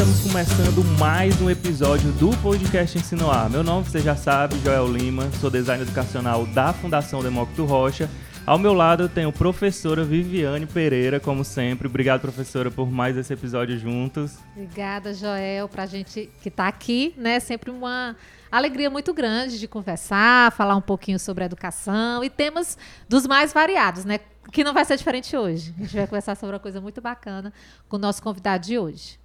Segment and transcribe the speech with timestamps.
[0.00, 3.50] estamos começando mais um episódio do podcast Ensinoar.
[3.50, 8.08] Meu nome, você já sabe, Joel Lima, sou designer educacional da Fundação Demócrito Rocha.
[8.46, 11.86] Ao meu lado eu tenho professora Viviane Pereira, como sempre.
[11.86, 14.38] Obrigado, professora, por mais esse episódio juntos.
[14.56, 17.38] Obrigada, Joel, para a gente que está aqui, né?
[17.38, 18.16] Sempre uma
[18.50, 24.06] alegria muito grande de conversar, falar um pouquinho sobre educação e temas dos mais variados,
[24.06, 24.18] né?
[24.50, 25.74] Que não vai ser diferente hoje.
[25.76, 27.52] A gente vai conversar sobre uma coisa muito bacana
[27.86, 29.19] com o nosso convidado de hoje.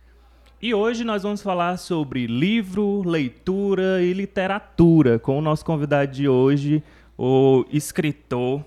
[0.62, 6.30] E hoje nós vamos falar sobre livro, leitura e literatura com o nosso convidado de
[6.30, 6.82] hoje,
[7.18, 8.64] o escritor.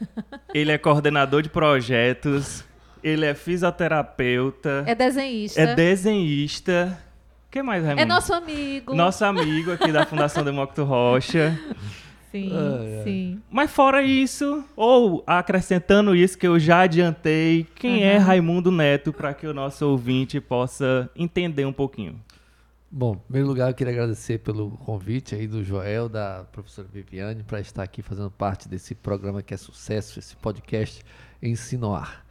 [0.54, 2.64] Ele é coordenador de projetos,
[3.02, 5.60] ele é fisioterapeuta, é desenhista.
[5.60, 6.98] É desenhista.
[7.46, 8.02] O que mais, Raimundo?
[8.02, 8.94] É nosso amigo.
[8.94, 11.58] Nosso amigo aqui da Fundação Demócrito Rocha.
[12.30, 13.40] Sim, ah, sim.
[13.50, 18.04] Mas fora isso, ou acrescentando isso que eu já adiantei, quem uhum.
[18.04, 22.20] é Raimundo Neto para que o nosso ouvinte possa entender um pouquinho?
[22.90, 27.42] Bom, em primeiro lugar, eu queria agradecer pelo convite aí do Joel, da professora Viviane,
[27.42, 31.02] para estar aqui fazendo parte desse programa que é sucesso, esse podcast
[31.42, 32.24] Ensinoar.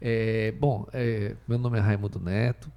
[0.00, 2.70] É, bom, é, meu nome é Raimundo Neto,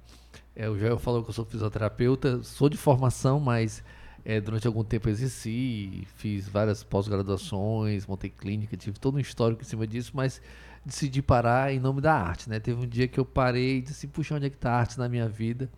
[0.54, 3.84] é, o Joel falou que eu sou fisioterapeuta, sou de formação, mas
[4.28, 9.64] é, durante algum tempo exerci, fiz várias pós-graduações, montei clínica, tive todo um histórico em
[9.64, 10.38] cima disso, mas
[10.84, 12.60] decidi parar em nome da arte, né?
[12.60, 14.98] Teve um dia que eu parei e disse, puxa, onde é que está a arte
[14.98, 15.70] na minha vida?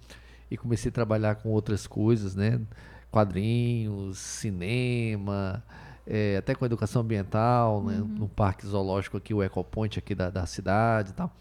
[0.50, 2.60] E comecei a trabalhar com outras coisas, né?
[3.08, 5.62] Quadrinhos, cinema,
[6.04, 8.00] é, até com educação ambiental, né?
[8.00, 8.08] uhum.
[8.08, 11.32] no parque zoológico aqui, o Ecopoint aqui da, da cidade e tal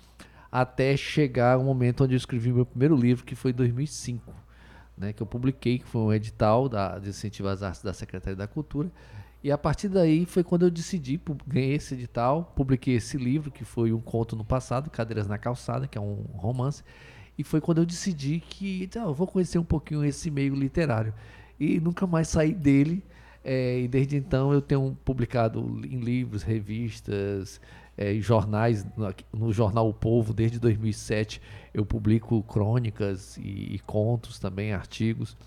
[0.52, 4.34] até chegar o momento onde eu escrevi meu primeiro livro, que foi em 2005,
[5.00, 8.36] né, que eu publiquei, que foi um edital da, de incentivo às artes da Secretaria
[8.36, 8.92] da Cultura.
[9.42, 13.64] E a partir daí foi quando eu decidi, ganhei esse edital, publiquei esse livro, que
[13.64, 16.83] foi um conto no passado, Cadeiras na Calçada, que é um romance.
[17.38, 21.14] E foi quando eu decidi que então, eu vou conhecer um pouquinho esse meio literário.
[21.58, 23.02] E nunca mais saí dele.
[23.42, 27.61] É, e desde então eu tenho publicado em livros, revistas,
[27.98, 31.42] é, jornais, no, no, jornal O Povo, desde 2007,
[31.74, 35.38] eu publico crônicas e, e contos também, artigos,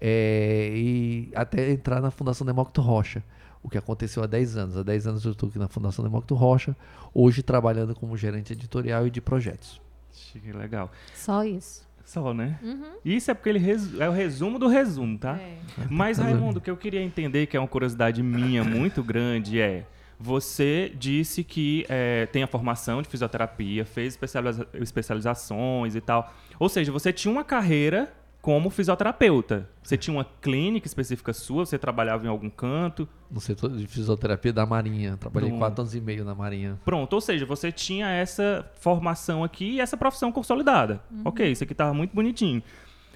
[0.00, 3.22] é, e até entrar na Fundação Demócrito Rocha,
[3.62, 4.76] o que aconteceu há 10 anos.
[4.76, 6.76] Há 10 anos eu estou aqui na Fundação Demócrito Rocha,
[7.14, 9.80] hoje trabalhando como gerente editorial e de projetos.
[10.12, 10.90] Que legal.
[11.14, 11.84] Só isso.
[12.04, 12.58] Só, né?
[12.62, 12.92] Uhum.
[13.04, 13.64] Isso é porque ele
[13.98, 15.38] é o resumo do resumo, tá?
[15.38, 15.56] É.
[15.88, 19.86] Mas, Raimundo, o que eu queria entender, que é uma curiosidade minha muito grande, é
[20.24, 26.32] você disse que é, tem a formação de fisioterapia, fez especializa especializações e tal.
[26.58, 29.68] Ou seja, você tinha uma carreira como fisioterapeuta.
[29.82, 31.66] Você tinha uma clínica específica sua?
[31.66, 33.06] Você trabalhava em algum canto?
[33.30, 35.18] No setor de fisioterapia da Marinha.
[35.18, 35.60] Trabalhei Pronto.
[35.60, 36.80] quatro anos e meio na Marinha.
[36.86, 41.02] Pronto, ou seja, você tinha essa formação aqui e essa profissão consolidada.
[41.10, 41.22] Uhum.
[41.26, 42.62] Ok, isso aqui estava muito bonitinho.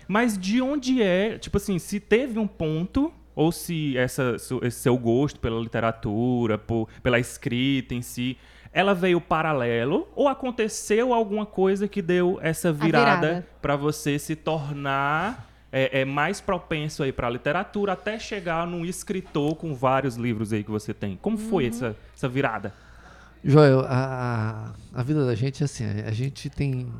[0.07, 4.99] Mas de onde é, tipo assim, se teve um ponto ou se essa, esse seu
[4.99, 8.37] gosto pela literatura, por, pela escrita em si,
[8.73, 13.47] ela veio paralelo ou aconteceu alguma coisa que deu essa virada, virada.
[13.63, 18.85] para você se tornar é, é mais propenso aí para a literatura até chegar num
[18.85, 21.17] escritor com vários livros aí que você tem.
[21.23, 21.71] Como foi uhum.
[21.71, 22.75] essa, essa virada?
[23.45, 26.93] Joel, a, a vida da gente é assim, a gente tem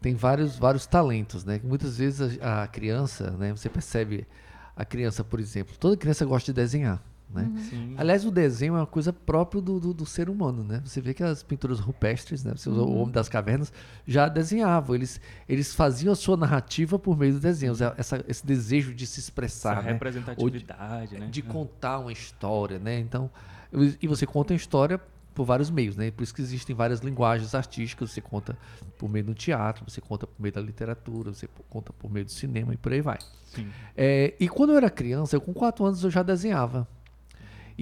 [0.00, 1.60] tem vários vários talentos, né?
[1.62, 3.52] Muitas vezes a, a criança, né?
[3.52, 4.26] Você percebe
[4.74, 5.74] a criança, por exemplo.
[5.78, 7.02] Toda criança gosta de desenhar.
[7.32, 7.48] Né?
[7.72, 7.94] Uhum.
[7.96, 10.82] Aliás, o desenho é uma coisa própria do, do, do, ser humano, né?
[10.84, 12.52] Você vê que as pinturas rupestres, né?
[12.56, 12.78] Você uhum.
[12.78, 13.72] o Homem das Cavernas,
[14.04, 14.96] já desenhavam.
[14.96, 17.72] Eles, eles faziam a sua narrativa por meio do desenho.
[17.96, 19.92] Essa, esse desejo de se expressar, Essa né?
[19.92, 21.26] representatividade, de, né?
[21.30, 22.98] De contar uma história, né?
[22.98, 23.30] Então,
[24.02, 25.00] e você conta a história
[25.40, 26.10] por vários meios, né?
[26.10, 28.10] Por isso que existem várias linguagens artísticas.
[28.10, 28.58] Você conta
[28.98, 32.30] por meio do teatro, você conta por meio da literatura, você conta por meio do
[32.30, 33.16] cinema e por aí vai.
[33.96, 36.86] É, e quando eu era criança, eu com 4 anos eu já desenhava.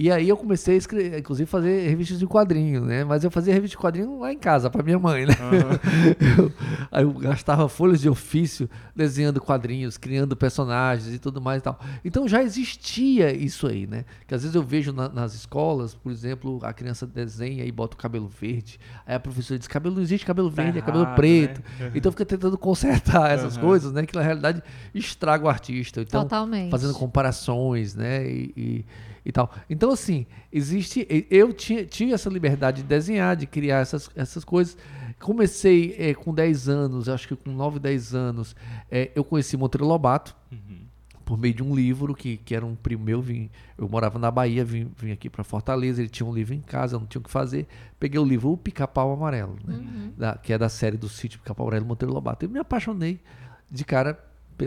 [0.01, 3.03] E aí eu comecei a escrever, inclusive fazer revistas de quadrinho, né?
[3.03, 5.33] Mas eu fazia revista de quadrinho lá em casa, para minha mãe, né?
[5.33, 6.39] Uhum.
[6.45, 6.53] eu,
[6.89, 11.77] aí eu gastava folhas de ofício desenhando quadrinhos, criando personagens e tudo mais e tal.
[12.05, 14.05] Então já existia isso aí, né?
[14.25, 17.97] Que às vezes eu vejo na, nas escolas, por exemplo, a criança desenha e bota
[17.97, 18.79] o cabelo verde.
[19.05, 21.61] Aí a professora diz: cabelo não existe cabelo tá verde, tá é cabelo preto.
[21.77, 21.87] Né?
[21.87, 21.91] Uhum.
[21.95, 23.63] Então fica tentando consertar essas uhum.
[23.63, 24.05] coisas, né?
[24.05, 24.63] Que na realidade
[24.95, 25.99] estraga o artista.
[25.99, 26.71] Então, Totalmente.
[26.71, 28.25] fazendo comparações, né?
[28.25, 28.85] e, e
[29.29, 29.51] e tal.
[29.69, 31.07] Então, assim, existe.
[31.29, 34.75] Eu tinha, tinha essa liberdade de desenhar, de criar essas, essas coisas.
[35.19, 38.55] Comecei é, com 10 anos, acho que com 9, 10 anos,
[38.89, 40.35] é, eu conheci Monteiro Lobato.
[40.51, 40.79] Uhum.
[41.23, 44.31] Por meio de um livro que, que era um primo meu, vim, eu morava na
[44.31, 47.19] Bahia, vim, vim aqui para Fortaleza, ele tinha um livro em casa, eu não tinha
[47.19, 47.67] o que fazer.
[47.99, 49.75] Peguei o livro O Pica-Pau Amarelo, né?
[49.75, 50.13] Uhum.
[50.17, 52.45] Da, que é da série do sítio Pica-Pau Amarelo Monteiro Lobato.
[52.45, 53.19] Eu me apaixonei
[53.69, 54.17] de cara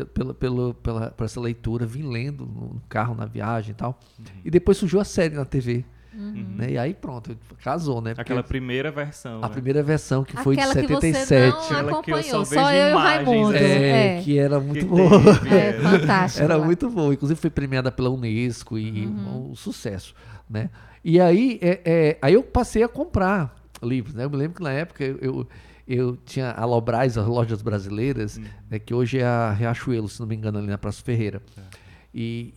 [0.06, 3.98] pela, pela, pela, por essa leitura, vim lendo no carro, na viagem e tal.
[4.44, 5.84] E depois surgiu a série na TV.
[6.14, 6.72] Né?
[6.72, 7.34] E aí pronto,
[7.64, 8.10] casou, né?
[8.10, 9.38] Porque Aquela primeira versão.
[9.38, 9.48] a né?
[9.48, 11.50] primeira versão que foi de Aquela que você 77.
[11.50, 13.56] não Aquela que eu acompanhou, só só, vejo eu e o Raimundo.
[13.56, 15.08] É, É, que era muito Que boa.
[15.40, 15.72] teve, é é.
[15.80, 16.44] fantástico.
[16.44, 16.64] Era lá.
[16.66, 17.14] muito boa.
[17.14, 19.52] Inclusive foi premiada pela Unesco e Uhum.
[19.52, 20.14] um sucesso,
[20.50, 20.68] né?
[21.02, 24.24] E aí, é, é, aí eu passei a comprar livros, né?
[24.24, 25.48] Eu me lembro que na época eu, eu,
[25.94, 28.44] eu tinha a Lobras, as lojas brasileiras, Uhum.
[28.70, 31.42] né, que hoje é a Riachuelo, se não me engano, ali na Praça Ferreira.
[32.14, 32.52] E,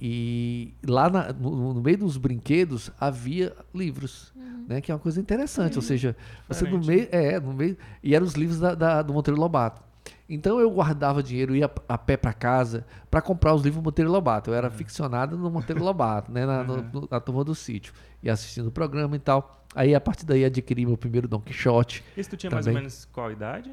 [0.85, 4.33] e lá na- no, no meio dos brinquedos havia livros,
[4.67, 4.81] né?
[4.81, 5.75] Que é uma coisa interessante.
[5.77, 6.15] Ou seja,
[6.47, 9.81] você no meio, é, no meio, e eram os livros da, da- do Monteiro Lobato.
[10.27, 14.11] Então eu guardava dinheiro, ia a pé para casa para comprar os livros do Monteiro
[14.11, 14.49] Lobato.
[14.49, 16.45] Eu era ficcionado no Monteiro Lobato, né?
[16.45, 17.93] Na, no- no- na turma do sítio.
[18.21, 19.64] E assistindo o programa e tal.
[19.75, 22.03] Aí a partir daí adquiri meu primeiro Don Quixote.
[22.15, 22.83] Isso tu tinha mais ou Também.
[22.83, 23.71] menos qual idade?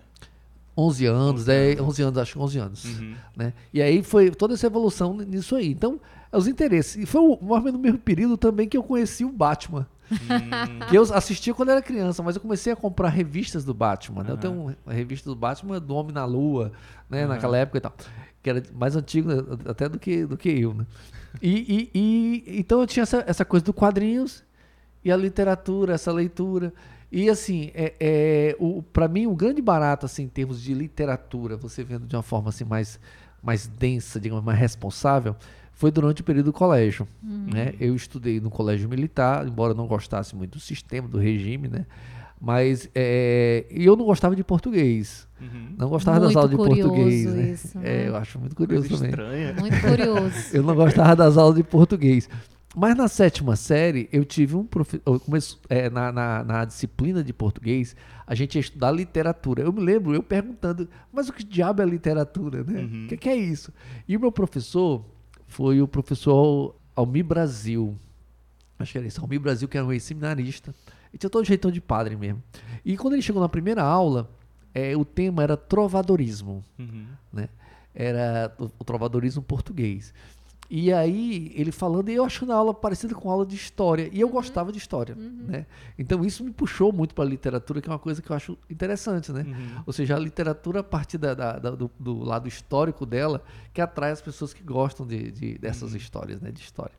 [0.77, 1.89] 11 anos, 11 10, anos.
[1.91, 2.85] 11 anos, acho que 11 anos.
[2.85, 3.15] Uhum.
[3.37, 3.53] Né?
[3.73, 5.69] E aí foi toda essa evolução nisso aí.
[5.71, 6.01] Então,
[6.33, 6.97] os interesses.
[6.97, 9.87] E foi o- mais ou menos no mesmo período também que eu conheci o Batman.
[10.11, 10.17] Hum,
[10.91, 14.23] Que eu assistia quando era criança, mas eu comecei a comprar revistas do Batman.
[14.23, 14.31] né?
[14.31, 14.41] Eu Aham.
[14.41, 16.73] tenho uma revista do Batman do Homem na Lua,
[17.09, 17.21] né?
[17.25, 17.29] Aham.
[17.29, 17.95] Naquela época e tal.
[18.43, 20.87] Que era mais antigo né, até do que, do que eu, né?
[21.41, 24.43] E, e- e- então eu tinha essa, essa coisa do quadrinhos
[25.05, 26.73] e a literatura, essa leitura.
[27.11, 31.57] E assim, é, é, o, para mim, o grande barato, assim, em termos de literatura,
[31.57, 32.99] você vendo de uma forma assim mais,
[33.43, 35.37] mais densa, digamos, mais responsável,
[35.73, 37.07] foi durante o período do colégio.
[37.23, 37.75] Né?
[37.79, 41.85] Eu estudei no colégio militar, embora eu não gostasse muito do sistema, do regime, né?
[42.45, 45.29] Mas é, e eu não gostava de português.
[45.41, 45.75] uhum.
[45.79, 47.25] Não gostava das Muito aulas de português.
[47.27, 47.51] Né?
[47.51, 48.09] isso, É, né?
[48.09, 49.11] eu acho muito curioso Coisa também.
[49.11, 49.55] estranha.
[49.61, 50.35] Muito curioso.
[50.53, 52.29] Eu não gostava das aulas de português.
[52.75, 55.21] Mas na sétima série, eu tive um professor.
[55.93, 57.95] na, na, na disciplina de português,
[58.27, 59.63] a gente ia estudar literatura.
[59.63, 62.81] Eu me lembro, eu perguntando, mas o que diabo é literatura, né?
[62.81, 63.07] O Uhum.
[63.09, 63.73] que, que é isso?
[64.09, 65.05] E o meu professor
[65.47, 67.95] foi o professor Almir Brasil.
[68.79, 70.75] Acho que era isso, Almir Brasil, que era um ex-seminarista.
[71.13, 72.43] E tinha todo jeitão de padre mesmo.
[72.85, 74.31] E quando ele chegou na primeira aula,
[74.75, 77.05] eh, o tema era trovadorismo Uhum.
[77.31, 77.51] né?
[77.95, 80.15] Era o, o trovadorismo português.
[80.75, 84.09] E aí, ele falando, e eu achando a aula parecida com a aula de história.
[84.11, 85.67] E eu gostava de história, né?
[85.99, 88.57] Então, isso me puxou muito para a literatura, que é uma coisa que eu acho
[88.71, 89.43] interessante, né?
[89.47, 89.83] Uhum.
[89.87, 93.83] Ou seja, a literatura, a partir da, da- da- do, do lado histórico dela, que
[93.83, 96.51] atrai as pessoas que gostam de, de- dessas histórias, né?
[96.51, 96.95] De história.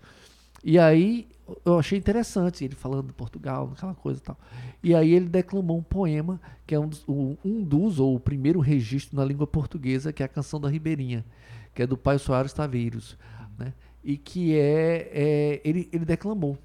[0.63, 1.27] E aí,
[1.65, 4.37] eu achei interessante ele falando de Portugal, aquela coisa e tal.
[4.83, 8.59] E aí ele declamou um poema, que é um dos, um dos, ou o primeiro
[8.59, 11.25] registro na língua portuguesa, que é a Canção da Ribeirinha,
[11.73, 13.17] que é do Pai Soares Taveiros,
[13.57, 13.73] né?
[14.03, 16.57] E que é, é- ele, ele declamou.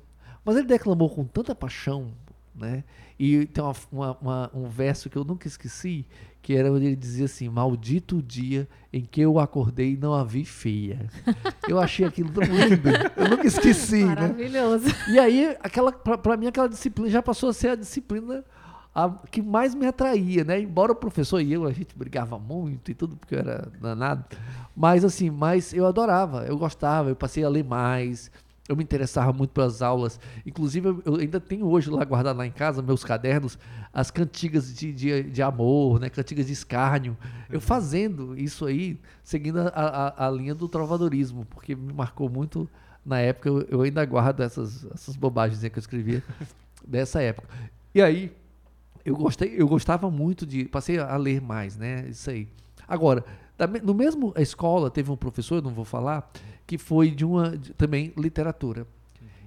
[0.44, 2.08] Mas ele declamou com tanta paixão,
[2.55, 2.82] né?
[3.19, 6.06] E tem uma- uma- uma- um verso que eu nunca esqueci,
[6.40, 10.14] que era onde ele dizia assim: Maldito o dia em que eu acordei e não
[10.14, 11.06] a vi feia.
[11.69, 12.88] Eu achei aquilo tão lindo.
[13.17, 14.14] Eu nunca esqueci, né?
[14.14, 14.87] Maravilhoso.
[15.11, 18.44] E aí, aquela, pra, pra mim, aquela disciplina já passou a ser a disciplina
[19.04, 20.60] a- que mais me atraía, né?
[20.60, 24.24] Embora o professor e eu, a gente brigava muito e tudo, porque eu era danado.
[24.74, 28.30] Mas assim, mas eu adorava, eu gostava, eu passei a ler mais,
[28.68, 30.18] eu me interessava muito pelas aulas.
[30.44, 33.58] Inclusive, eu, ainda tenho hoje lá guardado lá em casa, meus cadernos,
[33.93, 36.10] as cantigas de, de, de amor, né?
[36.10, 37.17] Cantigas de escárnio.
[37.50, 39.69] Eu fazendo isso aí, seguindo a,
[40.17, 42.69] a, a linha do trovadorismo, porque me marcou muito
[43.05, 46.22] na época, eu, eu ainda guardo essas, essas bobagens que eu escrevia
[46.86, 47.48] dessa época.
[47.94, 48.31] E aí,
[49.08, 52.06] eu gostei, eu gostava muito de, passei a ler mais, né?
[52.08, 52.48] Isso aí.
[52.86, 53.24] Agora,
[53.56, 56.31] da no mesmo escola teve um professor, não vou falar,
[56.67, 58.86] que foi de uma de- também literatura.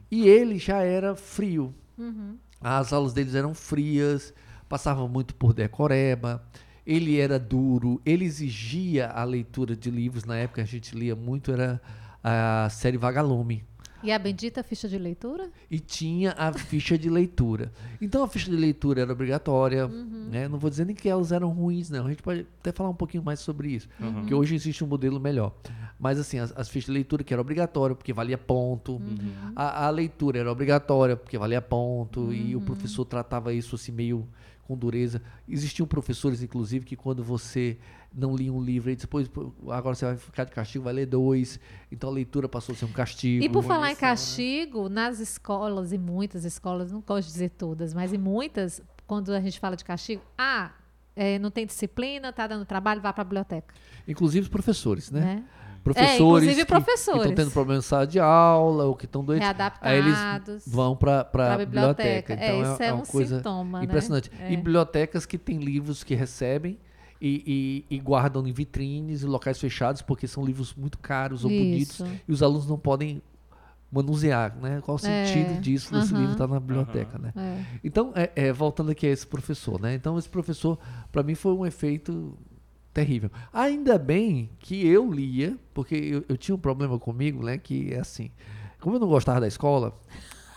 [0.10, 1.74] E ele já era frio.
[1.98, 2.36] Uhum.
[2.60, 4.34] As aulas deles eram frias,
[4.68, 6.44] passavam muito por decoreba.
[6.86, 10.26] Ele era duro, ele exigia a leitura de livros.
[10.26, 11.80] Na época a gente lia muito, era
[12.24, 13.64] a série Vagalume
[14.04, 15.50] E a bendita ficha de leitura?
[15.70, 17.72] e tinha a ficha de leitura.
[18.02, 20.48] Então a ficha de leitura era obrigatória, né?
[20.48, 22.06] Não vou dizer nem que elas eram ruins, não.
[22.06, 24.14] A gente pode até falar um pouquinho mais sobre isso, Uhum.
[24.14, 25.54] porque hoje existe um modelo melhor.
[26.00, 29.00] Mas assim, as, as fichas de leitura que era obrigatória porque valia ponto.
[29.56, 34.28] A, a leitura era obrigatória porque valia ponto e o professor tratava isso assim meio
[34.72, 35.22] com dureza.
[35.48, 37.78] Existiam professores, inclusive, que quando você
[38.14, 39.30] não lia um livro, depois
[39.70, 41.60] agora você vai ficar de castigo, vai ler dois.
[41.92, 43.44] Então a leitura passou a ser um castigo.
[43.44, 44.00] E por falar em né?
[44.00, 49.34] castigo, nas escolas, e muitas escolas, não gosto de dizer todas, mas em muitas, quando
[49.34, 50.72] a gente fala de castigo, ah,
[51.16, 53.74] é, não tem disciplina, tá dando trabalho, vá para a biblioteca.
[54.08, 55.22] Inclusive os professores, né?
[55.22, 55.44] Né?
[55.84, 56.20] Professores.
[56.20, 57.22] inclusive que- professores.
[57.24, 59.48] Que estão tendo problema em sala de aula ou que estão doentes.
[59.82, 61.22] Aí eles vão para
[61.54, 62.34] a biblioteca.
[62.34, 64.32] Então É, isso é, uma um coisa sintoma, impressionante.
[64.38, 64.52] né?
[64.54, 66.78] E bibliotecas que têm livros que recebem
[67.20, 71.52] e, e- e guardam em vitrines e locais fechados, porque são livros muito caros ou
[71.52, 72.04] Isso.
[72.04, 73.22] bonitos e os alunos não podem
[73.92, 74.80] manusear, né?
[74.86, 77.34] Qual o É, sentido disso desse livro estar na biblioteca, né?
[77.36, 77.58] É.
[77.84, 79.94] Então, é, é, voltando aqui a esse professor, né?
[79.96, 80.80] Então, esse professor,
[81.12, 82.38] para mim, foi um efeito
[82.94, 83.30] terrível.
[83.54, 87.58] Ainda bem que eu lia, porque eu, eu tinha um problema comigo, né?
[87.58, 88.30] Que é assim,
[88.80, 89.94] como eu não gostava da escola,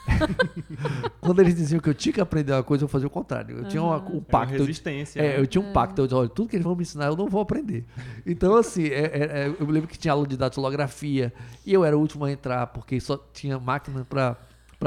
[1.20, 3.58] quando eles diziam que eu tinha que aprender uma coisa, eu fazia o contrário.
[3.58, 4.54] Eu tinha uma- um É uma pacto.
[4.54, 5.20] eu- resistência.
[5.20, 5.40] é, né?
[5.40, 7.28] eu tinha um pacto, eu disse, olha, tudo que eles vão me ensinar eu não
[7.28, 7.84] vou aprender.
[8.26, 11.32] Então, assim, é- é- é, eu me lembro que tinha aula de datilografia
[11.64, 14.36] e eu era o último a entrar, porque só tinha máquina para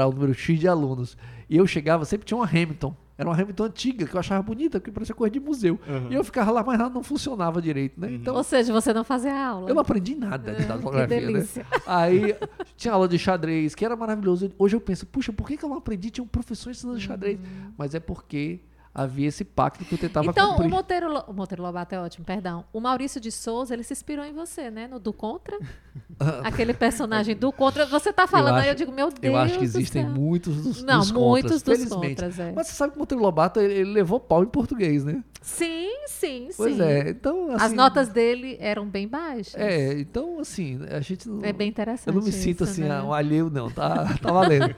[0.06, 1.16] o número X de alunos.
[1.50, 2.94] E eu chegava, sempre tinha uma Hamilton.
[3.18, 5.78] Era uma Hamilton antiga, que eu achava bonita, porque parecia coisa de museu.
[5.88, 6.12] Uhum.
[6.12, 8.12] E eu ficava lá, mas ela não funcionava direito, né?
[8.12, 9.68] Então, Ou seja, você não fazia aula.
[9.68, 11.26] eu não aprendi nada de que datilografia, né?
[11.26, 11.66] delícia.
[11.84, 12.36] Aí
[12.76, 14.52] tinha aula de xadrez, que era maravilhoso.
[14.56, 16.10] Hoje eu penso, puxa, por que, que eu não aprendi?
[16.10, 17.40] Tinha um professor ensinando xadrez.
[17.76, 18.60] Mas é porque
[18.94, 20.66] havia esse pacto que eu tentava Então, cumprir.
[20.66, 22.64] o Monteiro, o Monteiro Lobato é ótimo, perdão.
[22.72, 24.88] O Maurício de Souza, ele se inspirou em você, né?
[24.88, 25.56] No Do Contra.
[26.44, 27.86] Aquele personagem do Contra.
[27.86, 30.10] Você tá falando acho- aí, eu digo, meu Deus Eu acho que existem céu.
[30.12, 32.14] muitos dos, Não, dos muitos contras, dos felizmente.
[32.22, 32.52] contras, é.
[32.54, 35.22] Mas você sabe que o Monteiro Lobato ele, ele levou pau em português, né?
[35.40, 36.82] Sim, sim, Pois sim.
[36.82, 39.54] é, então assim, As notas dele eram bem baixas.
[39.54, 42.08] É, então assim, a gente não É bem interessante.
[42.08, 42.90] Eu não me sinto isso, assim, né?
[42.98, 44.74] ah, um alheio, não, tá, tá valendo.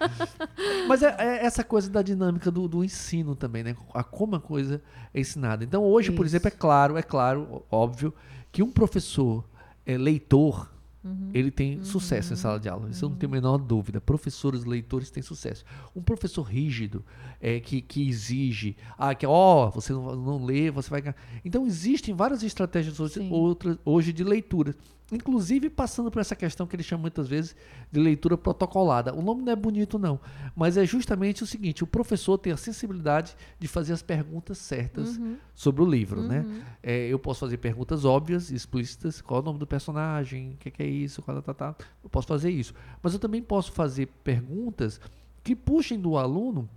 [0.86, 3.74] Mas é, é essa coisa da dinâmica do, do ensino também, né?
[3.94, 4.80] A como a coisa
[5.14, 5.64] é ensinada.
[5.64, 6.36] Então, hoje, por Isso.
[6.36, 8.12] exemplo, é claro, é claro, óbvio,
[8.52, 9.44] que um professor
[9.86, 10.70] é, leitor,
[11.02, 11.30] Uhum.
[11.32, 12.90] ele tem sucesso em sala de aula.
[12.90, 14.00] Isso eu não tenho a menor dúvida.
[14.00, 15.64] Professores, leitores têm sucesso.
[15.96, 17.02] Um professor rígido,
[17.40, 21.16] é, que, que exige, ah, que ó, você não, não lê, você vai ganhar.
[21.44, 24.76] Então, existem várias estratégias hoje, outras, hoje de leitura.
[25.12, 27.56] Inclusive passando por essa questão que eles chamam muitas vezes
[27.90, 29.14] de leitura protocolada.
[29.14, 30.20] O nome não é bonito, não.
[30.54, 35.16] Mas é justamente o seguinte: o professor tem a sensibilidade de fazer as perguntas certas
[35.16, 35.36] Uhum.
[35.54, 36.44] sobre o livro, né?
[36.82, 40.70] É, eu posso fazer perguntas óbvias, explícitas, qual é o nome do personagem, o que,
[40.70, 41.74] que é isso, qual é tá, tá.
[42.02, 42.74] Eu posso fazer isso.
[43.02, 45.00] Mas eu também posso fazer perguntas
[45.42, 46.68] que puxem do aluno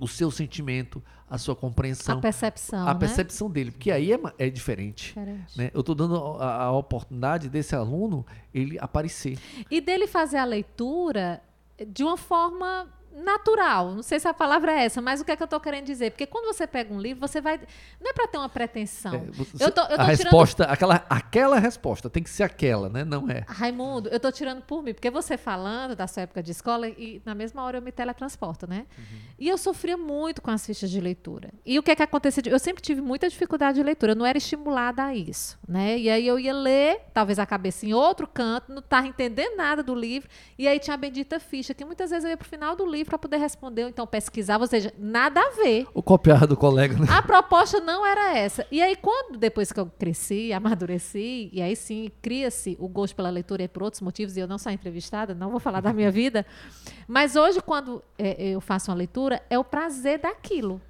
[0.00, 3.00] o seu sentimento, a sua compreensão, A percepção, a né?
[3.00, 5.08] percepção dele, porque aí é, é diferente.
[5.08, 5.58] Diferente.
[5.58, 5.70] Né?
[5.72, 9.38] Eu estou dando a, a oportunidade desse aluno ele aparecer.
[9.70, 11.42] E dele fazer a leitura
[11.88, 13.92] de uma forma natural.
[13.92, 15.84] Não sei se a palavra é essa, mas o que é que eu estou querendo
[15.84, 16.10] dizer?
[16.10, 17.58] Porque quando você pega um livro, você vai.
[18.00, 19.14] Não é para ter uma pretensão.
[19.14, 22.42] É, você- eu tô, eu tô a tirando resposta, aquela, aquela resposta tem que ser
[22.42, 23.04] aquela, né?
[23.04, 23.44] Não é.
[23.48, 27.20] Raimundo, eu tô tirando por mim, porque você falando da sua época de escola e
[27.24, 28.86] na mesma hora eu me teletransporto, né?
[29.38, 31.50] E eu sofria muito com as fichas de leitura.
[31.66, 32.42] E o que é que acontecia?
[32.46, 35.98] Eu sempre tive muita dificuldade de leitura, eu não era estimulada a isso, né?
[35.98, 39.82] E aí eu ia ler, talvez a cabeça em outro canto, não estava entendendo nada
[39.82, 40.28] do livro,
[40.58, 43.01] e aí tinha a bendita ficha, que muitas vezes eu ia pro final do livro
[43.04, 45.86] para poder responder ou então pesquisar, ou seja, nada a ver.
[45.94, 47.06] O copiar do colega, né?
[47.10, 48.66] A proposta não era essa.
[48.70, 53.30] E aí, quando, depois que eu cresci, amadureci, e aí sim, cria-se o gosto pela
[53.30, 56.10] leitura e por outros motivos, e eu não sou entrevistada, não vou falar da minha
[56.10, 56.44] vida,
[57.06, 60.80] mas hoje, quando é, eu faço uma leitura, é o prazer daquilo.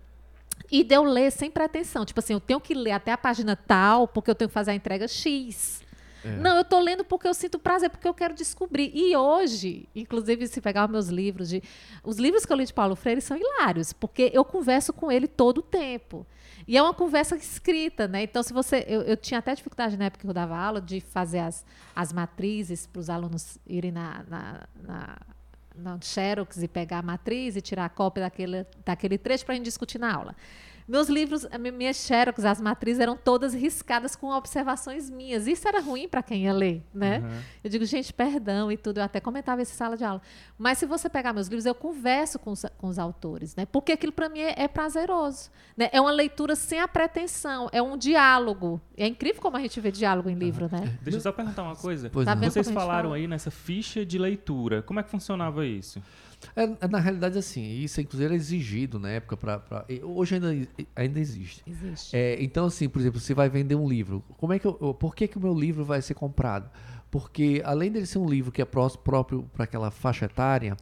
[0.70, 2.04] E de eu ler sem pretensão.
[2.04, 4.70] Tipo assim, eu tenho que ler até a página tal, porque eu tenho que fazer
[4.70, 5.82] a entrega X.
[6.24, 8.92] Não, eu tô lendo porque eu sinto prazer, porque eu quero descobrir.
[8.94, 11.62] E hoje, inclusive, se pegar meus livros de.
[12.04, 15.26] Os livros que eu li de Paulo Freire são hilários, porque eu converso com ele
[15.26, 16.26] todo o tempo.
[16.66, 18.22] E é uma conversa escrita, né?
[18.22, 18.84] Então, se você.
[18.86, 21.64] Eu, eu tinha até dificuldade na época que eu dava aula de fazer as,
[21.94, 25.18] as matrizes para os alunos irem na, na, na,
[25.74, 29.56] na Xerox e pegar a matriz e tirar a cópia daquele, daquele trecho para a
[29.56, 30.36] gente discutir na aula.
[30.86, 35.46] Meus livros, minhas xerox, as matrizes eram todas riscadas com observações minhas.
[35.46, 37.22] Isso era ruim para quem ia ler, né?
[37.62, 38.98] Eu digo, gente, perdão e tudo.
[38.98, 40.20] Eu até comentava isso em sala de aula.
[40.58, 43.66] Mas se você pegar meus livros, eu converso com os, com os autores, né?
[43.66, 45.50] Porque aquilo para mim é, é prazeroso.
[45.76, 45.88] Né?
[45.92, 48.80] É uma leitura sem a pretensão, é um diálogo.
[48.96, 50.98] É incrível como a gente vê diálogo em livro, né?
[51.00, 52.10] Deixa eu só perguntar uma coisa.
[52.10, 53.16] Pois Tá Vocês falaram fala?
[53.16, 54.82] aí nessa ficha de leitura.
[54.82, 56.02] Como é que funcionava isso?
[56.56, 59.36] É, é, na realidade, assim, isso inclusive era exigido na época.
[59.36, 61.62] Pra, pra- hoje ainda, ainda existe.
[61.66, 62.16] Existe.
[62.16, 64.22] É, então, assim, por exemplo, você vai vender um livro.
[64.38, 66.68] Como é que eu, por que, que o meu livro vai ser comprado?
[67.10, 70.76] Porque além dele ser um livro que é pró- próprio para aquela faixa etária,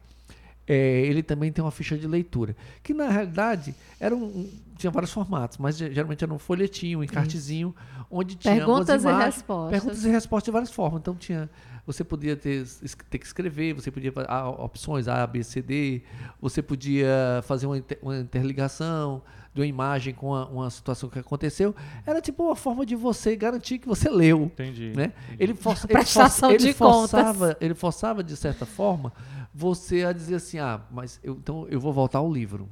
[0.67, 2.55] é, ele também tem uma ficha de leitura.
[2.81, 7.03] Que na realidade era um, tinha vários formatos, mas ge- geralmente era um folhetinho, um
[7.03, 7.75] encartezinho,
[8.09, 9.71] onde tinha Perguntas umas e imagens- respostas.
[9.79, 11.01] Perguntas e respostas de várias formas.
[11.01, 11.49] Então tinha.
[11.91, 12.65] Você podia ter,
[13.09, 16.01] ter que escrever, você podia fazer ah, opções A, B, C, D,
[16.39, 19.21] você podia fazer uma, inter- uma interligação
[19.53, 21.75] de uma imagem com uma, uma situação que aconteceu.
[22.05, 24.43] Era tipo uma forma de você garantir que você leu.
[24.43, 24.93] Entendi.
[24.95, 25.11] Né?
[25.37, 26.77] Ele, força, ele, de ele contas.
[27.11, 29.11] forçava, ele forçava, de certa forma,
[29.53, 32.69] você a dizer assim: ah, mas eu, então eu vou voltar ao livro.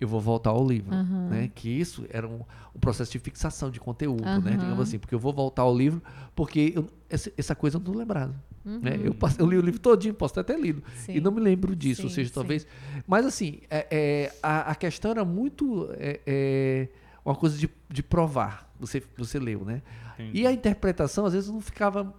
[0.00, 1.28] eu vou voltar ao livro, Aham.
[1.30, 1.50] né?
[1.54, 2.40] Que isso era um,
[2.74, 4.50] um processo de fixação de conteúdo, né?
[4.50, 4.56] Aham.
[4.58, 6.02] Digamos assim, porque eu vou voltar ao livro
[6.36, 8.34] porque eu- essa, essa coisa eu não tô lembrado,
[8.80, 8.96] né?
[8.96, 9.04] Uhum.
[9.06, 11.12] Eu, passe- eu li o livro todinho, posso ter até lido Sim.
[11.16, 12.34] e não me lembro disso, ou Sim, seja, sim.
[12.34, 12.66] talvez,
[13.06, 16.88] mas assim, é, é, a, a questão era muito é, é,
[17.24, 18.70] uma coisa de, de provar.
[18.80, 19.82] Você você leu, né?
[20.14, 20.40] Entendi.
[20.42, 22.14] E a interpretação às vezes não ficava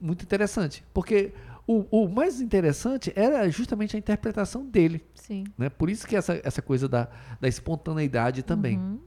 [0.00, 1.32] muito interessante, porque
[1.66, 5.04] o, o mais interessante era justamente a interpretação dele.
[5.14, 5.44] Sim.
[5.58, 5.68] Né?
[5.68, 7.08] Por isso que essa, essa coisa da,
[7.40, 8.78] da espontaneidade também.
[8.78, 8.98] Uhum.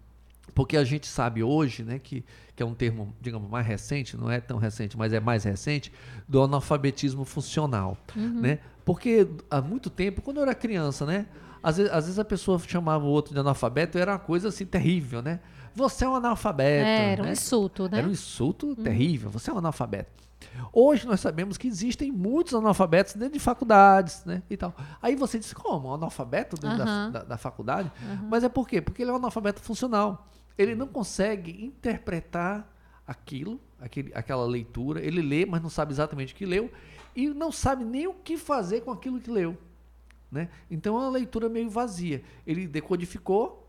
[0.54, 2.24] Porque a gente sabe hoje, né, que,
[2.56, 5.92] que é um termo, digamos, mais recente, não é tão recente, mas é mais recente,
[6.28, 7.98] do analfabetismo funcional.
[8.16, 8.42] Uhum.
[8.42, 8.60] Né?
[8.84, 11.26] Porque há muito tempo, quando eu era criança, né,
[11.64, 14.66] às vezes, às vezes a pessoa chamava o outro de analfabeto, era uma coisa assim
[14.66, 15.40] terrível, né?
[15.76, 16.86] Você é um analfabeto.
[16.86, 17.32] É, era um né?
[17.32, 18.00] insulto, né?
[18.00, 19.30] Era um insulto terrível.
[19.30, 20.22] Você é um analfabeto.
[20.74, 24.42] Hoje nós sabemos que existem muitos analfabetos dentro de faculdades, né?
[24.50, 24.76] E tal.
[25.02, 25.90] Aí você diz, como?
[25.90, 27.12] Um analfabeto dentro da- Aham.
[27.12, 27.92] da, da faculdade?
[28.30, 28.82] Mas é por quê?
[28.82, 30.28] Porque ele é um analfabeto funcional.
[30.58, 32.72] Ele não consegue interpretar
[33.06, 35.04] aquilo, aquele, aquela leitura.
[35.04, 36.72] Ele lê, mas não sabe exatamente o que leu.
[37.16, 39.58] E não sabe nem o que fazer com aquilo que leu.
[40.32, 40.50] Né?
[40.70, 42.24] Então é uma leitura meio vazia.
[42.48, 43.61] Ele decodificou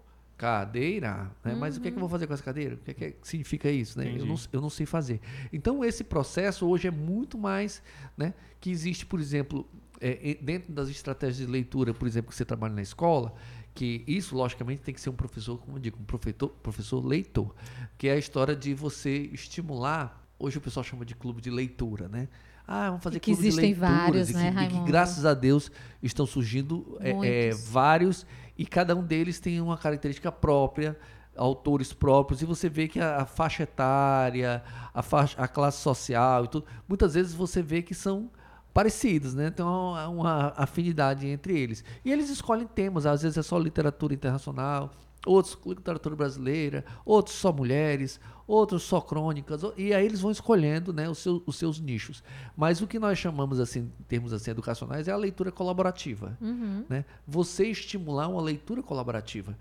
[0.42, 1.54] cadeira, né?
[1.54, 2.75] mas o que, é que eu vou fazer com essa cadeira?
[2.75, 3.96] O que, é que significa isso?
[3.96, 4.12] Né?
[4.18, 5.20] Eu, não, eu não sei fazer.
[5.52, 7.80] Então esse processo hoje é muito mais
[8.16, 9.64] né, que existe, por exemplo,
[10.00, 13.32] é, e- dentro das estratégias de leitura, por exemplo, que você trabalha na escola,
[13.72, 17.54] que isso logicamente tem que ser um professor, como eu digo, um professor, professor leitor,
[17.96, 20.26] que é a história de você estimular.
[20.40, 22.28] Hoje o pessoal chama de clube de leitura, né?
[22.66, 23.99] Ah, vamos fazer E que clube existem de leituras.
[24.00, 24.85] vários, e que, né, e que, Raimundo?
[24.85, 25.71] graças a Deus
[26.02, 28.25] estão surgindo é, é, vários
[28.57, 30.97] e cada um deles tem uma característica própria,
[31.37, 36.45] autores próprios, e você vê que a, a faixa etária, a, faixa, a classe social
[36.45, 38.31] e tudo, muitas vezes você vê que são
[38.73, 39.50] parecidos, né?
[39.50, 41.85] Tem uma, uma afinidade entre eles.
[42.04, 44.90] E eles escolhem temas, às vezes é só literatura internacional,
[45.26, 51.09] outros literatura brasileira, outros só mulheres, outros só crônicas, e aí eles vão escolhendo né,
[51.09, 52.23] os, seus, os seus nichos.
[52.57, 56.37] Mas o que nós chamamos assim, em termos assim, educacionais, é a leitura colaborativa.
[56.40, 56.85] Uhum.
[56.88, 57.05] Né?
[57.27, 59.57] Você estimular uma leitura colaborativa.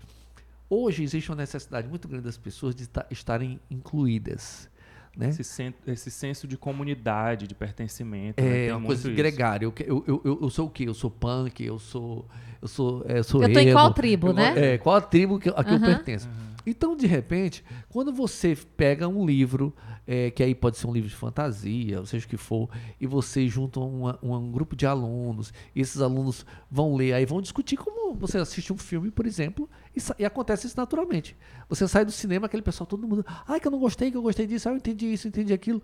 [0.68, 4.68] Hoje existe uma necessidade muito grande das pessoas de esta- estarem incluídas.
[5.16, 5.28] Né?
[5.28, 8.42] Esse, sen- esse senso de comunidade, de pertencimento.
[8.42, 8.48] né?
[8.48, 9.66] É Tem uma muito coisa gregária.
[9.66, 10.84] Eu, eu, eu, eu, sou o quê?
[10.88, 12.26] Eu sou punk, eu sou.
[12.62, 13.04] Eu sou.
[13.06, 14.54] é, Eu, sou Eu tô em emo, qual tribo, eu- né?
[14.56, 16.28] É, qual a tribo que, a que eu pertenço.
[16.64, 19.74] Então, de repente, quando você pega um livro,
[20.06, 22.68] é, que aí pode ser um livro de fantasia, ou seja o que for,
[23.00, 27.26] e você junta uma- uma- um grupo de alunos, e esses alunos vão ler, aí
[27.26, 31.36] vão discutir como você assiste um filme, por exemplo, e, e acontece isso naturalmente.
[31.68, 34.22] Você sai do cinema, aquele pessoal, todo mundo, ai, que eu não gostei, que eu
[34.22, 35.82] gostei disso, ah, eu entendi isso, eu entendi aquilo.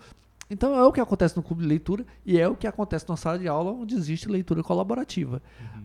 [0.50, 3.16] Então é o que acontece no clube de leitura e é o que acontece na
[3.16, 5.42] sala de aula onde existe leitura colaborativa.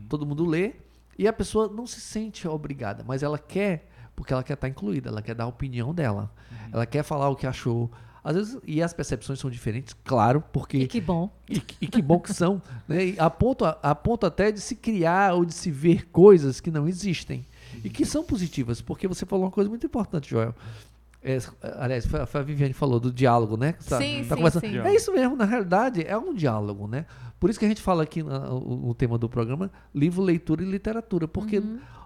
[0.08, 0.73] Todo mundo lê
[1.19, 5.10] e a pessoa não se sente obrigada, mas ela quer, porque ela quer estar incluída,
[5.10, 6.32] ela quer dar a opinião dela,
[6.71, 7.91] ela quer falar o que achou.
[8.23, 11.30] Às vezes, e as percepções são diferentes, claro, porque E que bom.
[11.49, 13.08] e, que- e que bom que são, né?
[13.08, 16.71] E a ponto, a ponto até de se criar ou de se ver coisas que
[16.71, 17.45] não existem
[17.84, 20.56] e que são positivas, porque você falou uma coisa muito importante, Joel.
[21.26, 21.38] É,
[21.80, 23.73] aliás, foi a, foi a Viviane falou do diálogo, né?
[23.88, 24.67] Tá- Sim, tá sim, sim.
[24.89, 27.06] É isso mesmo, na realidade é um diálogo, né?
[27.39, 30.62] Por isso que a gente fala aqui na- o, o tema do programa, livro, leitura
[30.63, 31.62] e literatura, porque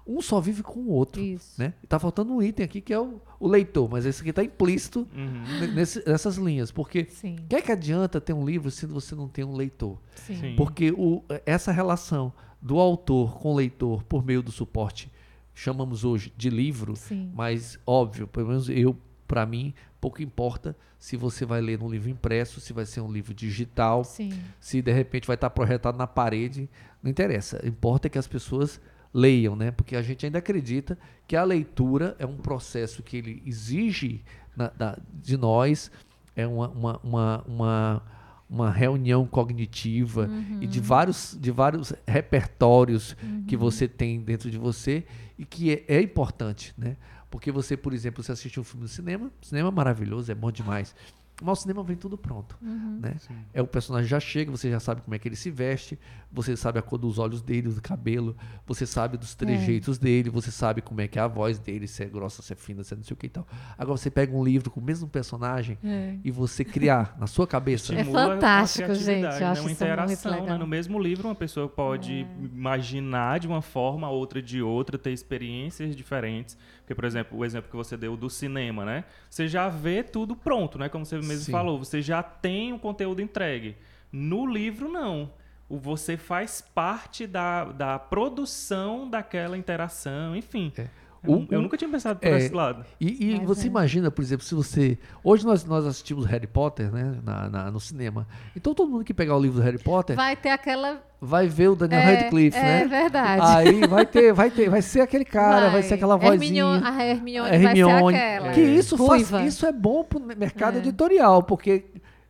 [0.08, 1.60] um só vive com o outro, Isso.
[1.60, 1.74] né?
[1.84, 4.43] E tá faltando um item aqui que é o, o leitor, mas esse aqui tá
[4.43, 5.60] implícito Uhum.
[5.60, 7.08] ne- nesse- nessas linhas, porque
[7.41, 9.98] o que é que adianta ter um livro se você não tem um leitor?
[10.15, 10.36] sim.
[10.36, 10.56] Sim.
[10.56, 15.12] Porque o- essa relação do autor com o leitor por meio do suporte,
[15.54, 17.32] chamamos hoje de livro, Sim.
[17.36, 18.96] mas óbvio, pelo menos eu,
[19.28, 23.12] para mim, pouco importa se você vai ler um livro impresso, se vai ser um
[23.12, 24.32] livro digital, Sim.
[24.60, 26.70] se de repente vai estar projetado na parede,
[27.04, 27.62] não interessa.
[27.67, 28.80] Importa que as pessoas
[29.13, 29.72] leiam, né?
[29.72, 34.22] Porque a gente ainda acredita que a leitura é um processo que ele exige
[34.56, 35.91] na- da- de nós,
[36.36, 38.04] é uma, uma, uma, uma,
[38.50, 40.30] uma reunião cognitiva
[40.62, 43.15] e de vários, de vários repertórios
[43.48, 45.06] que você tem dentro de você
[45.38, 46.96] e que é, é importante, né?
[47.30, 50.50] Porque você, por exemplo, você assiste um filme no cinema, cinema é maravilhoso, é bom
[50.52, 50.96] demais.
[51.41, 53.15] Mas o cinema vem tudo pronto, né?
[53.54, 56.00] É o personagem já chega, você já sabe como é que ele se veste,
[56.32, 60.50] você sabe a cor dos olhos dele, do cabelo, você sabe dos trejeitos dele, você
[60.50, 62.93] sabe como é que é a voz dele, se é grossa, se é fina, se
[62.93, 63.47] é não sei o que e tal.
[63.78, 66.15] Agora você pega um livro com o mesmo personagem É.
[66.23, 67.93] e você criar na sua cabeça.
[67.93, 69.67] É fantástico, criatividade, gente, eu acho né?
[69.67, 70.58] Uma interação, né?
[70.58, 75.95] No mesmo livro, uma pessoa pode imaginar de uma forma, outra de outra, ter experiências
[75.95, 76.58] diferentes.
[76.88, 79.04] Porque, por exemplo, o exemplo que você deu do cinema, né?
[79.30, 80.88] Você já vê tudo pronto, né?
[80.88, 81.52] Como você mesmo Sim.
[81.52, 83.76] falou, você já tem o conteúdo entregue.
[84.10, 85.30] No livro, não.
[85.69, 90.71] Você faz parte da, da produção daquela interação, enfim.
[90.78, 90.88] É.
[91.28, 92.86] Eu, O- eu nunca tinha pensado por é, esse lado.
[93.00, 93.68] E, e você é.
[93.68, 94.98] imagina, por exemplo, se você.
[95.24, 97.16] Hoje nós, nós assistimos Harry Potter, né?
[97.24, 98.28] Na, na- no cinema.
[98.56, 101.02] Então todo mundo que pegar o livro do Harry Potter vai, Vai ter aquela.
[101.50, 102.86] ver o Daniel é, Radcliffe, é né?
[102.88, 103.42] verdade.
[103.44, 106.63] Aí vai ter, vai ter, vai ser aquele cara, vai, ser aquela vozinha.
[106.63, 107.94] Hermione, a Hermione, a Hermione.
[108.04, 108.54] vai ser aquela.
[108.54, 110.80] Que isso, faz, isso é bom pro mercado É.
[110.80, 111.86] editorial, porque,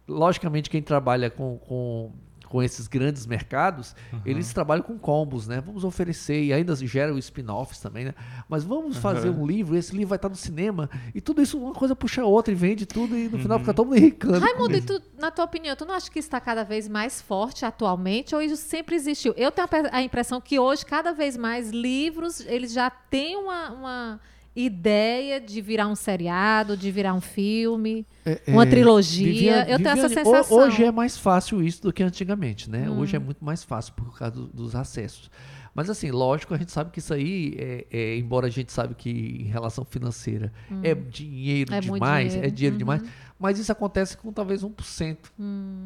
[0.07, 2.11] logicamente, quem trabalha com, com,
[2.49, 5.61] com esses grandes mercados, eles trabalham com combos, né?
[5.61, 8.13] Vamos oferecer, e ainda geram spin-offs também, né?
[8.47, 9.39] Mas vamos fazer Aham.
[9.39, 12.25] um livro, esse livro vai estar no cinema, e tudo isso, uma coisa puxa a
[12.25, 14.39] outra, e vende tudo, e no final fica todo mundo enricando.
[14.39, 17.65] Raimundo, e tu, na tua opinião, tu não acha que está cada vez mais forte
[17.65, 19.33] atualmente ou isso sempre existiu?
[19.37, 24.19] Eu tenho a impressão que hoje, cada vez mais, livros, eles já têm uma, uma
[24.59, 28.05] ideia de virar um seriado, de virar um filme,
[28.47, 29.25] uma trilogia.
[29.31, 30.57] Viviane- eu tenho essa Viviane, ho- sensação.
[30.57, 32.89] Hoje é mais fácil isso do que antigamente, né?
[32.89, 32.99] Hum.
[32.99, 35.29] Hoje é muito mais fácil por causa do- dos acessos.
[35.75, 38.95] Mas assim, lógico, a gente sabe que isso aí, é, é- embora a gente sabe
[38.95, 41.75] que em relação financeira é dinheiro Hum.
[41.75, 42.47] É demais, dinheiro.
[42.47, 42.77] é dinheiro Uhum.
[42.79, 43.03] demais,
[43.39, 45.31] mas isso acontece com talvez 1%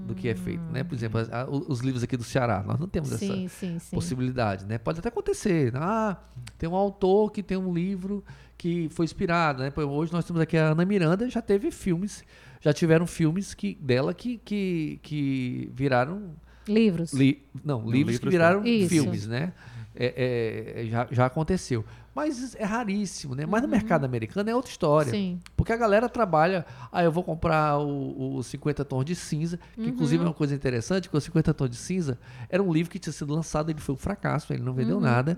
[0.08, 0.82] do que é feito, né?
[0.86, 3.94] Por exemplo, a- os livros aqui do Ceará, nós não temos essa Sim, sim, sim.
[3.94, 4.78] possibilidade, né?
[4.78, 5.74] Pode até acontecer.
[5.76, 6.16] Ah,
[6.58, 8.24] tem um autor que tem um livro
[8.62, 9.74] que foi inspirado, né?
[9.76, 12.24] Hoje nós temos aqui a Ana Miranda, já teve filmes,
[12.60, 16.36] já tiveram filmes que, dela que, que, que viraram
[16.68, 17.12] Livros.
[17.12, 18.90] li- não, livros que livros viraram Isso.
[18.90, 19.52] filmes, né?
[19.96, 21.84] É, é, já, já aconteceu.
[22.14, 23.46] Mas é raríssimo, né?
[23.46, 25.12] Mas no mercado americano é outra história.
[25.14, 25.18] Uhum.
[25.18, 25.40] Sim.
[25.56, 29.88] Porque a galera trabalha, ah, eu vou comprar o, o 50 Tons de Cinza, que
[29.88, 33.00] inclusive é uma coisa interessante, que o 50 Tons de Cinza era um livro que
[33.00, 35.38] tinha sido lançado, ele foi um fracasso, ele não vendeu nada.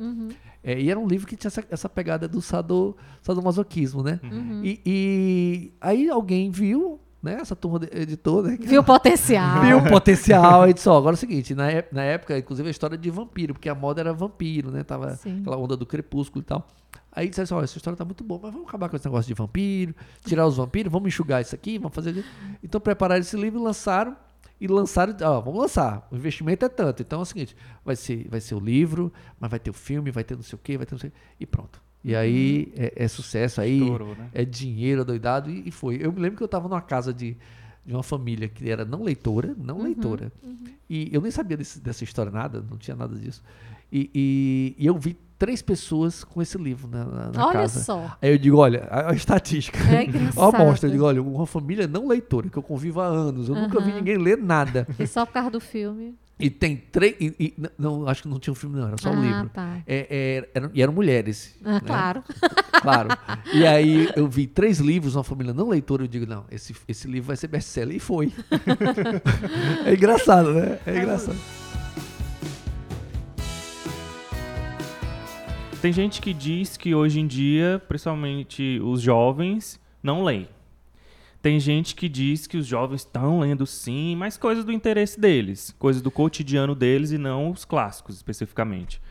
[0.64, 4.20] É, e era um livro que tinha essa, essa pegada do sado, sadomasoquismo, né?
[4.64, 7.38] E, e aí alguém viu, né?
[7.40, 8.58] Essa turma de editor, né?
[8.60, 9.62] Viu o potencial.
[9.62, 12.72] viu o potencial e disse, ó, agora é o seguinte, na, na época, inclusive, a
[12.72, 14.84] história de vampiro, porque a moda era vampiro, né?
[14.84, 15.40] Tava Sim.
[15.40, 16.68] aquela onda do crepúsculo e tal.
[17.16, 19.28] Aí disse assim, olha, essa história tá muito boa, mas vamos acabar com esse negócio
[19.28, 22.26] de vampiro, tirar os vampiros, vamos enxugar isso aqui, vamos fazer...
[22.62, 24.18] Então prepararam esse livro e lançaram,
[24.60, 27.04] e lançaram, ó, vamos lançar, o investimento é tanto.
[27.04, 27.56] Então é o seguinte,
[27.86, 30.56] vai ser, vai ser o livro, mas vai ter o filme, vai ter não sei
[30.56, 31.83] o quê, vai ter não sei o quê, e pronto.
[32.04, 34.30] E aí é, é sucesso, aí Estourou, né?
[34.34, 35.98] é dinheiro doidado e, e foi.
[36.02, 37.38] Eu me lembro que eu estava numa casa de,
[37.86, 40.32] de uma família que era não leitora, não leitora.
[40.90, 43.42] E eu nem sabia desse- dessa história nada, não tinha nada disso.
[43.92, 47.80] E, e- e eu vi três pessoas com esse livro na, na- na Olha casa.
[47.82, 48.18] só.
[48.22, 49.78] Aí eu digo, olha, a, a estatística.
[49.80, 50.56] É Olha a engraçado.
[50.56, 50.88] amostra.
[50.90, 53.48] Eu digo, olha, uma família não leitora, que eu convivo há anos.
[53.50, 54.88] Eu nunca vi ninguém ler nada.
[55.00, 56.16] E só por causa do filme.
[56.44, 57.16] E tem três.
[57.20, 59.50] e- e- não, acho que não tinha um filme, não, era só um ah, livro.
[59.50, 59.78] tá.
[59.88, 61.58] É, é, eram, e eram mulheres.
[61.64, 61.82] Ah, né?
[61.86, 62.24] claro.
[62.84, 63.08] Claro.
[63.54, 67.08] E aí eu vi três livros, uma família não leitora, eu digo, não, esse, esse
[67.08, 67.96] livro vai ser best-seller.
[67.96, 68.34] E foi.
[69.86, 70.80] é engraçado, né?
[70.86, 71.38] É engraçado.
[75.82, 80.50] Tem gente que diz que hoje em dia, principalmente os jovens, não leem.
[81.44, 85.76] Tem gente que diz que os jovens estão lendo sim, mas coisas do interesse deles,
[85.78, 89.02] coisas do cotidiano deles e não os clássicos especificamente.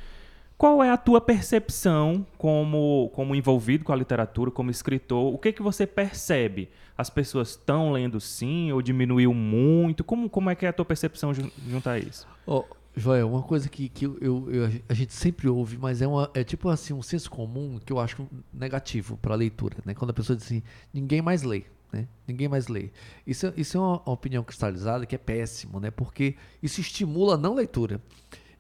[0.57, 5.35] Qual é a tua percepção como, como envolvido com a literatura, como escritor?
[5.35, 6.71] O que, que você percebe?
[6.97, 10.03] As pessoas estão lendo sim ou diminuiu muito?
[10.03, 12.27] Como, como é que é a tua percepção jun- junto a isso?
[12.47, 12.64] Ó,
[12.97, 16.42] Joel, uma coisa que, que eu- eu- a gente sempre ouve, mas é, uma, é
[16.42, 19.92] tipo assim, um senso comum que eu acho negativo para a leitura, né?
[19.92, 20.62] Quando a pessoa diz assim,
[20.95, 22.09] ninguém mais lê, né?
[22.26, 22.90] Ninguém mais lê.
[23.26, 25.90] Isso, é- isso é uma, opinião cristalizada que é péssimo, né?
[25.90, 28.00] Porque isso estimula a não leitura.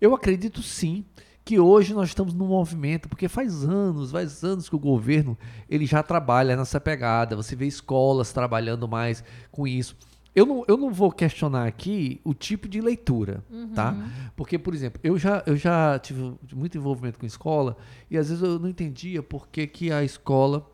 [0.00, 1.04] Eu acredito sim
[1.44, 5.36] que hoje nós estamos num movimento, porque faz anos, faz anos que o governo
[5.68, 7.34] ele já trabalha nessa pegada.
[7.34, 9.96] Você vê escolas trabalhando mais com isso.
[10.34, 13.94] Eu não, eu não vou questionar aqui o tipo de leitura, tá?
[14.34, 17.76] Porque, por exemplo, eu já, eu já tive muito envolvimento com escola
[18.10, 20.66] e às vezes eu não entendia por que, que a escola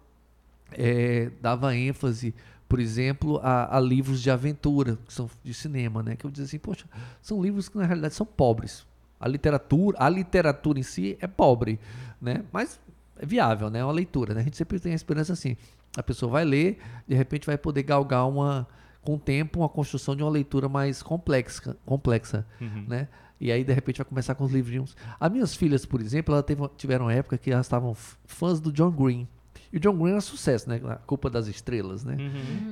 [0.73, 2.35] eh, dava ênfase,
[2.69, 6.17] por exemplo, a, a livros de aventura, que são de cinema, né?
[6.17, 6.85] Que eu dizia assim, poxa,
[7.23, 8.87] são livros que na realidade são pobres.
[9.21, 11.79] A literatura, a literatura em si é pobre,
[12.21, 12.45] né?
[12.53, 12.79] Mas
[13.19, 13.79] é viável, né?
[13.81, 14.41] É uma leitura, né?
[14.41, 15.57] A gente sempre tem a esperança assim.
[15.97, 16.79] A pessoa vai ler,
[17.09, 18.69] de repente vai poder galgar uma,
[19.03, 22.47] com o tempo, uma construção de uma leitura mais complexa, complexa,
[22.87, 23.09] né?
[23.41, 24.97] E aí, de repente, vai começar com os livrinhos.
[25.19, 27.95] As minhas filhas, por exemplo, elas teve- tiveram uma época que elas estavam
[28.27, 29.27] fãs do John Green.
[29.73, 30.81] E o John Green era sucesso, né?
[30.89, 32.17] A Culpa das Estrelas, né?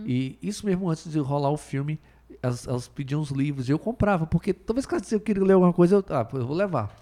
[0.06, 1.98] E isso mesmo antes de rolar o filme,
[2.42, 5.30] elas, elas pediam os livros e eu comprava, porque toda vez que elas diziam que
[5.30, 6.94] eu queria ler alguma coisa, eu, ah, eu vou levar.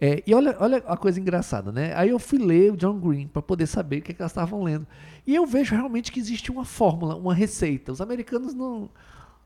[0.00, 1.92] É, e olha, olha a coisa engraçada, né?
[1.96, 4.30] Aí eu fui ler o John Green para poder saber o que, é que elas
[4.30, 4.86] estavam lendo.
[5.26, 7.90] E eu vejo realmente que existe uma fórmula, uma receita.
[7.92, 8.88] Os americanos não.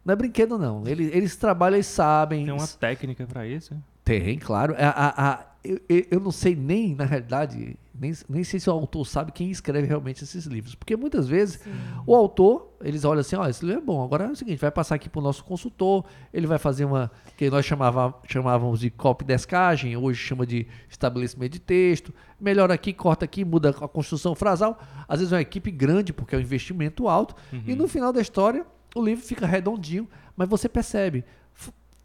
[0.04, 0.82] Não é brinquedo, não.
[0.86, 2.44] Eles, eles trabalham e sabem.
[2.44, 3.74] Tem uma técnica pra isso?
[4.04, 4.74] Tem, claro.
[4.76, 8.72] A, a- a- eu, eu, não sei nem, na realidade, nem, nem sei se o
[8.72, 10.74] autor sabe quem escreve realmente esses livros.
[10.74, 11.60] Porque muitas vezes
[12.04, 14.72] o autor, eles olham assim, ó, esse livro é bom, agora é o seguinte, vai
[14.72, 18.90] passar aqui para o nosso consultor, ele vai fazer uma, que nós chamava, chamávamos de
[18.90, 24.34] copy descagem, hoje chama de estabelecimento de texto, melhora aqui, corta aqui, muda a construção
[24.34, 24.80] frasal.
[25.06, 28.20] Às vezes é uma equipe grande, porque é um investimento alto, e no final da
[28.20, 31.24] história, o livro fica redondinho, mas você percebe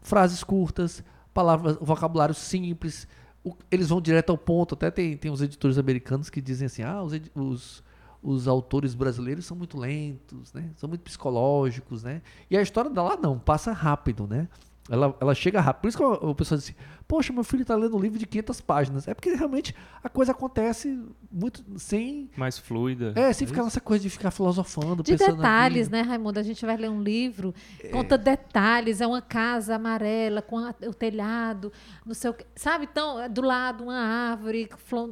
[0.00, 1.02] frases curtas,
[1.34, 3.06] palavras, vocabulário simples,
[3.44, 4.74] o- eles vão direto ao ponto.
[4.74, 7.84] Até tem, tem uns editores americanos que dizem assim: ah, os, os,
[8.22, 10.70] os autores brasileiros são muito lentos, né?
[10.76, 12.22] São muito psicológicos, né?
[12.50, 14.48] E a história da lá não, passa rápido, né?
[14.90, 15.82] Ela, ela chega rápido.
[15.82, 18.26] Por isso que o pessoal diz assim, poxa, meu filho está lendo um livro de
[18.26, 19.08] 500 páginas.
[19.08, 22.30] É porque realmente a coisa acontece muito sem...
[22.36, 23.12] Mais fluida.
[23.16, 25.96] É, sem ficar nessa coisa de ficar filosofando, De detalhes, vida.
[25.96, 26.38] né, Raimundo?
[26.38, 27.54] A gente vai ler um livro,
[27.90, 29.00] conta detalhes.
[29.00, 31.72] É uma casa amarela com a- o telhado,
[32.04, 32.44] não sei o que.
[32.54, 32.86] Sabe?
[32.90, 33.96] Então, é do lado uma
[34.32, 34.68] árvore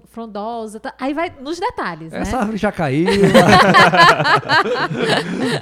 [0.07, 0.79] frondosa.
[0.79, 0.95] tá?
[1.01, 2.39] Aí vai nos detalhes, Essa né?
[2.39, 3.07] árvore já caiu.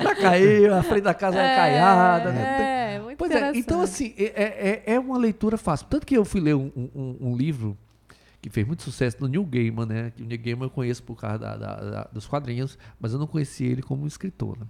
[0.02, 2.32] já caiu, a frente da casa é, caiada.
[2.32, 2.94] né?
[2.94, 5.86] É, muito Pois é, então assim, é, é, é uma leitura fácil.
[5.88, 7.76] Tanto que eu fui ler um, um- um livro
[8.40, 10.12] que fez muito sucesso do Neil Gaiman, né?
[10.14, 13.18] Que o Neil Gaiman eu conheço por causa da- da- da- dos quadrinhos, mas eu
[13.18, 14.66] não conhecia ele como escritor, né?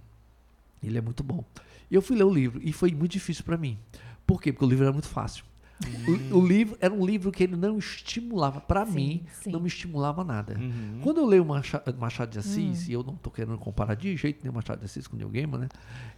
[0.83, 1.43] Ele é muito bom.
[1.91, 3.77] E eu fui ler o livro e foi muito difícil para mim.
[4.25, 4.51] Por quê?
[4.53, 5.43] Porque o livro era muito fácil.
[6.31, 9.51] O, o livro era um livro que ele não estimulava, para mim, sim.
[9.51, 10.57] não me estimulava nada.
[10.57, 10.99] Uhum.
[11.01, 12.39] Quando eu leio Macha- Machado de.
[12.39, 15.19] Assis, e eu não estou querendo comparar de jeito nenhum Machado de Assis com o
[15.19, 15.67] Neil Gaiman, né?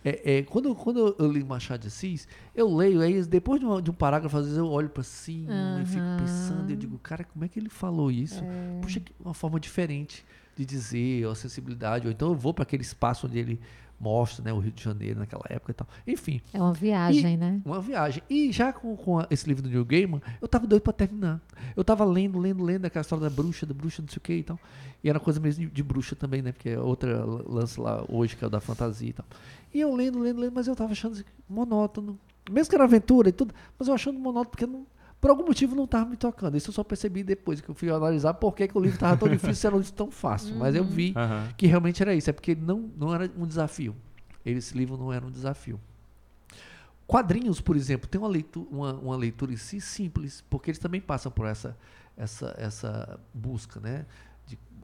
[0.06, 3.82] É, é, quando, quando eu li Machado de Assis, eu leio, aí depois de, uma-
[3.82, 6.98] de um parágrafo, às vezes eu olho para cima e fico pensando, e eu digo,
[7.00, 8.44] cara, como é que ele falou isso?
[8.44, 8.80] É.
[8.82, 10.24] Puxa, que uma forma diferente
[10.56, 13.60] de dizer, ou a sensibilidade, ou então eu vou para aquele espaço onde ele
[14.00, 15.88] mostra, né, o Rio de Janeiro naquela época e tal.
[16.06, 17.62] Enfim, É uma viagem, E- né?
[17.66, 18.22] uma viagem.
[18.30, 21.42] E já com, com a- esse livro do Neil Gaiman, eu tava doido pra terminar.
[21.76, 24.34] Eu tava lendo, lendo, lendo aquela história da bruxa, da bruxa, não sei o que
[24.34, 24.60] e tal.
[25.04, 26.52] E era coisa mesmo de, de bruxa também, né?
[26.52, 29.26] Porque é outra lance lá hoje, que é o da fantasia e tal.
[29.74, 32.18] E eu lendo, lendo, lendo, mas eu tava achando monótono.
[32.50, 34.86] Mesmo que era aventura e tudo, mas eu achando monótono porque não,
[35.20, 36.56] por algum motivo não tava me tocando.
[36.58, 39.18] Isso eu só percebi depois que eu fui analisar por que, que o livro tava
[39.18, 40.56] tão difícil se era um livro tão fácil.
[40.56, 41.50] Mas eu vi Aham.
[41.58, 42.30] que realmente era isso.
[42.30, 43.96] É porque não, não era um desafio.
[44.46, 45.80] Esse livro não era um desafio.
[47.08, 51.00] Quadrinhos, por exemplo, tem uma leitura, uma, uma leitura em si simples, porque eles também
[51.00, 51.76] passam por essa,
[52.16, 54.06] essa, essa busca, né?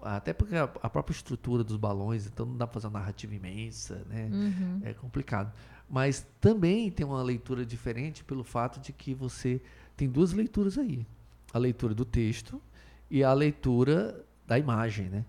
[0.02, 3.36] Até porque a, a própria estrutura dos balões, então não dá para fazer uma narrativa
[3.36, 4.30] imensa, né?
[4.32, 4.82] Uhum.
[4.84, 5.54] É complicado.
[5.90, 9.62] Mas também tem uma leitura diferente pelo fato de que você
[9.96, 11.06] tem duas leituras aí.
[11.54, 12.62] A leitura do texto
[13.10, 15.26] e a leitura da imagem, né?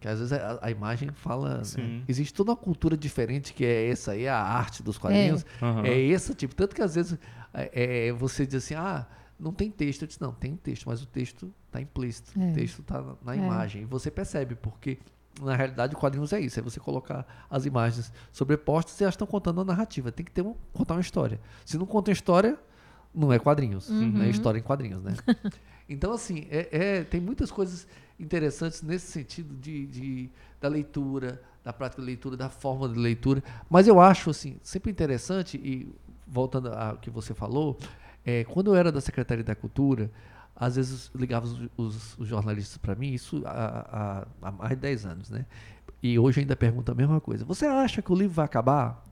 [0.00, 1.58] Que às vezes a, a imagem fala.
[1.76, 2.02] né?
[2.08, 5.46] Existe toda uma cultura diferente que é essa aí, a arte dos quadrinhos.
[5.62, 5.84] Aham.
[5.86, 6.54] É esse tipo.
[6.54, 7.16] Tanto que às vezes
[7.54, 9.06] é, é, você diz assim, ah,
[9.38, 10.02] não tem texto.
[10.02, 12.32] Eu disse, não, tem texto, mas o texto está implícito.
[12.40, 12.50] É.
[12.50, 13.38] O texto está na, na É.
[13.38, 13.82] imagem.
[13.82, 14.98] E você percebe, porque
[15.40, 19.26] na realidade o quadrinhos é isso, é você colocar as imagens sobrepostas e elas estão
[19.26, 20.10] contando uma narrativa.
[20.10, 21.40] Tem que ter um, contar uma história.
[21.64, 22.58] Se não conta uma história,
[23.14, 23.88] não é quadrinhos.
[23.90, 25.14] Não é história em quadrinhos, né?
[25.88, 27.86] então, assim, é, é- tem muitas coisas
[28.18, 33.42] interessantes nesse sentido de, de- da leitura, da prática de leitura, da forma de leitura.
[33.68, 35.92] Mas eu acho, assim, sempre interessante, e
[36.26, 37.78] voltando ao que você falou,
[38.24, 40.10] é, quando eu era da Secretaria da Cultura,
[40.54, 44.76] às vezes ligavam os, os- os jornalistas para mim, isso há, há- há mais de
[44.76, 45.44] 10 anos, né?
[46.02, 47.44] E hoje ainda pergunta a mesma coisa.
[47.44, 49.02] Você acha que o livro vai acabar?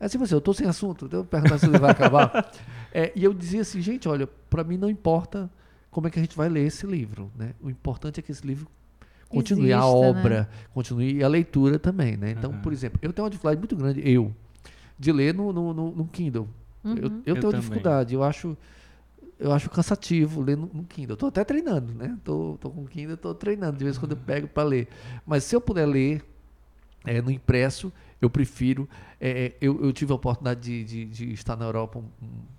[0.00, 2.50] É assim, você, eu estou sem assunto, eu perguntar se o livro vai acabar.
[2.90, 5.50] É, e eu dizia assim, gente, olha, para mim não importa
[5.90, 7.52] como é que a gente vai ler esse livro, né?
[7.60, 8.66] O importante é que esse livro
[9.28, 10.08] continue a Exista, né?
[10.08, 12.30] obra, continue e a leitura também, né?
[12.30, 12.60] Então, Aham.
[12.62, 14.34] por exemplo, eu tenho uma dificuldade muito grande, eu,
[14.98, 16.48] de ler no, no, no- no Kindle.
[16.82, 17.60] Eu, eu Eu tenho também.
[17.60, 18.56] dificuldade, eu acho
[19.38, 21.12] eu acho cansativo ler no, no Kindle.
[21.12, 22.16] Eu tô até treinando, né?
[22.24, 24.88] Tô, tô com o Kindle, tô treinando, de vez em quando eu pego para ler.
[25.26, 26.24] Mas se eu puder ler
[27.04, 28.88] é, no impresso, eu prefiro.
[29.20, 32.57] É, eu, eu tive a oportunidade de, de, de estar na Europa um-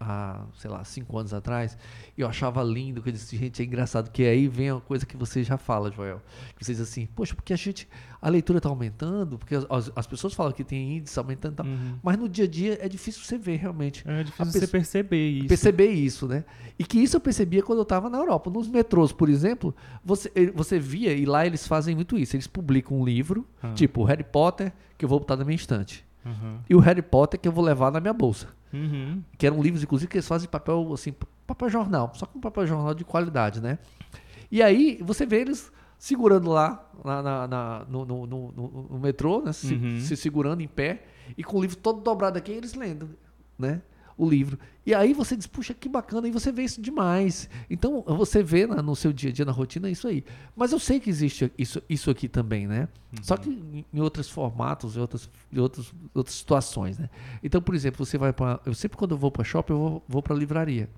[0.00, 1.76] há, sei lá, cinco anos atrás,
[2.16, 5.04] e eu achava lindo, que eu disse, gente, é engraçado, que aí vem uma coisa
[5.06, 6.20] que você já fala, Joel.
[6.56, 7.88] Que você diz assim, poxa, porque a gente,
[8.20, 11.56] a leitura está aumentando, porque as, as- as pessoas falam que tem índice aumentando e
[11.56, 11.98] tal, Uhum.
[12.02, 15.48] mas no dia a dia é difícil você ver realmente É difícil você perceber isso.
[15.48, 16.44] perceber isso, né?
[16.78, 18.50] E que isso eu percebia quando eu estava na Europa.
[18.50, 22.36] Nos metrôs, por exemplo, você, você via, e lá eles fazem muito isso.
[22.36, 23.72] Eles publicam um livro, Ah.
[23.74, 26.05] tipo Harry Potter, que eu vou botar na minha estante.
[26.26, 26.58] Uhum.
[26.68, 28.48] E o Harry Potter que eu vou levar na minha bolsa.
[28.72, 29.22] Uhum.
[29.38, 31.14] Que eram livros, inclusive, que eles fazem papel, assim,
[31.46, 32.10] papel jornal.
[32.14, 33.78] Só com papel jornal de qualidade, né?
[34.50, 38.52] E aí, você vê eles segurando lá na, na- no- no- no-
[38.90, 39.52] no metrô, né?
[39.52, 40.00] Se, Uhum.
[40.00, 41.04] se segurando em pé,
[41.38, 43.08] e com o livro todo dobrado aqui, eles lendo,
[43.58, 43.80] né?
[44.16, 44.58] O livro.
[44.84, 47.50] E aí você diz, puxa, que bacana, e você vê isso demais.
[47.68, 50.24] Então, você vê na, no seu dia a dia, na rotina, isso aí.
[50.54, 52.88] Mas eu sei que existe isso, isso aqui também, né?
[53.12, 53.22] Uhum.
[53.22, 57.10] Só que em, em outros formatos, em outras, em outros, outras situações, né?
[57.42, 58.60] Então, por exemplo, você vai para...
[58.64, 60.88] Eu sempre quando eu vou para shopping, eu vou, vou para livraria.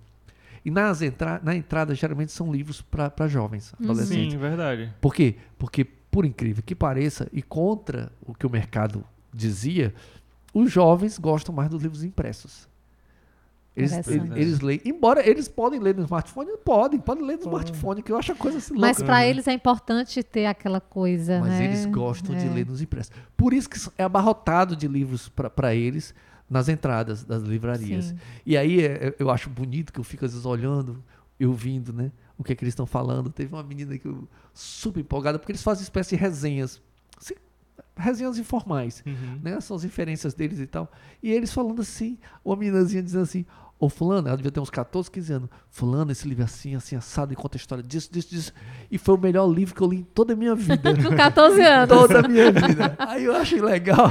[0.65, 3.87] E nas entra na entrada, geralmente, são livros para jovens, uhum.
[3.87, 4.33] adolescentes.
[4.33, 4.93] Sim, verdade.
[5.01, 5.37] Por quê?
[5.59, 9.03] Porque, por incrível que pareça, e contra o que o mercado
[9.33, 9.95] dizia,
[10.53, 12.69] os jovens gostam mais dos livros impressos.
[13.79, 18.11] Eles, eles, leem, embora eles podem ler no smartphone, podem, podem ler no smartphone, que
[18.11, 21.65] eu acho a coisa assim Mas para eles é importante ter aquela coisa, Mas né?
[21.67, 22.39] eles gostam é.
[22.39, 23.13] de ler nos impressos.
[23.37, 26.15] Por isso que é abarrotado de livros para eles
[26.49, 28.07] nas entradas das livrarias.
[28.07, 28.19] Sim.
[28.45, 31.03] E aí é, é, eu acho bonito que eu fico às vezes olhando
[31.39, 32.11] e ouvindo, né?
[32.37, 33.31] O que é que eles estão falando.
[33.31, 36.81] Teve uma menina que eu super empolgada, porque eles fazem espécie de resenhas.
[37.17, 37.35] Assim,
[37.97, 39.41] resenhas informais, uhum.
[39.43, 39.61] né?
[39.61, 40.91] São as inferências deles e tal.
[41.23, 43.45] E eles falando assim, uma meninazinha dizendo assim,
[43.81, 45.49] Ô fulano, ela devia ter uns 14, 15 anos.
[45.71, 48.53] Fulano, esse livro assim, assim, assado, e conta a história disso, disso, disso.
[48.91, 50.95] E foi o melhor livro que eu li em toda a minha vida.
[51.01, 51.89] Com 14 anos.
[51.89, 52.97] toda a minha vida.
[52.99, 54.11] Aí eu achei legal.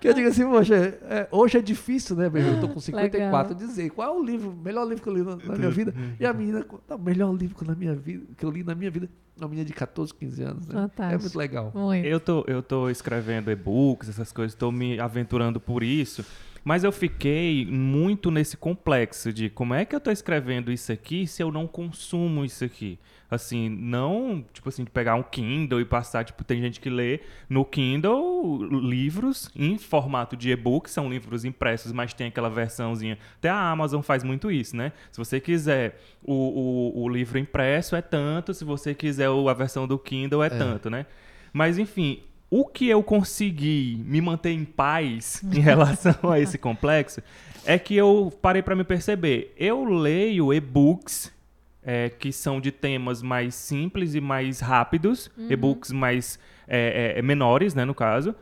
[0.00, 3.68] Que eu digo assim, poxa, é, hoje é difícil, né, Eu tô com 54, legal.
[3.68, 5.94] dizer qual é o livro, melhor livro que eu li na, na minha vida.
[6.18, 8.74] E a menina, o melhor livro que eu, na minha vida, que eu li na
[8.74, 9.08] minha vida.
[9.38, 10.66] Uma menina de 14, 15 anos.
[10.66, 10.74] Né?
[10.74, 11.14] Fantástico.
[11.14, 11.70] É muito legal.
[11.74, 12.06] Muito.
[12.06, 16.24] Eu, tô, eu tô escrevendo e-books, essas coisas, estou me aventurando por isso.
[16.66, 21.24] Mas eu fiquei muito nesse complexo de como é que eu estou escrevendo isso aqui
[21.24, 22.98] se eu não consumo isso aqui.
[23.30, 27.20] Assim, não, tipo assim, de pegar um Kindle e passar, tipo, tem gente que lê
[27.48, 33.16] no Kindle livros em formato de e-book, são livros impressos, mas tem aquela versãozinha.
[33.36, 34.90] Até a Amazon faz muito isso, né?
[35.12, 39.86] Se você quiser o, o, o livro impresso é tanto, se você quiser a versão
[39.86, 40.50] do Kindle é, é.
[40.50, 41.06] tanto, né?
[41.52, 47.22] Mas enfim, o que eu consegui me manter em paz em relação a esse complexo
[47.64, 49.52] é que eu parei para me perceber.
[49.56, 51.34] Eu leio e-books
[51.82, 55.46] é, que são de temas mais simples e mais rápidos, uhum.
[55.50, 58.34] e-books mais é, é, menores, né, no caso,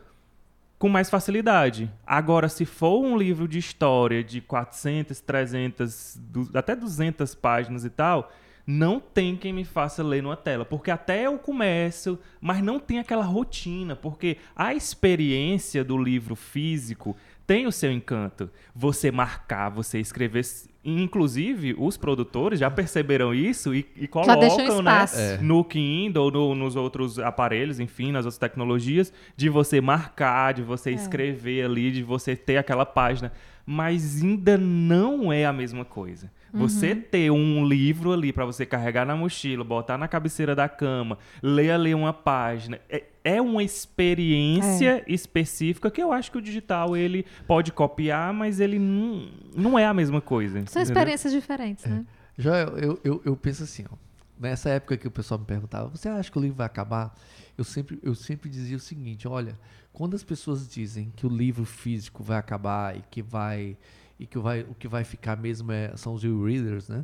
[0.79, 1.91] com mais facilidade.
[2.05, 6.19] Agora, se for um livro de história de 400, 300,
[6.55, 8.31] até 200 páginas e tal,
[8.65, 12.99] não tem quem me faça ler numa tela, porque até eu começo, mas não tem
[12.99, 18.49] aquela rotina, porque a experiência do livro físico tem o seu encanto.
[18.73, 20.43] Você marcar, você escrever.
[20.83, 25.37] Inclusive, os produtores já perceberam isso e, e colocam né, é.
[25.37, 30.91] no Kindle, no, nos outros aparelhos, enfim, nas outras tecnologias, de você marcar, de você
[30.91, 30.93] é.
[30.93, 33.31] escrever ali, de você ter aquela página.
[33.65, 36.29] Mas ainda não é a mesma coisa.
[36.55, 37.01] Você uhum.
[37.01, 41.71] ter um livro ali para você carregar na mochila, botar na cabeceira da cama, ler
[41.71, 45.13] ali uma página, é, é uma experiência é.
[45.13, 49.85] específica que eu acho que o digital ele pode copiar, mas ele não, não é
[49.85, 50.53] a mesma coisa.
[50.53, 50.83] São entendeu?
[50.83, 51.89] experiências diferentes, é.
[51.89, 52.05] né?
[52.37, 53.95] Já eu, eu, eu, eu penso assim, ó,
[54.39, 57.15] nessa época que o pessoal me perguntava, você acha que o livro vai acabar?
[57.57, 59.57] Eu sempre, eu sempre dizia o seguinte, olha,
[59.93, 63.77] quando as pessoas dizem que o livro físico vai acabar e que vai
[64.19, 67.03] e que vai, o que vai ficar mesmo é, são os e-readers, né?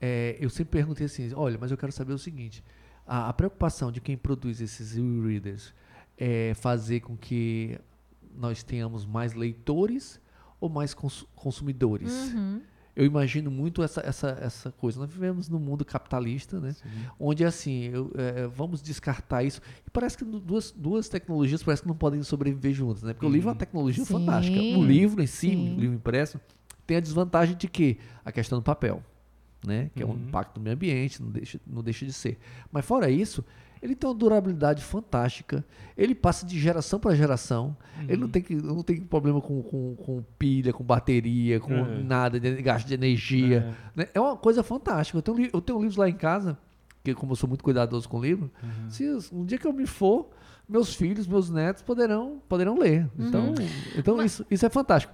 [0.00, 2.64] É, eu sempre perguntei assim, olha, mas eu quero saber o seguinte,
[3.06, 5.74] a, a preocupação de quem produz esses e-readers
[6.16, 7.78] é fazer com que
[8.34, 10.20] nós tenhamos mais leitores
[10.58, 12.32] ou mais cons consumidores?
[12.32, 12.62] Uhum
[12.96, 15.00] eu imagino muito essa, essa, essa coisa.
[15.00, 16.76] Nós vivemos num mundo capitalista, né?
[17.18, 19.60] Onde assim, eu, é, vamos descartar isso.
[19.86, 23.12] E parece que duas, duas tecnologias parece que não podem sobreviver juntas, né?
[23.12, 23.32] Porque uhum.
[23.32, 24.12] o livro é uma tecnologia Sim.
[24.12, 24.56] fantástica.
[24.56, 25.76] O livro em si, Sim.
[25.76, 26.40] o livro impresso,
[26.86, 29.02] tem a desvantagem de que a questão do papel,
[29.66, 29.90] né?
[29.96, 30.10] Que uhum.
[30.10, 32.38] é um impacto no meio ambiente, não deixa, não deixa de ser.
[32.70, 33.44] Mas fora isso,
[33.84, 35.62] ele tem uma durabilidade fantástica.
[35.94, 37.76] Ele passa de geração para geração.
[37.98, 38.04] Uhum.
[38.08, 42.02] Ele não tem, que, não tem problema com, com, com pilha, com bateria, com uhum.
[42.02, 43.74] nada, de gasto de energia.
[43.94, 44.00] É.
[44.00, 44.08] Né?
[44.14, 45.18] é uma coisa fantástica.
[45.18, 46.56] Eu tenho, eu tenho livros lá em casa,
[47.04, 48.88] que como eu sou muito cuidadoso com o livro, uhum.
[48.88, 50.30] se um dia que eu me for,
[50.66, 53.06] meus filhos, meus netos poderão, poderão ler.
[53.18, 53.54] Então, uhum.
[53.98, 54.32] então Mas...
[54.32, 55.12] isso, isso é fantástico.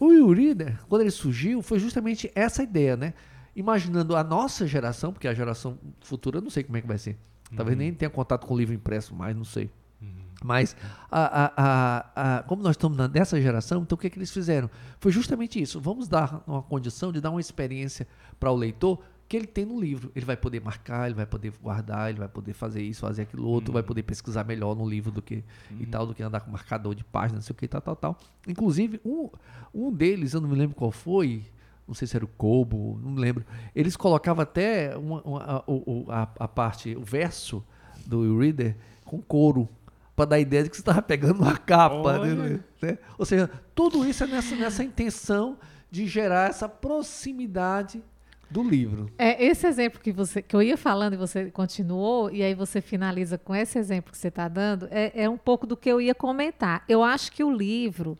[0.00, 3.12] O e-reader, quando ele surgiu, foi justamente essa ideia, né?
[3.54, 6.96] Imaginando a nossa geração, porque a geração futura eu não sei como é que vai
[6.96, 7.18] ser.
[7.56, 7.84] Talvez uhum.
[7.84, 9.70] nem tenha contato com o livro impresso mais, não sei.
[10.00, 10.08] Uhum.
[10.44, 10.76] Mas,
[11.10, 14.70] a, a, a, como nós estamos nessa geração, então o que, é que eles fizeram?
[15.00, 15.80] Foi justamente isso.
[15.80, 18.06] Vamos dar uma condição de dar uma experiência
[18.38, 20.10] para o leitor que ele tem no livro.
[20.16, 23.46] Ele vai poder marcar, ele vai poder guardar, ele vai poder fazer isso, fazer aquilo
[23.46, 23.74] outro, uhum.
[23.74, 25.44] vai poder pesquisar melhor no livro do que
[25.78, 27.96] e tal, do que andar com marcador de página, não sei o que, tal, tal,
[27.96, 28.18] tal.
[28.46, 29.28] Inclusive, um,
[29.74, 31.44] um deles, eu não me lembro qual foi,
[31.88, 33.44] não sei se era o Kobo, não lembro.
[33.74, 37.64] Eles colocavam até uma, uma, a, a, a, parte, o verso
[38.06, 38.76] do reader
[39.06, 39.66] com couro,
[40.14, 42.18] para dar a ideia de que você estava pegando uma capa.
[42.18, 42.98] Né, né?
[43.16, 45.56] Ou seja, tudo isso é nessa, nessa intenção
[45.90, 48.02] de gerar essa proximidade
[48.50, 49.10] do livro.
[49.16, 52.80] É, esse exemplo que, você, que eu ia falando e você continuou, e aí você
[52.80, 56.00] finaliza com esse exemplo que você está dando, é, é um pouco do que eu
[56.00, 56.84] ia comentar.
[56.88, 58.18] Eu acho que o livro,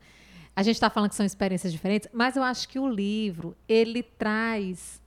[0.58, 4.02] a gente está falando que são experiências diferentes, mas eu acho que o livro, ele
[4.02, 5.00] traz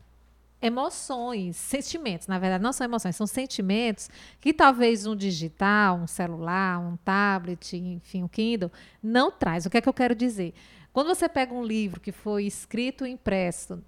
[0.61, 6.79] emoções, sentimentos, na verdade, não são emoções, são sentimentos que talvez um digital, um celular,
[6.79, 8.71] um tablet, enfim, um Kindle,
[9.03, 9.65] não traz.
[9.65, 10.53] O que é que eu quero dizer?
[10.93, 13.83] Quando você pega um livro que foi escrito e impresso,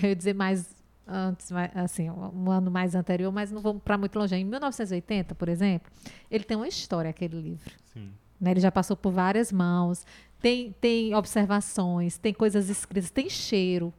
[0.00, 0.72] eu ia dizer mais
[1.04, 4.36] antes, assim, um ano mais anterior, mas não vamos para muito longe.
[4.36, 5.90] Em 1980, por exemplo,
[6.30, 7.74] ele tem uma história, aquele livro.
[7.92, 8.12] Sim.
[8.42, 8.50] Né?
[8.50, 10.04] Ele já passou por várias mãos,
[10.42, 13.94] tem, tem observações, tem coisas escritas, tem cheiro,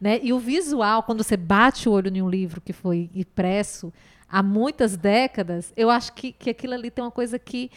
[0.00, 0.18] né?
[0.22, 3.92] E o visual, quando você bate o olho em um livro que foi impresso
[4.28, 7.70] há muitas décadas, eu acho que, que aquilo ali tem uma coisa que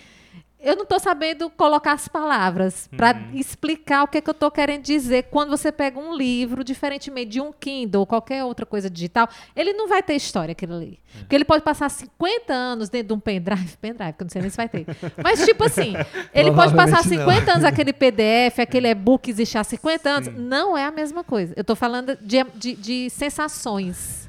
[0.59, 3.35] eu não estou sabendo colocar as palavras para uhum.
[3.35, 5.23] explicar o que, é que eu estou querendo dizer.
[5.29, 9.71] Quando você pega um livro, diferentemente de um Kindle ou qualquer outra coisa digital, ele
[9.73, 10.99] não vai ter história aquilo ali.
[11.15, 11.19] É.
[11.19, 14.41] Porque ele pode passar 50 anos dentro de um pendrive, pendrive, que eu não sei
[14.41, 14.85] nem se vai ter.
[15.23, 15.93] Mas, tipo assim,
[16.33, 17.53] ele pode passar 50 não.
[17.53, 20.27] anos aquele PDF, aquele e-book existe há 50 anos.
[20.27, 20.35] Sim.
[20.37, 21.53] Não é a mesma coisa.
[21.55, 24.26] Eu estou falando de, de, de sensações.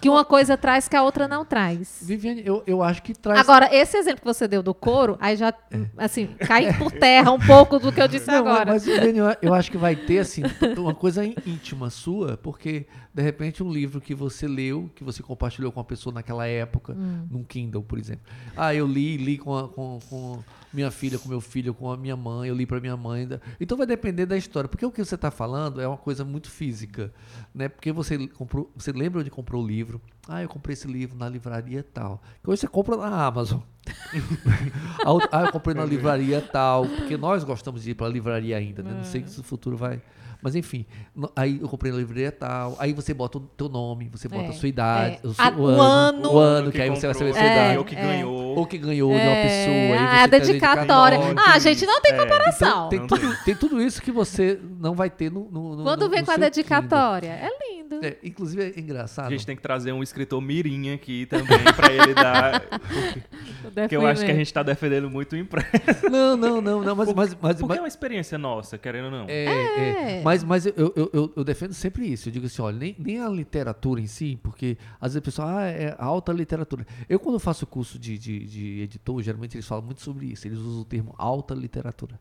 [0.00, 1.98] Que uma coisa traz que a outra não traz.
[2.02, 3.40] Viviane, eu, eu acho que traz.
[3.40, 5.52] Agora, esse exemplo que você deu do couro, aí já,
[5.96, 8.72] assim, cai por terra um pouco do que eu disse não, agora.
[8.72, 10.42] Mas, Viviane, eu, eu acho que vai ter, assim,
[10.78, 15.72] uma coisa íntima sua, porque, de repente, um livro que você leu, que você compartilhou
[15.72, 17.26] com a pessoa naquela época, hum.
[17.28, 18.22] num Kindle, por exemplo.
[18.56, 20.38] Ah, eu li, li com, a, com, com
[20.72, 23.28] minha filha, com meu filho, com a minha mãe, eu li para minha mãe.
[23.60, 26.50] Então vai depender da história, porque o que você está falando é uma coisa muito
[26.50, 27.12] física,
[27.54, 27.68] né?
[27.68, 30.00] Porque você comprou, você lembra onde comprou o livro?
[30.28, 32.22] Ah, eu comprei esse livro na livraria tal.
[32.42, 33.60] Que hoje você compra na Amazon.
[35.32, 38.82] ah, eu comprei na livraria tal, porque nós gostamos de ir para a livraria ainda,
[38.82, 38.92] né?
[38.92, 40.02] Não sei se o futuro vai
[40.42, 40.86] mas enfim,
[41.34, 44.48] aí eu comprei na livraria tal, aí você bota o teu nome, você bota é,
[44.48, 45.26] a sua idade, é.
[45.26, 47.42] o, a, o, ano, ano, o ano, que, que aí você vai saber a sua
[47.42, 47.78] idade.
[47.78, 48.56] Ou que ganhou.
[48.56, 49.42] Ou que ganhou de uma é.
[49.42, 50.08] pessoa.
[50.08, 51.18] Ah, a dedicatória.
[51.36, 52.16] Ah, gente, não tem é.
[52.16, 52.86] comparação.
[52.86, 55.48] Então, tem, tudo, tem tudo isso que você não vai ter no.
[55.50, 57.30] no, no Quando vem no com a dedicatória.
[57.30, 57.77] É lindo.
[58.02, 59.26] É, inclusive é engraçado.
[59.26, 62.62] A gente tem que trazer um escritor mirim aqui também para ele dar.
[63.74, 66.10] Porque eu acho que a gente está defendendo muito o impresso.
[66.10, 66.96] Não, não, não, não.
[66.96, 69.26] Mas, mas, mas, porque mas, é uma experiência nossa, querendo ou não.
[69.28, 70.22] É, é.
[70.22, 72.28] Mas, mas eu, eu, eu, eu, defendo sempre isso.
[72.28, 75.58] Eu digo assim, olha, nem, nem a literatura em si, porque às vezes a pessoa,
[75.58, 76.86] ah, é alta literatura.
[77.08, 80.46] Eu, quando faço curso de, de, de editor, geralmente eles falam muito sobre isso.
[80.46, 82.18] Eles usam o termo alta literatura.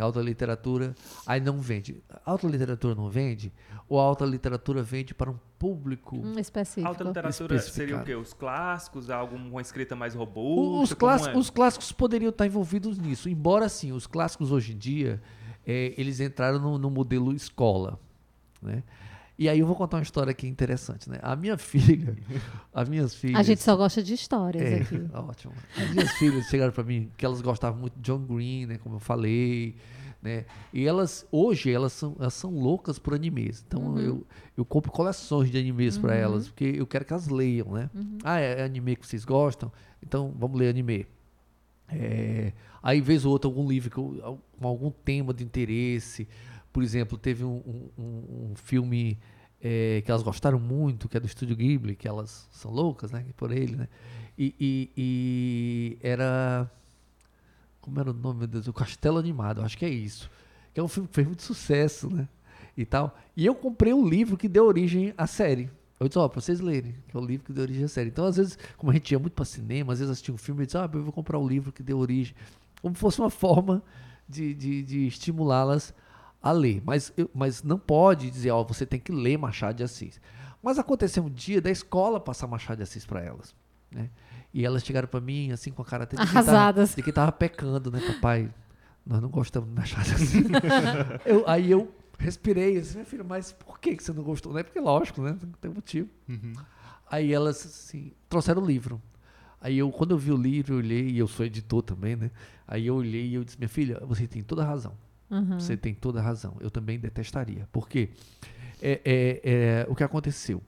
[0.00, 0.94] Que a alta literatura
[1.26, 2.02] aí não vende.
[2.24, 3.52] A alta literatura não vende?
[3.86, 6.88] Ou a alta literatura vende para um público um específico?
[6.88, 8.14] Alta literatura seria o quê?
[8.14, 9.10] Os clássicos?
[9.10, 10.94] Alguma escrita mais robusta?
[10.94, 11.38] Os, clássicos, é?
[11.38, 13.28] os clássicos poderiam estar envolvidos nisso.
[13.28, 15.20] Embora, sim, os clássicos hoje em dia,
[15.66, 18.00] é, eles entraram no, no modelo escola.
[18.62, 18.82] Né?
[19.40, 21.18] E aí eu vou contar uma história aqui interessante, né?
[21.22, 22.14] A minha filha,
[22.74, 23.40] as minhas filhas...
[23.40, 25.02] A gente só gosta de histórias é, aqui.
[25.16, 25.54] Ótimo.
[25.78, 28.76] As minhas filhas chegaram para mim que elas gostavam muito de John Green, né?
[28.76, 29.76] Como eu falei,
[30.20, 30.44] né?
[30.74, 33.64] E elas, hoje, elas são, elas são loucas por animes.
[33.66, 33.98] Então uhum.
[33.98, 34.26] eu,
[34.58, 36.02] eu compro coleções de animes uhum.
[36.02, 37.88] para elas, porque eu quero que elas leiam, né?
[37.94, 38.18] Uhum.
[38.22, 39.72] Ah, é, é, anime que vocês gostam?
[40.02, 41.06] Então vamos ler anime.
[41.88, 46.28] É, aí, vez ou outra, algum livro com algum tema de interesse
[46.72, 49.18] por exemplo, teve um, um, um filme
[49.60, 53.24] é, que elas gostaram muito, que é do Estúdio Ghibli, que elas são loucas, né?
[53.36, 53.88] Por ele, né?
[54.38, 56.70] E, e, e, era.
[57.80, 58.68] Como era o nome, meu Deus?
[58.68, 60.30] O Castelo Animado, acho que é isso.
[60.72, 62.28] Que é um filme que fez muito sucesso, né?
[62.76, 63.16] E tal.
[63.36, 65.70] E eu comprei um livro que deu origem à série.
[65.98, 68.08] Eu disse, ó, pra vocês lerem, que é o livro que deu origem à série.
[68.08, 70.62] Então, às vezes, como a gente ia muito para cinema, às vezes assistia um filme
[70.62, 72.34] e disse, ah, eu vou comprar o um livro que deu origem.
[72.80, 73.82] Como fosse uma forma
[74.26, 75.92] de, de, de estimulá-las
[76.42, 76.82] a ler.
[76.84, 80.20] Mas, eu, mas não pode dizer, ó, você tem que ler Machado de Assis.
[80.62, 83.54] Mas aconteceu um dia da escola passar Machado de Assis para elas.
[83.90, 84.10] Né?
[84.52, 86.94] E elas chegaram para mim, assim, com a cara até de Arrasadas.
[86.94, 88.52] Que tava, pecando, né, papai?
[89.06, 90.44] Nós não gostamos de Machado de Assis.
[91.24, 94.52] eu, aí eu respirei, assim, minha filha, mas por que, que você não gostou?
[94.52, 95.36] Não é porque, lógico, né?
[95.40, 96.08] Não tem motivo.
[96.28, 96.52] Uhum.
[97.10, 99.00] Aí elas, assim, trouxeram o livro.
[99.60, 102.30] Aí eu, quando eu vi o livro, eu olhei, e eu sou editor também, né?
[102.66, 104.94] Aí eu olhei e eu disse, minha filha, você tem toda a razão.
[105.30, 105.60] Uhum.
[105.60, 106.56] Você tem toda a razão.
[106.60, 107.68] Eu também detestaria.
[107.72, 108.10] Porque
[108.82, 110.62] é, é, é, o que aconteceu?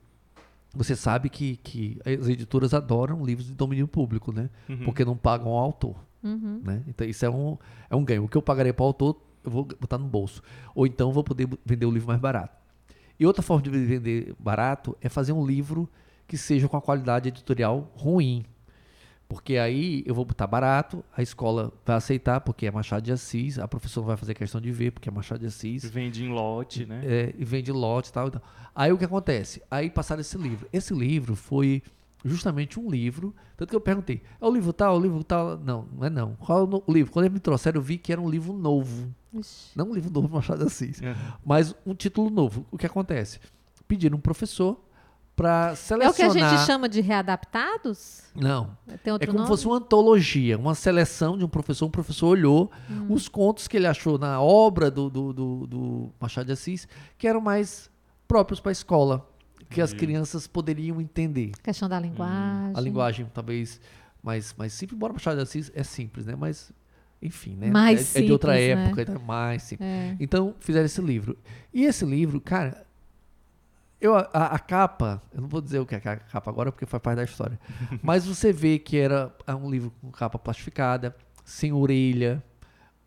[0.73, 4.49] Você sabe que, que as editoras adoram livros de domínio público, né?
[4.67, 4.85] Uhum.
[4.85, 5.95] Porque não pagam ao autor.
[6.23, 6.61] Uhum.
[6.63, 6.81] Né?
[6.87, 7.57] Então isso é um,
[7.89, 8.23] é um ganho.
[8.23, 10.41] O que eu pagarei para o autor, eu vou botar no bolso.
[10.73, 12.57] Ou então vou poder vender o livro mais barato.
[13.19, 15.87] E outra forma de vender barato é fazer um livro
[16.27, 18.43] que seja com a qualidade editorial ruim.
[19.27, 23.57] Porque aí eu vou botar barato, a escola vai aceitar, porque é Machado de Assis,
[23.57, 25.83] a professora vai fazer questão de ver, porque é Machado de Assis.
[25.89, 27.01] Vende em lote, né?
[27.03, 28.41] É, e vende lote e tal, e tal.
[28.75, 29.61] Aí o que acontece?
[29.71, 30.67] Aí passaram esse livro.
[30.71, 31.81] Esse livro foi
[32.23, 33.33] justamente um livro.
[33.57, 35.57] Tanto que eu perguntei: é o livro tal, o livro tal?
[35.57, 36.35] Não, não é não.
[36.35, 37.11] Qual é o, livro?
[37.11, 39.13] Quando eles me trouxeram, eu vi que era um livro novo.
[39.33, 39.71] Ixi.
[39.75, 41.13] Não um livro novo do Machado de Assis, Uhum.
[41.43, 42.65] mas um título novo.
[42.71, 43.39] O que acontece?
[43.87, 44.79] Pediram um professor
[45.35, 46.15] para É o selecionar.
[46.15, 48.23] que a gente chama de readaptados?
[48.35, 48.77] Não.
[49.03, 49.45] Tem outro É como nome?
[49.45, 51.85] se fosse uma antologia, uma seleção de um professor.
[51.85, 53.07] Um professor olhou Hum.
[53.09, 57.27] os contos que ele achou na obra do, do, do- do Machado de Assis, que
[57.27, 57.89] eram mais
[58.27, 59.27] próprios para a escola,
[59.69, 61.51] que as crianças poderiam entender.
[61.63, 62.73] Questão da linguagem.
[62.75, 63.81] A linguagem talvez
[64.21, 66.35] mais, mais simples, embora Machado de Assis é simples, né?
[66.37, 66.71] Mas,
[67.21, 67.71] enfim, né?
[67.71, 68.83] Mais é, é de outra simples, né?
[68.85, 69.87] época, então é mais simples.
[69.89, 70.15] É.
[70.19, 71.37] Então, fizeram esse livro.
[71.73, 72.85] E esse livro, cara,
[74.05, 76.85] eu, a, a capa, eu não vou dizer o que é a capa agora, porque
[76.85, 77.59] faz parte da história.
[78.03, 82.43] Mas você vê que era é um livro com capa plastificada, sem orelha,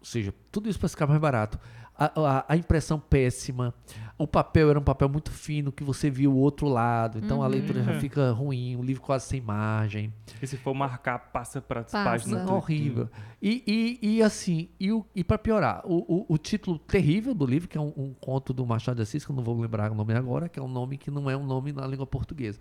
[0.00, 1.58] ou seja, tudo isso para ficar mais barato.
[1.98, 2.06] A,
[2.38, 3.72] a- a impressão péssima,
[4.18, 7.46] o papel era um papel muito fino que você via o outro lado, então a
[7.46, 8.00] leitura já Uhum.
[8.00, 10.12] fica ruim, o livro quase sem margem.
[10.40, 12.48] E se for marcar, passa para as páginas.
[12.48, 13.08] É horrível.
[13.42, 13.62] E,
[14.02, 17.76] e, e assim, e, e para piorar, o, o, o título terrível do livro, que
[17.76, 20.14] é um, um conto do Machado de Assis, que eu não vou lembrar o nome
[20.14, 22.58] agora, que é um nome que não é um nome na língua portuguesa.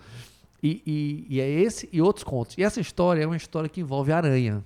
[0.61, 2.57] E, e, e é esse e outros contos.
[2.57, 4.63] E essa história é uma história que envolve aranha.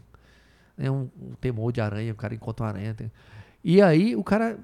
[0.78, 2.94] É um, um temor de aranha, o cara encontra uma aranha.
[2.94, 3.12] tem-
[3.64, 4.58] E aí o cara,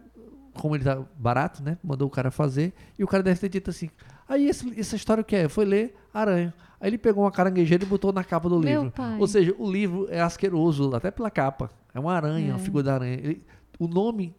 [0.59, 1.77] como ele tá barato, né?
[1.83, 3.89] Mandou o cara fazer, e o cara deve ter dito assim.
[4.27, 5.47] Aí esse- essa história o que é?
[5.49, 6.53] Foi ler aranha.
[6.79, 8.91] Aí ele pegou uma caranguejeira e botou na capa do livro.
[9.19, 11.69] Ou seja, o livro é asqueroso, até pela capa.
[11.93, 12.63] É uma aranha, uma É.
[12.63, 13.13] figura da aranha.
[13.13, 13.43] Ele-
[13.79, 14.35] o nome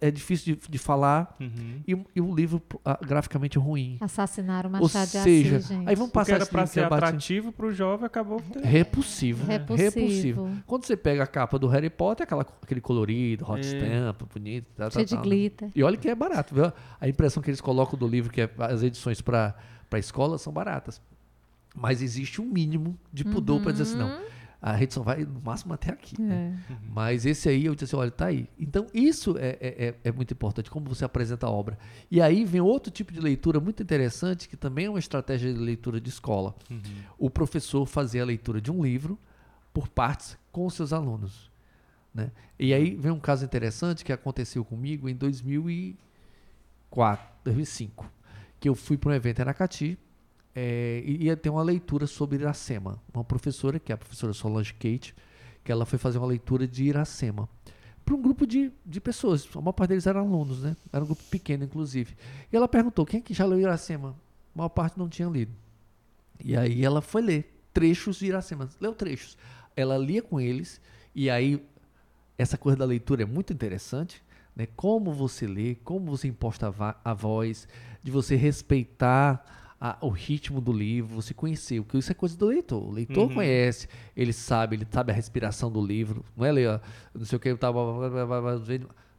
[0.00, 1.80] é difícil de, de falar Uhum.
[1.86, 3.98] e, e o livro ah, graficamente ruim.
[4.00, 5.88] Assassinaram o Ou seja, Assis, gente.
[5.88, 9.44] aí vamos passar esse para ser bati- atrativo para o jovem, acabou tendo- Repulsivo.
[9.46, 9.58] né?
[9.76, 10.50] Repulsivo.
[10.66, 13.62] Quando você pega a capa do Harry Potter, aquela, aquele colorido, hot É.
[13.62, 14.66] stamp, bonito.
[14.76, 15.22] Tal, Cheio tal, de tal.
[15.22, 15.70] glitter.
[15.74, 16.72] E olha que é barato, viu?
[17.00, 19.54] A impressão que eles colocam do livro, que é as edições para
[19.90, 21.00] a escola, são baratas.
[21.76, 24.18] Mas existe um mínimo de pudor para dizer assim, não,
[24.66, 26.18] a rede só vai no máximo até aqui.
[26.18, 26.58] né?
[26.70, 26.74] É.
[26.90, 28.48] Mas esse aí, eu disse assim, olha, tá aí.
[28.58, 31.78] Então, isso é, é, é- é muito importante, como você apresenta a obra.
[32.10, 35.58] E aí vem outro tipo de leitura muito interessante, que também é uma estratégia de
[35.60, 36.54] leitura de escola.
[36.70, 36.80] Uhum.
[37.18, 39.18] O professor fazer a leitura de um livro
[39.72, 41.50] por partes com os seus alunos.
[42.14, 42.30] Né?
[42.58, 48.10] E aí vem um caso interessante que aconteceu comigo em 2004, 2005,
[48.60, 49.98] que eu fui para um evento em Aracati
[50.54, 53.00] é, ia ter uma leitura sobre Iracema.
[53.12, 55.14] Uma professora, que é a professora Solange Kate,
[55.64, 57.48] que ela foi fazer uma leitura de Iracema
[58.04, 59.48] para um grupo de, de pessoas.
[59.54, 60.76] A maior parte deles eram alunos, né?
[60.92, 62.14] Era um grupo pequeno, inclusive.
[62.52, 64.10] E ela perguntou: quem é que já leu Iracema?
[64.54, 65.52] A maior parte não tinha lido.
[66.44, 68.68] E aí ela foi ler trechos de Iracema.
[68.80, 69.36] Leu trechos.
[69.74, 70.80] Ela lia com eles,
[71.14, 71.64] e aí
[72.36, 74.22] essa coisa da leitura é muito interessante,
[74.54, 74.68] né?
[74.76, 77.66] Como você lê, como você imposta a, a voz,
[78.02, 82.46] de você respeitar a- o ritmo do livro, você conhecer, porque isso é coisa do
[82.46, 82.82] leitor.
[82.82, 83.34] O leitor Uhum.
[83.34, 86.24] conhece, ele sabe, ele sabe a respiração do livro.
[86.36, 86.80] Não é ler,
[87.14, 87.80] não sei o que, eu tava.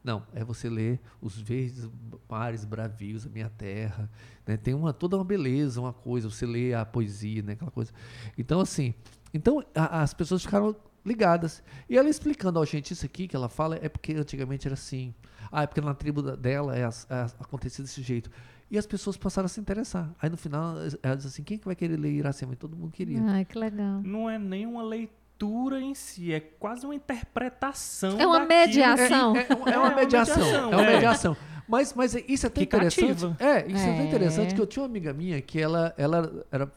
[0.03, 1.89] Não, é você ler os verdes
[2.29, 4.09] mares bravios, a minha terra.
[4.45, 4.55] Né?
[4.55, 7.53] Tem uma, toda uma beleza, uma coisa, você lê a poesia, né?
[7.53, 7.91] aquela coisa.
[8.37, 8.93] Então, assim,
[9.33, 11.63] então a- as pessoas ficaram ligadas.
[11.89, 15.13] E ela explicando, ó, gente, isso aqui que ela fala é porque antigamente era assim.
[15.51, 18.29] Ah, é porque na tribo dela é, é acontecia desse jeito.
[18.69, 20.09] E as pessoas passaram a se interessar.
[20.21, 22.53] Aí no final, ela diz assim: quem que vai querer ler Iracema?
[22.53, 23.21] E todo mundo queria.
[23.23, 24.01] Ai, que legal.
[24.03, 28.19] Não é nem uma leitura em si, é quase uma interpretação.
[28.19, 29.35] É uma daquilo mediação.
[29.35, 30.71] É, é, é uma É, mediação.
[30.73, 30.93] É uma é.
[30.95, 31.37] mediação.
[31.67, 33.07] Mas, mas isso é tão Que interessante.
[33.07, 33.37] cativa.
[33.39, 33.93] É, isso é.
[33.95, 34.07] tão É.
[34.07, 36.71] interessante que eu tinha uma amiga minha que ela, ela era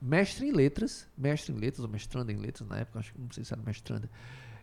[0.00, 3.30] mestre em letras, mestre em letras, ou mestranda em letras na época, acho que não
[3.30, 4.08] sei se era mestranda,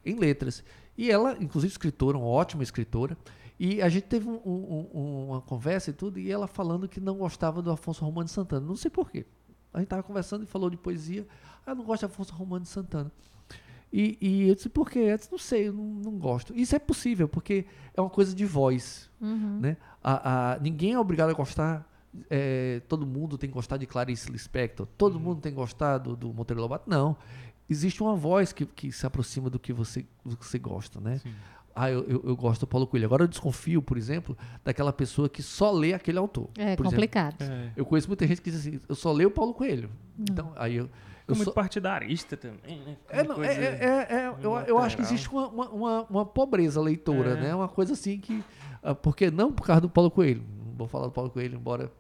[0.06, 0.64] em letras.
[0.98, 3.18] E ela, inclusive, escritora, uma ótima escritora.
[3.64, 7.00] E a gente teve um- um- um- uma conversa e tudo, e ela falando que
[7.00, 8.66] não gostava do Afonso Romano de Santana.
[8.66, 9.24] Não sei porquê.
[9.72, 11.28] A gente estava conversando e falou de poesia.
[11.66, 13.12] Ah, eu não gosto de Afonso Romano de Santana.
[13.94, 15.00] E, e eu disse, por quê?
[15.00, 16.56] Eu disse, não sei, eu não, não gosto.
[16.56, 19.10] Isso é possível, porque é uma coisa de voz.
[19.22, 19.60] Uhum.
[19.60, 19.78] Né?
[20.04, 21.88] A, a- ninguém é obrigado a gostar.
[22.30, 24.86] é, todo mundo tem que gostar de Clarice Lispector.
[24.98, 26.90] Todo mundo tem que gostar do, do Monteiro Lobato.
[26.90, 27.16] Não.
[27.70, 31.20] Existe uma voz que, que se aproxima do que você, do que você gosta, né?
[31.20, 31.34] Sim.
[31.76, 33.06] Ah, eu, eu, eu gosto do Paulo Coelho.
[33.06, 36.50] Agora eu desconfio, por exemplo, daquela pessoa que só lê aquele autor.
[36.58, 36.86] É por exemplo.
[36.86, 37.42] complicado.
[37.44, 37.72] É.
[37.76, 39.90] Eu conheço muita gente que diz assim, eu só leio o Paulo Coelho.
[40.20, 40.86] Então, aí eu.
[41.28, 42.98] eu É muito só- partidarista também, né?
[43.10, 46.82] é, não, é, é, é, é, eu, eu acho que existe uma, uma, uma, pobreza
[46.82, 47.42] leitora, É.
[47.42, 47.56] né?
[47.56, 48.44] Uma coisa assim que.
[48.84, 50.44] ah, Porque não por causa do Paulo Coelho.
[50.68, 51.92] Não vou falar do Paulo Coelho, embora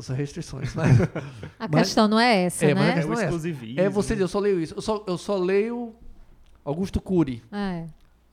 [0.00, 0.74] são restrições.
[0.74, 1.00] Mas,
[1.58, 3.00] A Mas- questão não é essa, É, mas a né?
[3.02, 3.80] É o exclusivismo.
[3.80, 4.74] é você, eu só leio isso.
[4.74, 5.94] Eu só, eu só leio
[6.64, 7.42] Augusto Cury.
[7.52, 7.86] É.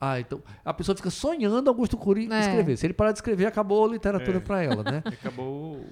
[0.04, 2.40] Ah, então a pessoa fica sonhando Augusto Cury É.
[2.40, 2.76] escrever.
[2.76, 4.40] Se ele parar de escrever, acabou a literatura É.
[4.40, 5.00] para ela, né?
[5.06, 5.86] Acabou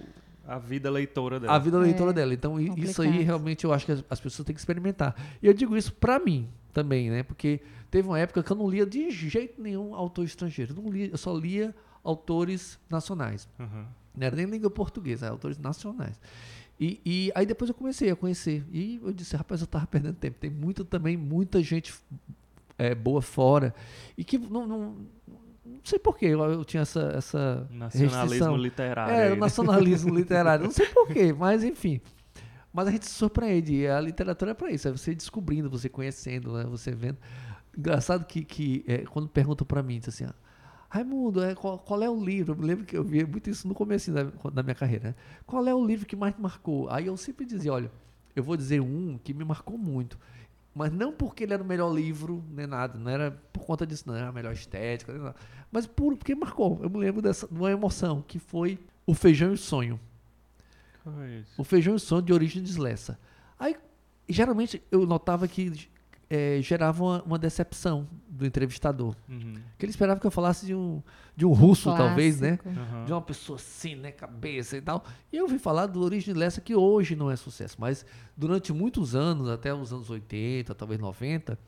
[0.48, 1.54] a vida leitora dela.
[1.54, 2.34] a vida leitora É, dela.
[2.34, 3.26] Então, i- isso aí complicado.
[3.26, 5.14] realmente eu acho que as, as pessoas têm que experimentar.
[5.40, 7.22] E eu digo isso pra mim também, né?
[7.22, 10.72] Porque teve uma época que eu não lia de jeito nenhum autor estrangeiro.
[10.76, 13.48] Eu, não lia, eu só lia autores nacionais.
[13.60, 13.84] Uhum.
[14.16, 16.18] Não era nem língua portuguesa, era autores nacionais.
[16.80, 18.64] E, e aí depois eu comecei a conhecer.
[18.72, 20.36] E eu disse, rapaz, eu tava perdendo tempo.
[20.40, 21.94] Tem muita também, muita gente
[22.80, 23.74] é, boa fora.
[24.16, 24.96] E que não, não,
[25.64, 28.56] não sei porquê eu, eu tinha essa, essa Nacionalismo restrição.
[28.56, 29.14] literário.
[29.14, 29.36] É, o né?
[29.36, 30.64] nacionalismo literário.
[30.64, 32.00] Não sei porquê, mas enfim.
[32.72, 33.74] Mas a gente se surpreende.
[33.74, 34.88] E a literatura é para isso.
[34.88, 36.64] É você descobrindo, você conhecendo, né?
[36.64, 37.18] você vendo.
[37.76, 40.34] Engraçado que, que é, quando perguntam para mim, diz assim, ah,
[40.88, 42.54] Raimundo, é, qual, qual é o livro?
[42.54, 45.08] Eu me lembro que eu via muito isso no começo da, da minha carreira.
[45.08, 45.14] Né?
[45.46, 46.88] Qual é o livro que mais te marcou?
[46.88, 47.90] Aí eu sempre dizia, olha,
[48.34, 50.18] eu vou dizer um que me marcou muito.
[50.80, 52.98] Mas não porque ele era o melhor livro, nem nada.
[52.98, 54.14] Não era por conta disso, não.
[54.14, 55.36] Era a melhor estética, nem nada.
[55.70, 56.80] Mas por, porque marcou.
[56.82, 60.00] Eu me lembro dessa, de uma emoção, que foi O Feijão e o Sonho.
[61.06, 61.42] É?
[61.58, 63.20] O Feijão e o Sonho de origem deslessa.
[63.58, 63.76] Aí,
[64.26, 65.70] geralmente, eu notava que
[66.30, 69.14] eh, gerava uma, uma decepção do entrevistador.
[69.28, 69.54] Uhum.
[69.76, 71.02] Que ele esperava que eu falasse de um,
[71.36, 72.58] de um russo, talvez, né?
[72.64, 73.04] Aham.
[73.04, 74.12] De uma pessoa assim, né?
[74.12, 75.04] Cabeça e tal.
[75.32, 78.06] E eu ouvi falar do Origem Lessa, que hoje não é sucesso, mas
[78.36, 81.58] durante muitos anos, até os anos 80, talvez 90,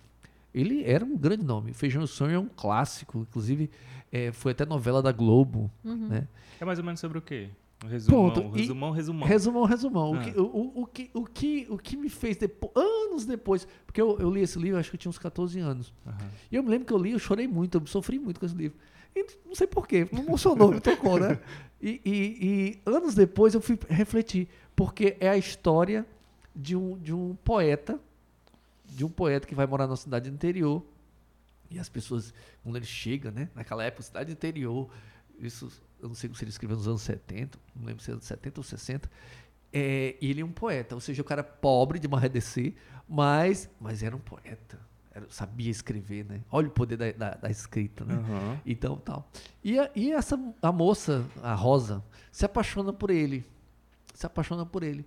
[0.54, 1.72] ele era um grande nome.
[1.74, 3.68] Feijão e Sonho é um clássico, inclusive
[4.12, 6.08] eh, foi até novela da Globo, Uhum.
[6.08, 6.28] né?
[6.60, 7.48] É mais ou menos sobre o quê?
[7.84, 9.28] Um resumão, Pronto, e- resumão, resumão.
[9.28, 10.10] Resumão, resumão.
[10.12, 10.22] O, Ah.
[10.24, 14.00] que, o, o, o que, o, que, o que me fez depo- anos depois, porque
[14.00, 15.92] eu, eu li esse livro, acho que eu tinha uns 14 anos.
[16.06, 16.28] Aham.
[16.50, 18.54] E eu me lembro que eu li, eu chorei muito, eu sofri muito com esse
[18.54, 18.76] livro.
[19.14, 21.38] E não sei porquê, me emocionou, me tocou, né?
[21.84, 26.06] E, e- e anos depois eu fui refletir, porque é a história
[26.54, 27.98] de um, de um poeta,
[28.86, 30.80] de um poeta que vai morar na cidade interior.
[31.68, 33.48] E as pessoas, quando ele chega, né?
[33.52, 34.88] Naquela época, cidade interior,
[35.46, 35.68] isso,
[36.00, 38.60] eu não sei se ele escreveu nos anos 70, não lembro se é anos 70
[38.60, 39.10] ou 60.
[39.72, 42.74] É, e ele é um poeta, ou seja, o cara pobre de Marredecer,
[43.08, 44.78] mas, mas era um poeta.
[45.14, 46.40] Era- sabia escrever, né?
[46.50, 48.14] Olha o poder da, da- da escrita, né?
[48.14, 48.60] Aham.
[48.66, 49.30] Então, tal.
[49.64, 53.44] E, a, e essa, a moça, a Rosa, se apaixona por ele.
[54.14, 55.06] Se apaixona por ele.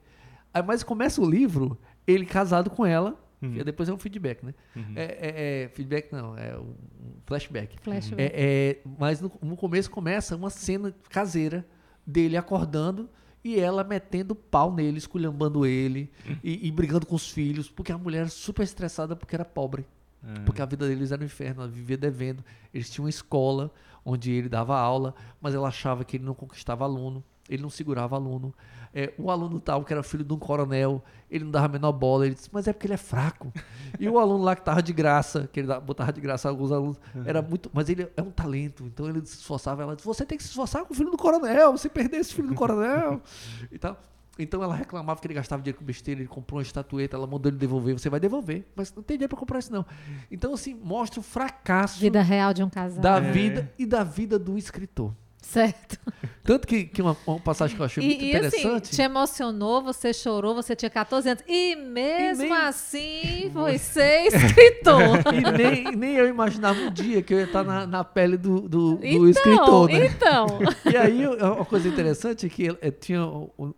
[0.53, 1.77] Aí, mas começa o livro,
[2.07, 3.55] ele casado com ela, Uhum.
[3.57, 4.53] e depois é um feedback, né?
[4.75, 4.93] Uhum.
[4.95, 6.73] É, é- é- feedback não, é um
[7.05, 7.77] um flashback.
[7.81, 8.21] Flashback.
[8.21, 11.65] É, é, mas no, no começo começa uma cena caseira
[12.05, 13.09] dele acordando
[13.43, 16.11] e ela metendo pau nele, esculhambando ele
[16.43, 19.85] e, e brigando com os filhos, porque a mulher era super estressada porque era pobre.
[20.27, 20.39] É.
[20.39, 22.43] Porque a vida deles era um inferno, ela vivia devendo.
[22.73, 23.71] Eles tinham uma escola
[24.03, 28.15] onde ele dava aula, mas ela achava que ele não conquistava aluno, ele não segurava
[28.15, 28.53] aluno.
[28.97, 31.91] É, o aluno tal, que era filho de um coronel, ele não dava a menor
[31.91, 33.51] bola, ele disse, mas é porque ele é fraco.
[33.99, 36.97] E o aluno lá que estava de graça, que ele botava de graça alguns alunos,
[37.25, 37.69] era muito.
[37.73, 39.83] Mas ele é um talento, então ele se esforçava.
[39.83, 42.33] Ela disse, você tem que se esforçar com o filho do coronel, você perder esse
[42.33, 43.21] filho do coronel
[43.71, 43.97] e tal.
[44.37, 47.49] Então ela reclamava que ele gastava dinheiro com besteira, ele comprou uma estatueta, ela mandou
[47.49, 49.85] ele devolver, você vai devolver, mas não tem dinheiro para comprar isso não.
[50.29, 53.01] Então assim, mostra o fracasso Vida real de um casal.
[53.01, 53.31] da É.
[53.31, 55.13] vida e da vida do escritor.
[55.45, 55.97] Certo.
[56.43, 58.91] Tanto que, que uma, uma passagem que eu achei muito E, e assim, interessante.
[58.91, 61.43] te emocionou, você chorou, você tinha 14 anos.
[61.47, 65.19] E mesmo nem- assim, você escritor.
[65.33, 68.61] E nem, nem eu imaginava um dia que eu ia estar na, na pele do,
[68.61, 70.05] do, do então, escritor, né?
[70.07, 70.47] então.
[70.91, 73.21] E aí, uma coisa interessante é que ele- tinha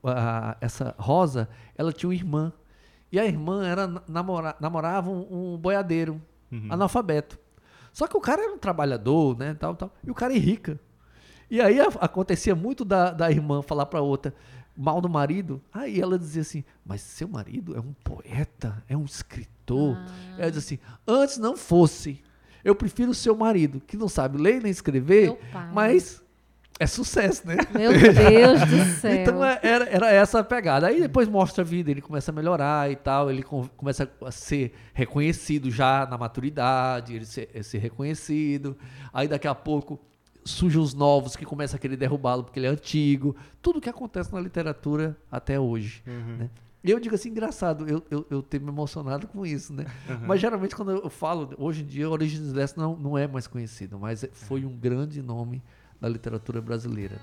[0.05, 1.47] a- essa Rosa,
[1.78, 2.53] ela tinha uma irmã.
[3.11, 6.20] E a irmã era na- namora, namorava um, um boiadeiro,
[6.51, 6.68] Uhum.
[6.70, 7.38] analfabeto.
[7.93, 9.93] Só que o cara era um trabalhador, né, tal, tal.
[10.03, 10.80] E o cara é rica.
[11.50, 14.34] E aí acontecia muito da, da irmã falar pra outra
[14.76, 15.62] mal do marido.
[15.74, 19.95] Aí ela dizia assim, mas seu marido é um poeta, é um escritor.
[19.98, 20.36] Ah.
[20.38, 22.22] Ela dizia assim, antes não fosse.
[22.64, 25.30] Eu prefiro o seu marido, que não sabe ler nem escrever,
[25.74, 26.22] mas
[26.80, 27.56] é sucesso, né?
[27.74, 29.14] Meu Deus do céu.
[29.14, 30.86] Então é- era, era essa a pegada.
[30.88, 34.32] Aí depois mostra a vida, ele começa a melhorar e tal, ele com- começa a
[34.32, 38.78] ser reconhecido já na maturidade, ele ser, ser reconhecido.
[39.14, 39.98] Aí daqui a pouco
[40.48, 43.36] surgem os novos que começam a querer derrubá-lo porque ele é antigo.
[43.62, 46.02] Tudo que acontece na literatura até hoje.
[46.06, 46.50] né?
[46.84, 49.86] E eu digo assim, engraçado, eu, eu, eu ter me emocionado com isso, né?
[50.26, 54.00] Mas geralmente quando eu falo, hoje em dia, Origins Leste não, não é mais conhecido,
[54.00, 55.62] mas é- foi um grande nome
[56.00, 57.20] da literatura brasileira.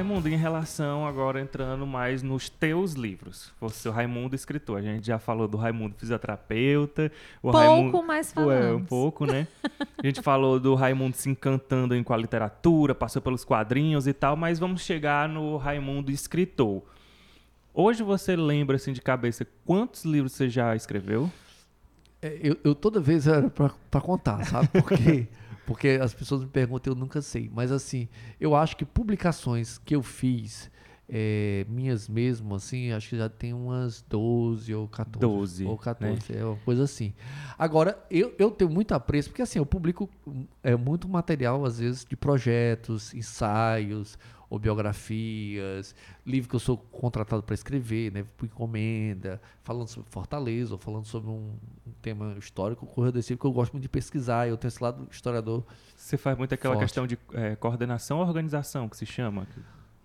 [0.00, 3.52] Raimundo, em relação agora entrando mais nos teus livros.
[3.60, 4.78] Você, o Raimundo escritor.
[4.78, 7.12] A gente já falou do Raimundo fisioterapeuta.
[7.42, 8.88] O Pouco Raimundo, mais Ué, um falamos.
[8.88, 9.46] pouco, né?
[10.02, 14.14] A gente falou do Raimundo se encantando em com a literatura, passou pelos quadrinhos e
[14.14, 16.82] tal, mas vamos chegar no Raimundo escritor.
[17.74, 21.30] Hoje você lembra, assim, de cabeça, quantos livros você já escreveu?
[22.22, 24.68] É, Eu, eu toda vez era pra, pra contar, sabe?
[24.68, 25.28] Porque,
[25.70, 27.48] porque as pessoas me perguntam, eu nunca sei.
[27.54, 28.08] Mas assim,
[28.40, 30.68] eu acho que publicações que eu fiz,
[31.08, 35.20] é, minhas mesmo, assim, acho que já tem umas 12 ou 14.
[35.20, 37.14] 12, Ou 14, é uma coisa assim.
[37.56, 40.10] Agora, eu, eu tenho muito apreço, porque assim, eu publico
[40.60, 44.18] é, muito material, às vezes, de projetos, ensaios,
[44.50, 45.94] ou biografias,
[46.26, 51.06] livro que eu sou contratado para escrever, né, por encomenda, falando sobre Fortaleza, ou falando
[51.06, 51.54] sobre um,
[51.86, 55.06] um tema histórico, correu desse que eu gosto muito de pesquisar, eu tenho esse lado
[55.10, 55.64] historiador.
[55.96, 56.84] Você faz muito aquela Forte.
[56.86, 59.46] questão de é, coordenação ou organização, que se chama?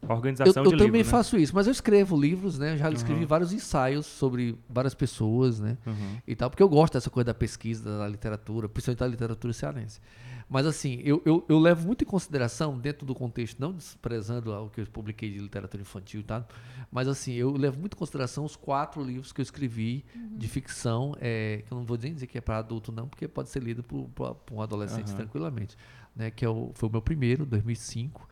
[0.01, 1.17] Eu, Organização eu de também livro, né?
[1.17, 2.77] faço isso, mas eu escrevo livros, né?
[2.77, 3.27] Já escrevi Uhum.
[3.27, 5.75] vários ensaios sobre várias pessoas, né?
[5.83, 6.17] Uhum.
[6.27, 9.99] e tal, porque eu gosto dessa coisa da pesquisa, da literatura, principalmente da literatura cearense.
[10.47, 14.69] Mas assim, eu, eu, eu levo muito em consideração, dentro do contexto, não desprezando o
[14.69, 16.45] que eu publiquei de literatura infantil, tá?
[16.91, 21.15] Mas assim, eu levo muito em consideração os quatro livros que eu escrevi de ficção,
[21.19, 23.63] é, que eu não vou nem dizer que é para adulto não, porque pode ser
[23.63, 25.17] lido por, por, um adolescente Aham.
[25.17, 25.75] tranquilamente,
[26.15, 26.29] né?
[26.29, 28.29] Que é o, foi o meu primeiro, 2005,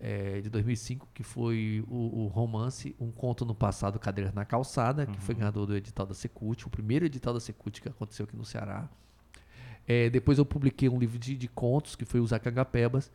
[0.00, 5.06] é, de 2005, que foi o, o romance Um Conto no Passado, Cadeiras na Calçada,
[5.06, 8.36] que foi ganhador do edital da Secult, o primeiro edital da Secult que aconteceu aqui
[8.36, 8.88] no Ceará.
[9.88, 13.10] É, depois eu publiquei um livro de, de contos, que foi o Zacagapebas,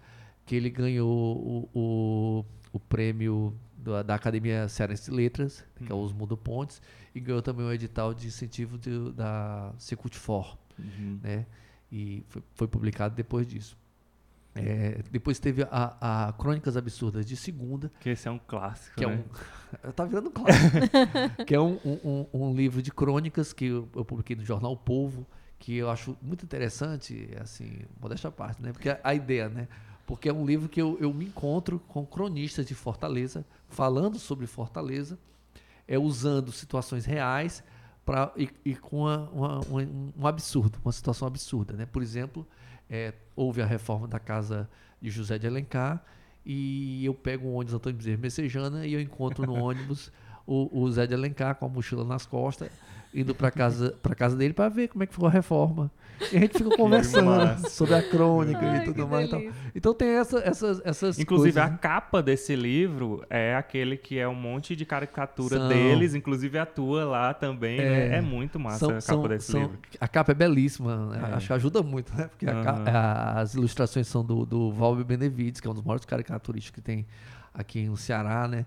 [0.46, 1.08] que ele ganhou
[1.38, 6.82] o, o, o prêmio da, da Academia Cearense de Letras, que é o Osmundo Pontes,
[7.14, 11.20] e ganhou também o edital de incentivo de- da Secult For, Uhum.
[11.22, 11.46] né?
[11.92, 13.78] E foi, foi publicado depois disso.
[14.56, 19.04] É, depois teve a, a Crônicas Absurdas de Segunda, Que esse é um clássico, que
[19.04, 19.24] é né?
[19.86, 19.92] um.
[19.94, 20.78] tá virando um clássico.
[21.46, 24.76] que é um, um, um- um livro de crônicas que eu, eu publiquei no jornal
[24.76, 25.26] Povo,
[25.64, 28.74] que eu acho muito interessante, assim, modéstia à parte, né?
[28.74, 29.70] Porque a, a ideia, né?
[30.06, 34.46] Porque é um livro que eu, eu me encontro com cronistas de Fortaleza, falando sobre
[34.46, 35.18] Fortaleza,
[35.88, 37.64] é usando situações reais
[38.06, 39.88] pra, e, e com uma- uma- uma-
[40.20, 41.72] um absurdo, uma situação absurda.
[41.78, 41.86] Né?
[41.86, 42.46] Por exemplo,
[42.90, 44.70] é, houve a reforma da casa
[45.02, 46.04] de José de Alencar
[46.46, 50.12] e eu pego um ônibus Antônio Bezerra Messejana e eu encontro no ônibus
[50.46, 52.70] o, o Zé de Alencar com a mochila nas costas,
[53.14, 55.92] indo para casa, pra casa dele para ver como é que ficou a reforma.
[56.32, 59.28] E a gente fica conversando sobre a crônica Ai, e tudo mais.
[59.28, 59.54] e delícia.
[59.76, 61.78] Então tem essa, essas, essas Inclusive, coisas, a né?
[61.82, 65.68] capa desse livro é aquele que é um monte de caricatura São.
[65.68, 67.84] deles, inclusive a tua lá também, É.
[68.10, 68.18] né?
[68.18, 69.78] É muito massa São- a capa são- desse são- livro.
[70.00, 71.30] A capa é belíssima, né?
[71.32, 71.34] É.
[71.36, 72.28] acho que ajuda muito, né?
[72.28, 72.84] Porque a ca- Aham.
[72.90, 76.82] a- as ilustrações são do, do Valber Benevides, que é um dos maiores caricaturistas que
[76.82, 77.06] tem
[77.54, 78.66] aqui no Ceará, né?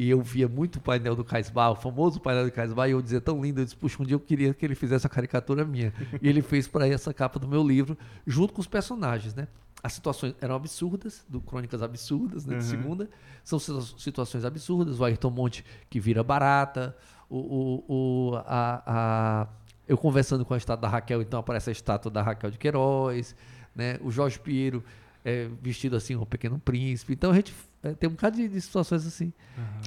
[0.00, 3.02] E eu via muito o painel do Caisbar, o famoso painel do Caisbar, e eu
[3.02, 5.64] dizia tão lindo, eu disse, puxa, um dia eu queria que ele fizesse a caricatura
[5.64, 5.92] minha.
[6.22, 9.48] e ele fez para essa capa do meu livro, junto com os personagens, né?
[9.82, 12.58] As situações eram absurdas, do Crônicas Absurdas, né?
[12.58, 12.70] De Uhum.
[12.70, 13.10] segunda.
[13.42, 15.00] São situa- situações absurdas.
[15.00, 16.96] O Ayrton Monte que vira barata.
[17.28, 17.84] O, o,
[18.32, 19.48] o- a, a-
[19.88, 23.34] eu conversando com a estátua da Raquel, então aparece a estátua da Raquel de Queiroz.
[23.74, 23.98] Né?
[24.02, 24.82] O Jorge Pinheiro
[25.28, 27.12] é, vestido assim, um pequeno príncipe.
[27.12, 29.32] Então a gente é, tem um bocado de, de situações assim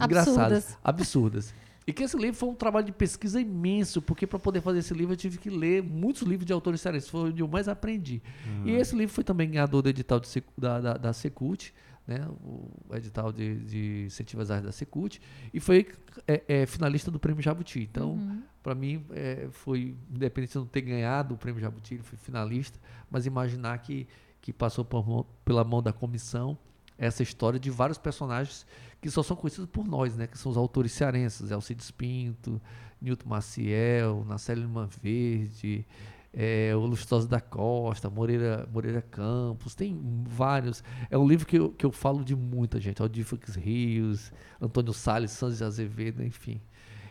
[0.04, 0.78] engraçadas, Absurdas.
[0.84, 1.54] absurdas.
[1.88, 4.94] E que esse livro foi um trabalho de pesquisa imenso, porque para poder fazer esse
[4.94, 8.22] livro eu tive que ler muitos livros de autores cearenses, foi onde eu mais aprendi.
[8.64, 11.74] E esse livro foi também ganhador do edital de da, da, da Secult,
[12.06, 12.28] né?
[12.44, 15.20] o edital de, de incentivo às artes da Secult,
[15.52, 15.88] e foi
[16.28, 17.80] é, é, finalista do Prêmio Jabuti.
[17.92, 18.44] Então, Uhum.
[18.62, 22.18] para mim, é, foi, independente de eu não ter ganhado o Prêmio Jabuti, ele foi
[22.18, 22.80] finalista,
[23.10, 24.08] mas imaginar que,
[24.42, 26.58] que passou por pela mão da comissão
[26.98, 28.66] essa história de vários personagens
[29.02, 30.28] que só são conhecidos por nós, né?
[30.28, 32.62] Que são os autores cearenses, Alcides Pinto,
[33.02, 35.84] Nilton Maciel, Nacélio Lima Verde,
[36.32, 40.84] é, o Lustosa da Costa, Moreira, Moreira Campos, tem vários.
[41.10, 44.32] É um livro que eu, que eu falo de muita gente, Aldífax Rios,
[44.62, 46.62] Antônio Salles, Santos de Azevedo, enfim.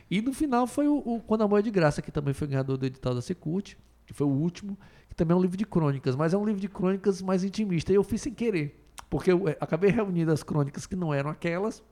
[0.09, 2.47] E no final foi o, o Quando a Amor é de Graça, que também foi
[2.47, 3.77] ganhador do edital da Secult,
[4.07, 4.79] que foi o último,
[5.21, 7.93] também é um livro de crônicas, mas é um livro de crônicas mais intimista.
[7.93, 11.29] E eu fiz sem querer, porque eu eh, acabei reunindo as crônicas que não eram
[11.29, 11.83] aquelas,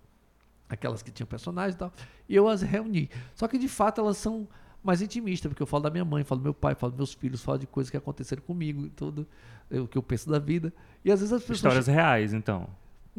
[0.67, 1.93] aquelas que tinham personagens e tal,
[2.27, 3.11] e eu as reuni.
[3.35, 4.49] Só que de fato elas são
[4.83, 7.13] mais intimistas, porque eu falo da minha mãe, falo do meu pai, falo dos meus
[7.13, 9.27] filhos, falo de coisas que aconteceram comigo e tudo,
[9.71, 10.73] eh, o que eu penso da vida.
[11.05, 12.67] E às vezes as pessoas Histórias reais, então.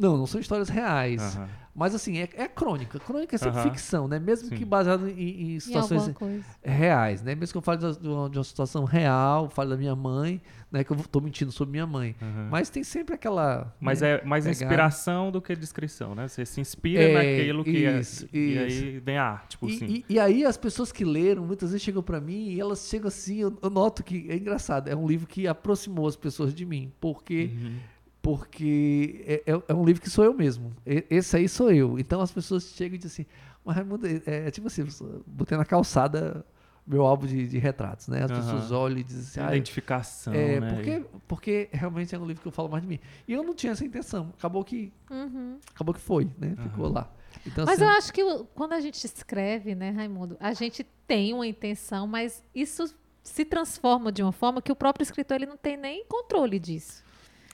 [0.00, 1.36] Não, não são histórias reais.
[1.36, 1.48] Aham.
[1.72, 2.98] Mas assim, é, é crônica.
[2.98, 3.70] Crônica é sempre Aham.
[3.70, 4.18] ficção, né?
[4.18, 4.56] Mesmo Sim.
[4.56, 6.44] que baseado em, em Em situações coisa.
[6.62, 7.34] reais, né?
[7.36, 10.82] Mesmo que eu fale de uma, de uma situação real, fale da minha mãe, né?
[10.82, 12.16] Que eu tô mentindo sobre minha mãe.
[12.20, 12.48] Aham.
[12.50, 13.72] Mas tem sempre aquela.
[13.80, 14.64] Mas né, é mais pegada.
[14.64, 16.26] inspiração do que descrição, né?
[16.26, 18.36] Você se inspira É, naquilo que isso, é.
[18.36, 18.84] E isso.
[18.84, 19.86] aí vem a arte, tipo assim.
[19.86, 22.88] E, e- e aí as pessoas que leram muitas vezes chegam pra mim e elas
[22.88, 26.52] chegam assim, eu, eu noto que é engraçado, é um livro que aproximou as pessoas
[26.52, 27.76] de mim, porque Uhum.
[28.22, 30.72] Porque é, é- é um livro que sou eu mesmo.
[30.84, 31.98] Esse aí sou eu.
[31.98, 33.32] Então as pessoas chegam e dizem assim,
[33.64, 34.86] mas Raimundo, é, é tipo assim,
[35.26, 36.44] botei na calçada
[36.86, 38.24] meu álbum de, de retratos, né?
[38.24, 38.40] As Aham.
[38.42, 40.68] pessoas olham e dizem assim, ah, Identificação, é, né?
[40.74, 42.98] porque, porque realmente é um livro que eu falo mais de mim.
[43.28, 44.32] E eu não tinha essa intenção.
[44.36, 45.58] Acabou que, Uhum.
[45.74, 46.56] acabou que foi, né?
[46.62, 46.94] Ficou Aham.
[46.94, 47.12] lá.
[47.46, 48.22] Então, Mas assim, eu acho que
[48.54, 52.92] quando a gente escreve, né, Raimundo, a gente tem uma intenção, mas isso
[53.22, 57.04] se transforma de uma forma que o próprio escritor ele não tem nem controle disso.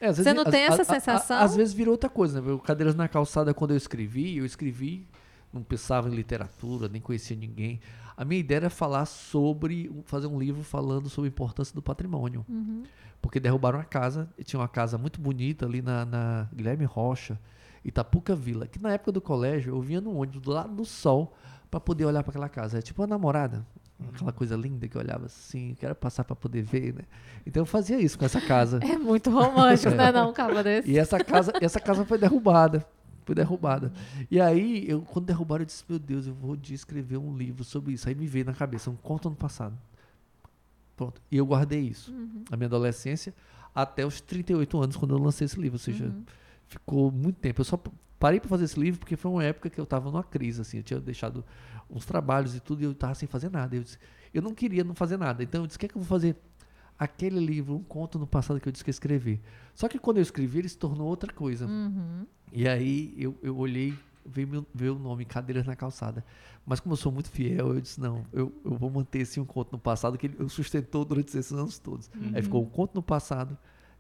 [0.00, 1.38] É, às Você vezes- não tem essa a- a- sensação?
[1.38, 2.60] às vezes virou outra coisa, né?
[2.64, 5.06] Cadeiras na calçada, quando eu escrevi, eu escrevi,
[5.52, 7.80] não pensava em literatura, nem conhecia ninguém.
[8.16, 12.44] A minha ideia era falar sobre, fazer um livro falando sobre a importância do patrimônio.
[12.48, 12.82] Uhum.
[13.22, 17.38] Porque derrubaram a casa, e tinha uma casa muito bonita ali na, na Guilherme Rocha,
[17.84, 21.34] Itapuca Vila, que na época do colégio eu vinha no ônibus do lado do sol
[21.70, 22.78] para poder olhar para aquela casa.
[22.78, 23.64] É tipo uma namorada,
[24.14, 27.02] aquela coisa linda que eu olhava assim, quero passar para poder ver, né?
[27.46, 28.80] Então eu fazia isso com essa casa.
[28.84, 30.90] É muito romântico, né, não, um cabo desse?
[30.90, 32.86] E essa casa, essa casa foi derrubada.
[33.24, 33.92] Foi derrubada.
[34.30, 37.64] E aí, eu, quando derrubaram, eu disse, meu Deus, eu vou de escrever um livro
[37.64, 38.08] sobre isso.
[38.08, 39.76] Aí me veio na cabeça, um conto ano passado.
[40.96, 41.20] Pronto.
[41.30, 42.12] E eu guardei isso.
[42.48, 43.34] Na minha adolescência,
[43.74, 45.74] até os 38 anos, quando eu lancei esse livro.
[45.74, 46.12] Ou seja,
[46.68, 47.60] ficou muito tempo.
[47.60, 47.80] Eu só
[48.18, 50.78] parei para fazer esse livro porque foi uma época que eu estava numa crise, assim.
[50.78, 51.44] Eu tinha deixado
[51.90, 53.76] uns trabalhos e tudo, e eu estava sem fazer nada.
[53.76, 53.98] Eu, disse,
[54.32, 55.42] eu não queria não fazer nada.
[55.42, 56.36] Então eu disse, o que é que eu vou fazer?
[56.98, 59.40] Aquele livro, um conto no passado que eu disse que ia escrever.
[59.74, 61.66] Só que quando eu escrevi, ele se tornou outra coisa.
[61.66, 62.26] Uhum.
[62.52, 63.94] E aí eu, eu olhei,
[64.24, 66.24] veio, meu, veio o nome Cadeiras na Calçada.
[66.64, 69.44] Mas como eu sou muito fiel, eu disse, não, eu, eu vou manter esse um
[69.44, 72.10] conto no passado, que ele eu sustentou durante esses anos todos.
[72.34, 73.56] Aí ficou um conto no passado,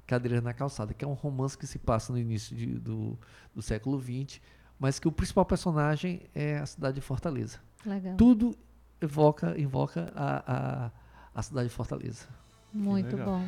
[0.06, 3.18] Cadeiras na Calçada, que é um romance que se passa no início de- do,
[3.54, 4.40] do século XX,
[4.78, 7.58] mas que o principal personagem é a cidade de Fortaleza.
[7.84, 8.14] Legal.
[8.16, 8.54] Tudo
[9.00, 10.90] evoca, invoca a, a,
[11.34, 12.26] a cidade de Fortaleza.
[12.72, 13.42] Muito bom.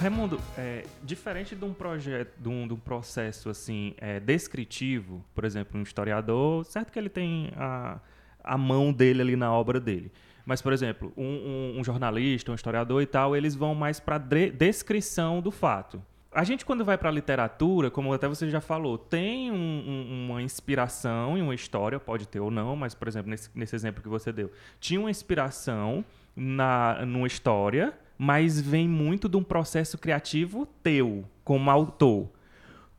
[0.00, 5.44] Raimundo, é, diferente de um projeto, de um, de um processo assim é, descritivo, por
[5.44, 7.98] exemplo, um historiador, certo que ele tem a,
[8.44, 10.12] a mão dele ali na obra dele.
[10.46, 14.16] Mas, por exemplo, um, um- um jornalista, um historiador e tal, eles vão mais para
[14.16, 16.00] descrição do fato.
[16.32, 20.26] A gente, quando vai para a literatura, como até você já falou, tem um- um-
[20.30, 24.02] uma inspiração em uma história, pode ter ou não, mas, por exemplo, nesse, nesse exemplo
[24.02, 26.04] que você deu, tinha uma inspiração
[26.36, 32.28] na, numa história, mas vem muito de um processo criativo teu, como autor.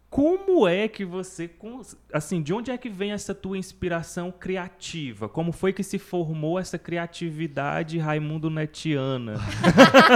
[0.10, 1.50] Como é que você,
[2.14, 5.28] assim, de onde é que vem essa tua inspiração criativa?
[5.28, 9.34] Como foi que se formou essa criatividade Raimundo Netiana?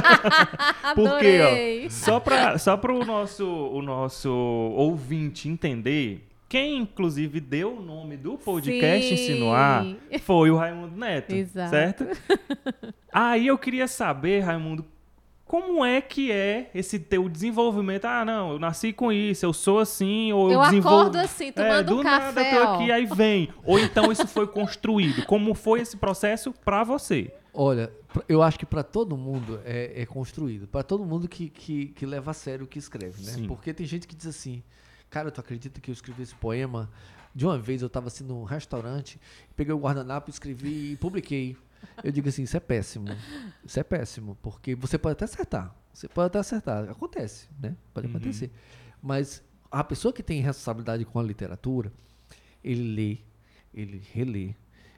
[0.95, 7.81] Porque, ó, só para só o nosso, o nosso ouvinte entender, quem inclusive deu o
[7.81, 9.13] nome do podcast Sim.
[9.13, 9.85] Insinuar
[10.21, 11.69] foi o Raimundo Neto, Exato.
[11.69, 12.05] certo?
[13.11, 14.85] Aí eu queria saber, Raimundo,
[15.51, 18.05] como é que é esse teu desenvolvimento?
[18.05, 20.99] Ah, não, eu nasci com isso, eu sou assim, ou eu, Eu desenvolvo...
[20.99, 22.75] acordo assim, tomando é, do um nada café, eu tô ó.
[22.75, 23.53] aqui, aí vem.
[23.65, 25.25] Ou então isso foi construído.
[25.25, 27.33] Como foi esse processo pra você?
[27.53, 27.91] Olha,
[28.29, 30.69] eu acho que para todo mundo é, é construído.
[30.69, 33.33] Para todo mundo que, que, que leva a sério o que escreve, né?
[33.33, 33.45] Sim.
[33.45, 34.63] Porque tem gente que diz assim,
[35.09, 36.89] cara, tu acredita que eu escrevi esse poema?
[37.35, 39.19] De uma vez eu estava assim num restaurante,
[39.53, 41.57] peguei o guardanapo, escrevi e publiquei.
[42.03, 43.05] Eu digo assim, isso é péssimo.
[43.65, 45.75] Isso é péssimo, porque você pode até acertar.
[45.93, 46.89] Você pode até acertar.
[46.89, 47.75] Acontece, né?
[47.93, 48.15] Pode Uhum.
[48.15, 48.51] acontecer.
[49.01, 51.91] Mas a pessoa que tem responsabilidade com a literatura,
[52.63, 53.17] ele lê,
[53.73, 54.53] ele relê,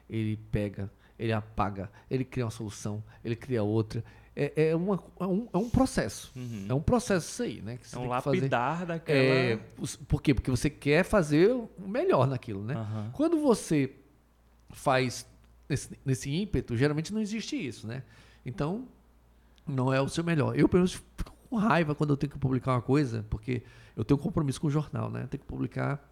[0.08, 4.04] ele pega, ele apaga, ele cria uma solução, ele cria outra.
[4.36, 6.32] É, é, uma- é um, é um processo.
[6.34, 6.66] Uhum.
[6.68, 7.72] É um processo isso aí, né?
[7.92, 8.36] É um tem que fazer.
[8.40, 9.18] lapidar daquela...
[9.18, 9.56] É,
[10.08, 10.34] por quê?
[10.34, 12.74] Porque você quer fazer o melhor naquilo, né?
[12.74, 13.10] Aham.
[13.12, 13.94] Quando você
[14.70, 15.24] faz
[15.68, 18.02] nesse, nesse ímpeto, geralmente não existe isso, né?
[18.44, 18.86] Então,
[19.66, 20.58] não é o seu melhor.
[20.58, 23.62] Eu, pelo menos, fico com raiva quando eu tenho que publicar uma coisa, porque
[23.96, 25.22] eu tenho um compromisso com o jornal, né?
[25.22, 26.10] Eu tenho que publicar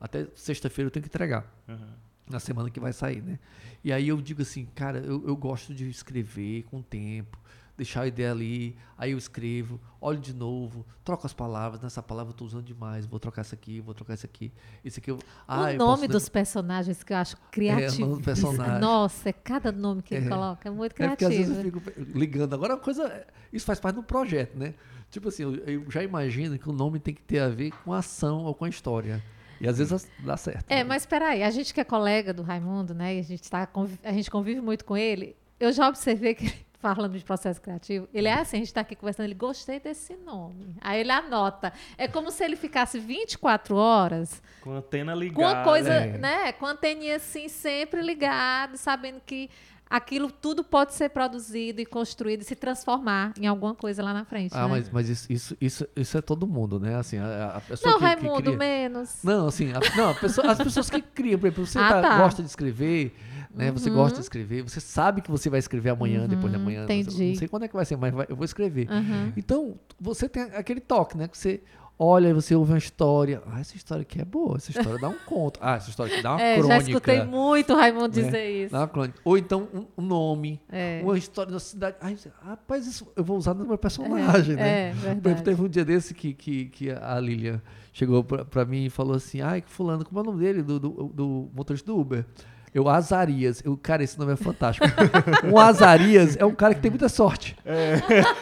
[0.00, 1.94] até sexta-feira eu tenho que entregar Aham.
[2.28, 3.38] na semana que vai sair, né?
[3.82, 7.38] E aí eu digo assim, cara, eu, eu gosto de escrever com tempo,
[7.76, 12.32] deixar a ideia ali, aí eu escrevo, olho de novo, troco as palavras, nessa palavra
[12.32, 14.52] eu tô usando demais, vou trocar essa aqui, vou trocar essa aqui,
[14.84, 15.18] esse aqui eu...
[15.48, 18.06] Ah, o eu nome posso dos personagens que eu acho criativo.
[18.06, 18.78] nome do personagem.
[18.80, 20.28] Nossa, é cada nome que ele É.
[20.28, 21.78] coloca, é muito É porque às vezes criativo.
[21.78, 22.54] eu fico ligando.
[22.54, 23.26] Agora, a coisa.
[23.52, 24.74] Isso faz parte do projeto, né?
[25.10, 27.92] Tipo assim, eu, eu já imagino que o nome tem que ter a ver com
[27.92, 29.22] a ação ou com a história.
[29.60, 30.64] E às vezes dá certo.
[30.70, 33.16] É, mas espera aí, a gente que é colega do Raimundo, né?
[33.16, 33.68] E a gente, tá,
[34.02, 35.36] a gente convive muito com ele.
[35.60, 36.52] Eu já observei que,
[36.92, 40.16] falando de processo criativo, ele é assim, a gente está aqui conversando, ele gostei desse
[40.16, 40.74] nome.
[40.80, 41.72] Aí ele anota.
[41.96, 45.36] É como se ele ficasse 24 horas Com a antena ligada.
[45.36, 46.18] com a coisa, É.
[46.18, 46.52] né?
[46.52, 49.48] Com a anteninha assim, sempre ligado, sabendo que
[49.88, 54.24] aquilo tudo pode ser produzido e construído e se transformar em alguma coisa lá na
[54.24, 54.52] frente.
[54.56, 54.68] Ah, né?
[54.68, 56.96] mas, mas isso, isso, isso, isso é todo mundo, né?
[56.96, 58.56] Assim, a, a pessoa Não, que, que Raimundo, cria...
[58.56, 59.18] menos.
[59.22, 62.02] Não, assim, a- não, a pessoa- as pessoas que criam, por exemplo, você Ah, tá-
[62.02, 62.18] tá.
[62.18, 63.14] gosta de escrever,
[63.54, 63.70] né?
[63.72, 63.96] Você Uhum.
[63.96, 66.86] gosta de escrever, você sabe que você vai escrever amanhã, depois Uhum, manhã.
[66.86, 67.28] você- entendi.
[67.30, 68.86] Não sei quando é que vai ser, mas vai- eu vou escrever.
[68.90, 69.32] Aham.
[69.36, 71.28] Então, você tem aquele toque, né?
[71.28, 71.62] Que você
[71.96, 73.40] olha e você ouve uma história.
[73.46, 75.60] Ah, essa história aqui é boa, essa história dá um conto.
[75.62, 76.74] Ah, essa história aqui dá uma É, crônica.
[76.80, 78.22] já escutei muito o Raimundo né?
[78.24, 78.72] dizer isso.
[78.72, 79.20] Dá uma crônica.
[79.24, 81.00] Ou então um, nome, É.
[81.04, 81.96] uma história da cidade.
[82.00, 84.88] Ai, rapaz, isso eu vou usar no meu personagem, né?
[84.88, 85.44] É, Por exemplo, verdade.
[85.44, 89.14] teve um dia desse que, que, que a Lilian chegou pra, pra mim e falou
[89.14, 90.62] assim: Ai, que fulano, como é o nome dele?
[90.64, 92.26] Do, do, do motorista do Uber.
[92.74, 93.62] Eu, Azarias.
[93.64, 94.84] Eu, cara, esse nome é fantástico.
[95.46, 97.56] um Azarias é um cara que tem muita sorte.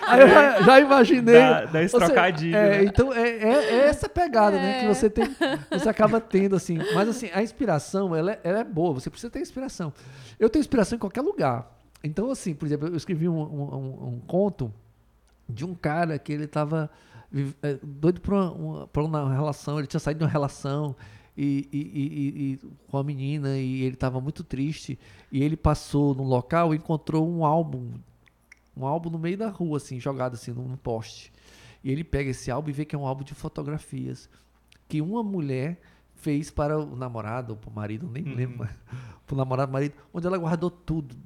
[0.08, 1.34] Aí eu já, já imaginei.
[1.34, 1.94] Dá- dá esse
[2.54, 2.84] É, né?
[2.84, 4.80] então é, é- é essa pegada, né?
[4.80, 4.94] Que É.
[4.94, 5.28] você tem.
[5.70, 6.78] Você acaba tendo, assim.
[6.94, 8.94] Mas assim, a inspiração, ela é, ela é boa.
[8.94, 9.92] Você precisa ter inspiração.
[10.40, 11.70] Eu tenho inspiração em qualquer lugar.
[12.02, 14.72] Então, assim, por exemplo, eu escrevi um, um- um- um conto
[15.48, 16.90] de um cara que ele tava
[17.30, 20.96] vive- é, doido pra uma, uma- uma relação, ele tinha saído de uma relação
[21.36, 22.58] e, e- e-
[22.88, 24.98] com a menina e ele tava muito triste
[25.30, 27.90] e ele passou num local e encontrou um álbum,
[28.76, 31.32] um álbum no meio da rua, assim, jogado assim num, poste.
[31.82, 34.28] E ele pega esse álbum e vê que é um álbum de fotografias
[34.88, 35.80] que uma mulher
[36.14, 38.34] fez para o namorado ou para o marido, nem Uhum.
[38.34, 38.68] lembro,
[39.26, 41.16] para o namorado, marido, onde ela guardou tudo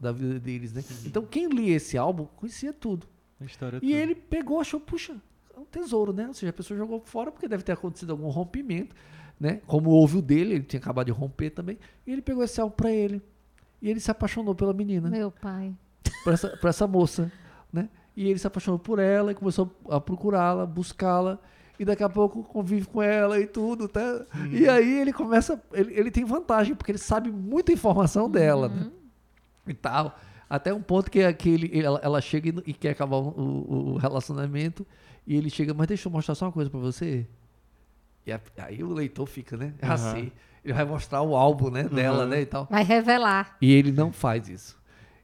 [0.00, 0.82] da vida deles, né?
[1.04, 3.06] Então quem lia esse álbum conhecia tudo.
[3.40, 3.92] A história E toda.
[3.92, 5.14] ele pegou, achou, puxa,
[5.54, 6.26] é um tesouro, né?
[6.26, 8.96] Ou seja, a pessoa jogou fora porque deve ter acontecido algum rompimento,
[9.40, 9.60] né?
[9.66, 11.78] Como houve o dele, ele tinha acabado de romper também.
[12.06, 13.22] E ele pegou esse álbum pra ele.
[13.82, 15.74] E ele se apaixonou pela menina, Meu pai.
[16.22, 17.32] por essa, por essa moça,
[17.72, 17.88] né?
[18.14, 21.38] E ele se apaixonou por ela e começou a procurá-la, buscá-la.
[21.78, 24.26] E daqui a pouco convive com ela e tudo, tá?
[24.52, 28.90] E aí ele começa, ele, ele tem vantagem, porque ele sabe muita informação dela, né?
[29.66, 30.14] E tal.
[30.48, 33.28] Até um ponto que, que ele, ele- ela, ela chega e, e quer acabar o,
[33.30, 34.86] o- o relacionamento.
[35.26, 37.26] E ele chega, mas deixa eu mostrar só uma coisa pra você.
[38.26, 39.74] E a- aí o leitor fica, né?
[39.80, 40.30] É assim.
[40.64, 42.28] Ele vai mostrar o álbum, né, dela, Uhum.
[42.30, 42.66] né, e tal.
[42.70, 43.56] Vai revelar.
[43.62, 44.78] E ele não faz isso.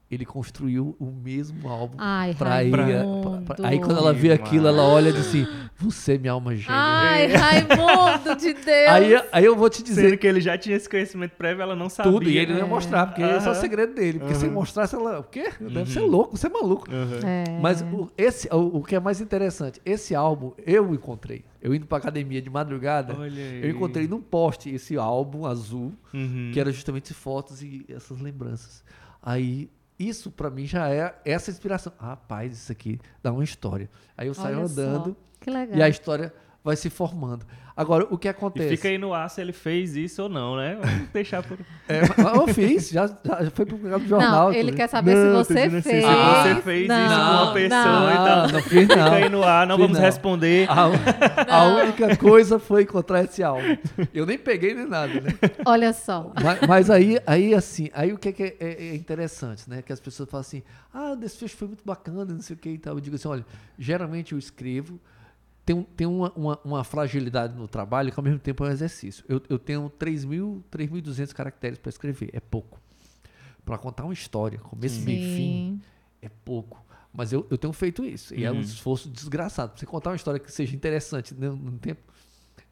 [0.09, 2.49] Ele construiu o mesmo álbum Ai, pra.
[2.49, 3.43] Raimundo.
[3.45, 5.45] pra- pra- aí quando ela vê aquilo, ela olha e diz assim:
[5.79, 6.77] Você é minha alma gêmea.
[6.79, 8.89] Ai, Raimundo de Deus.
[8.89, 11.75] Aí, aí eu vou te Sendo dizer que ele já tinha esse conhecimento prévio, ela
[11.75, 12.13] não sabia.
[12.13, 12.31] tudo.
[12.31, 12.65] E ele não né?
[12.65, 14.21] ia mostrar, porque esse é o segredo dele.
[14.21, 14.61] Porque se ele Uhum.
[14.61, 15.19] mostrasse, ela.
[15.19, 15.51] O quê?
[15.61, 16.87] Deve ser louco, você é maluco.
[16.89, 17.21] Aham.
[17.27, 17.59] É.
[17.61, 21.45] Mas o, esse, o, o que é mais interessante, esse álbum eu encontrei.
[21.61, 23.13] Eu indo pra academia de madrugada,
[23.61, 26.51] eu encontrei num poste esse álbum azul, Uhum.
[26.55, 28.85] que era justamente fotos e essas lembranças.
[29.21, 29.69] Aí,
[29.99, 31.93] isso pra mim já é essa inspiração.
[31.99, 33.89] Rapaz, isso aqui dá uma história.
[34.17, 34.81] Aí eu saio Olha só.
[34.81, 35.79] andando Que legal.
[35.79, 36.33] e a história
[36.63, 37.47] vai se formando.
[37.77, 38.71] Agora, o que E acontece?
[38.71, 40.79] fica aí no ar se ele fez isso ou não, né?
[40.81, 41.59] Vamos deixar por.
[41.89, 42.01] É,
[42.37, 44.49] eu fiz, já, já foi pro programa do jornal.
[44.49, 45.85] não, ele quer saber Não, se você fez.
[45.85, 48.11] se você fez não, isso com uma pessoa não.
[48.11, 48.37] e tal.
[48.37, 48.97] Não, não fiz não.
[48.97, 50.05] Fica aí no ar, não Fiz vamos não.
[50.05, 50.69] responder.
[50.69, 53.77] A, a única coisa foi encontrar esse álbum.
[54.13, 55.31] Eu nem peguei nem nada, né?
[55.65, 56.33] Olha só.
[56.43, 59.81] Mas, mas aí, aí, assim, aí o que, é, que é, é- é interessante, né?
[59.81, 62.71] Que as pessoas falam assim, ah, o desfecho foi muito bacana, não sei o que
[62.71, 62.95] e tal.
[62.95, 63.47] Eu digo assim, olha,
[63.79, 64.99] geralmente eu escrevo,
[65.67, 69.25] tem, tem uma, uma, uma fragilidade no trabalho que ao mesmo tempo é um exercício.
[69.29, 72.81] Eu, eu tenho 3.000, 3.200 caracteres para escrever, é pouco.
[73.65, 75.81] Para contar uma história, começo, meio e fim, Sim.
[76.23, 76.83] é pouco.
[77.13, 78.33] Mas eu, eu tenho feito isso.
[78.35, 78.61] E é um Uhum.
[78.61, 79.71] esforço desgraçado.
[79.73, 82.01] Pra você contar uma história que seja interessante né, no, no tempo.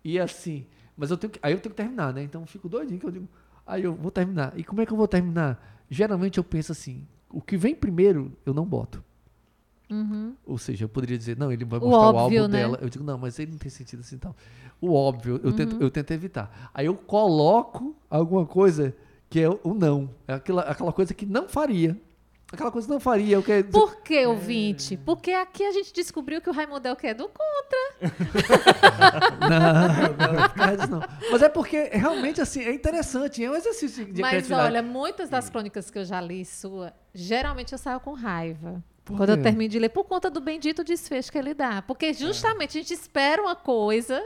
[0.05, 0.67] E assim,
[0.97, 2.23] mas eu tenho que, aí eu tenho que terminar, né?
[2.23, 3.29] Então eu fico doidinho que eu digo,
[3.67, 4.53] aí eu vou terminar.
[4.57, 5.83] E como é que eu vou terminar?
[5.91, 9.03] Geralmente eu penso assim, o que vem primeiro eu não boto.
[9.95, 10.35] Uhum.
[10.47, 12.59] Ou seja, eu poderia dizer, não, ele vai O mostrar o, óbvio, álbum né?
[12.61, 12.79] dela.
[12.81, 14.35] Eu digo, não, mas ele não tem sentido assim tal.
[14.81, 15.57] O óbvio, eu, Uhum.
[15.57, 16.71] tento, eu tento evitar.
[16.75, 18.95] Aí eu coloco alguma coisa
[19.31, 20.11] que é o não.
[20.27, 21.97] É aquela, aquela coisa que não faria.
[22.53, 23.35] Aquela coisa que não faria.
[23.37, 24.97] Eu quero Por que, ouvinte?
[24.97, 27.13] Porque aqui a gente descobriu que o Raimundo é o quê?
[27.13, 28.15] Do contra.
[29.41, 31.09] Não, não, não.
[31.31, 35.51] Mas é porque realmente assim, é interessante, é um exercício de Mas olha, muitas das
[35.51, 38.83] crônicas que eu já li sua, geralmente eu saio com raiva.
[39.05, 39.43] Por Quando eu quê?
[39.43, 41.83] termino de ler, por conta do bendito desfecho que ele dá.
[41.83, 44.23] Porque justamente a gente espera uma coisa,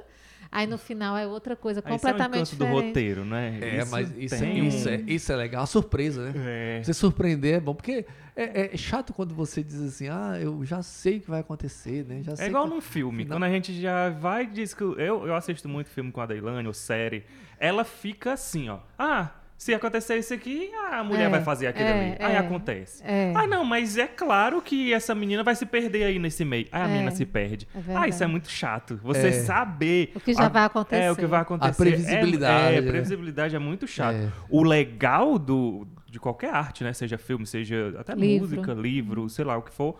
[0.50, 2.86] Aí no final é outra coisa Aí isso é completamente encanto do diferente.
[2.86, 3.58] roteiro, né?
[3.60, 6.78] É, mas isso, é, tem isso, um- é, isso é legal, a surpresa, né?
[6.78, 6.82] É.
[6.82, 10.80] Você surpreender é bom, porque é, é chato quando você diz assim, ah, eu já
[10.82, 12.22] sei o que vai acontecer, né?
[12.22, 13.24] Já É igual que- num filme.
[13.24, 14.82] Final- Quando a gente já vai e diz que.
[14.82, 17.26] Eu, eu assisto muito filme com a Deilane, ou série.
[17.60, 18.78] Ela fica assim, ó.
[18.98, 19.28] Ah,
[19.58, 22.16] se acontecer isso aqui, a mulher É, vai fazer aquilo é, ali.
[22.20, 22.38] Aí é.
[22.38, 23.02] acontece.
[23.04, 23.32] É.
[23.34, 26.66] Ah, não, mas é claro que essa menina vai se perder aí nesse meio.
[26.70, 27.66] Aí a É, menina se perde.
[27.74, 28.08] é ah, verdade.
[28.10, 29.00] isso é muito chato.
[29.02, 29.32] Você É.
[29.32, 30.12] saber.
[30.14, 31.02] O que já a- vai acontecer.
[31.02, 31.74] É, o que vai acontecer.
[31.76, 34.14] previsibilidade, É, previsibilidade é muito chato.
[34.14, 34.28] É.
[34.48, 36.92] O legal do, de qualquer arte, né?
[36.92, 38.48] Seja filme, seja até Livro.
[38.48, 39.98] música, livro, sei lá o que for.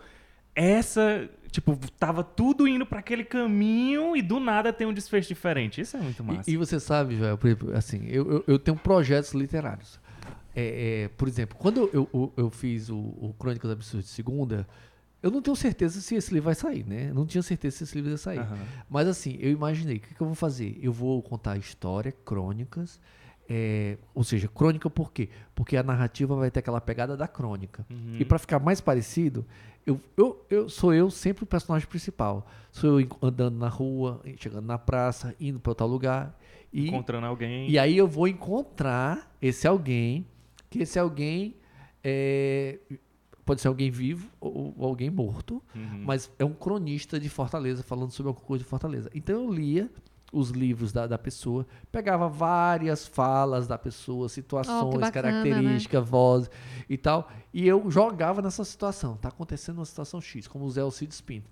[0.55, 5.81] Essa, tipo, tava tudo indo pra aquele caminho e do nada tem um desfecho diferente.
[5.81, 6.49] Isso é muito massa.
[6.49, 9.99] E, e você sabe, Joel, por exemplo, assim, eu, eu, eu tenho projetos literários.
[10.55, 14.67] É, é, por exemplo, quando eu, eu, eu fiz o, o Crônicas Absurdas de Segunda,
[15.21, 17.09] eu não tenho certeza se esse livro vai sair, né?
[17.09, 18.39] Eu não tinha certeza se esse livro ia sair.
[18.39, 18.57] Aham.
[18.89, 20.79] Mas assim, eu imaginei, o que, que eu vou fazer?
[20.81, 22.99] Eu vou contar história, crônicas,
[23.49, 25.29] é, ou seja, crônica por quê?
[25.55, 27.85] Porque a narrativa vai ter aquela pegada da crônica.
[27.89, 28.17] Uhum.
[28.19, 29.45] E para ficar mais parecido,
[29.85, 32.47] eu, eu, eu sou eu sempre o personagem principal.
[32.71, 36.37] Sou eu andando na rua, chegando na praça, indo para tal lugar.
[36.71, 37.67] E, Encontrando alguém.
[37.69, 40.25] e aí eu vou encontrar esse alguém,
[40.69, 41.55] que esse alguém
[42.03, 42.77] é,
[43.43, 46.03] pode ser alguém vivo ou, ou alguém morto, Uhum.
[46.05, 49.09] mas é um cronista de Fortaleza falando sobre alguma coisa de Fortaleza.
[49.15, 49.89] Então eu lia
[50.31, 56.49] os livros da, da pessoa, pegava várias falas da pessoa, situações, bacana, características, voz
[56.89, 59.17] e tal, e eu jogava nessa situação.
[59.17, 61.49] Tá acontecendo uma situação X, como o Zé Alcides Pinto.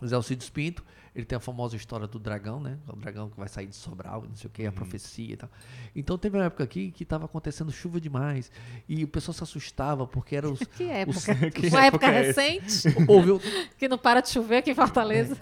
[0.00, 0.84] O Zé Alcides Pinto,
[1.16, 2.78] ele tem a famosa história do dragão, né?
[2.86, 5.50] O dragão que vai sair de Sobral, não sei o que, a profecia e tal.
[5.94, 8.52] Então teve uma época aqui que estava acontecendo chuva demais
[8.88, 10.60] e o pessoal se assustava porque era os...
[10.76, 11.18] Que época?
[11.18, 13.40] os- Que Uma época época é recente, houve o-
[13.78, 15.36] que não para de chover aqui em Fortaleza.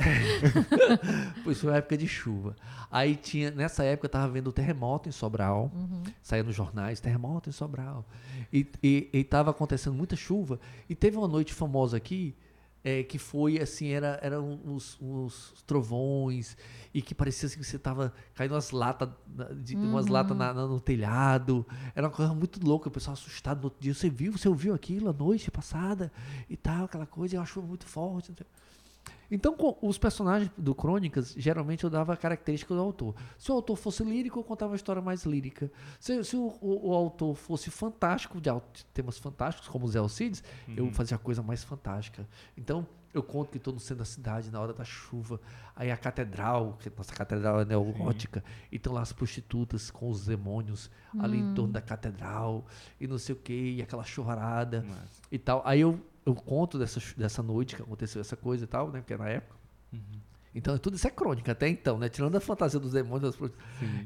[1.43, 2.55] Pois foi uma época de chuva.
[2.91, 5.73] Aí tinha, nessa época eu tava vendo o terremoto em Sobral,
[6.23, 8.05] saía nos jornais, terremoto em Sobral.
[8.53, 10.61] E, e, e tava acontecendo muita chuva.
[10.89, 12.35] E teve uma noite famosa aqui,
[12.85, 16.55] é, que foi assim, era, eram uns, uns trovões,
[16.93, 19.09] e que parecia assim que você tava caindo umas latas,
[19.57, 20.37] de, umas latas
[20.69, 21.67] no telhado.
[21.95, 23.95] Era uma coisa muito louca, o pessoal assustado no outro dia.
[23.95, 26.13] Você viu, você ouviu aquilo a noite passada
[26.49, 28.29] e tal, aquela coisa, e uma chuva muito forte.
[28.31, 28.47] não sei-
[29.31, 33.15] então, os personagens do Crônicas, geralmente eu dava a característica do autor.
[33.39, 35.71] Se o autor fosse lírico, eu contava uma história mais lírica.
[35.99, 38.51] Se, se o, o- o autor fosse fantástico, de,
[38.93, 40.43] temas fantásticos, como o Zé Alcides,
[40.77, 42.27] eu fazia a coisa mais fantástica.
[42.57, 45.41] Então, eu conto que estou no centro da cidade, na hora da chuva.
[45.77, 50.27] Aí a catedral, que nossa catedral é neogótica, e estão lá as prostitutas com os
[50.27, 52.65] demônios ali em torno da catedral,
[53.01, 55.23] e não sei o que, e aquela chorada Massa.
[55.31, 55.63] e tal.
[55.65, 59.01] Aí eu, eu conto dessa, dessa noite que aconteceu essa coisa e tal, né?
[59.01, 59.57] Porque é na época.
[60.55, 62.09] Então, tudo isso é crônica até então, né?
[62.09, 63.37] Tirando a fantasia dos demônios.
[63.37, 63.51] Das...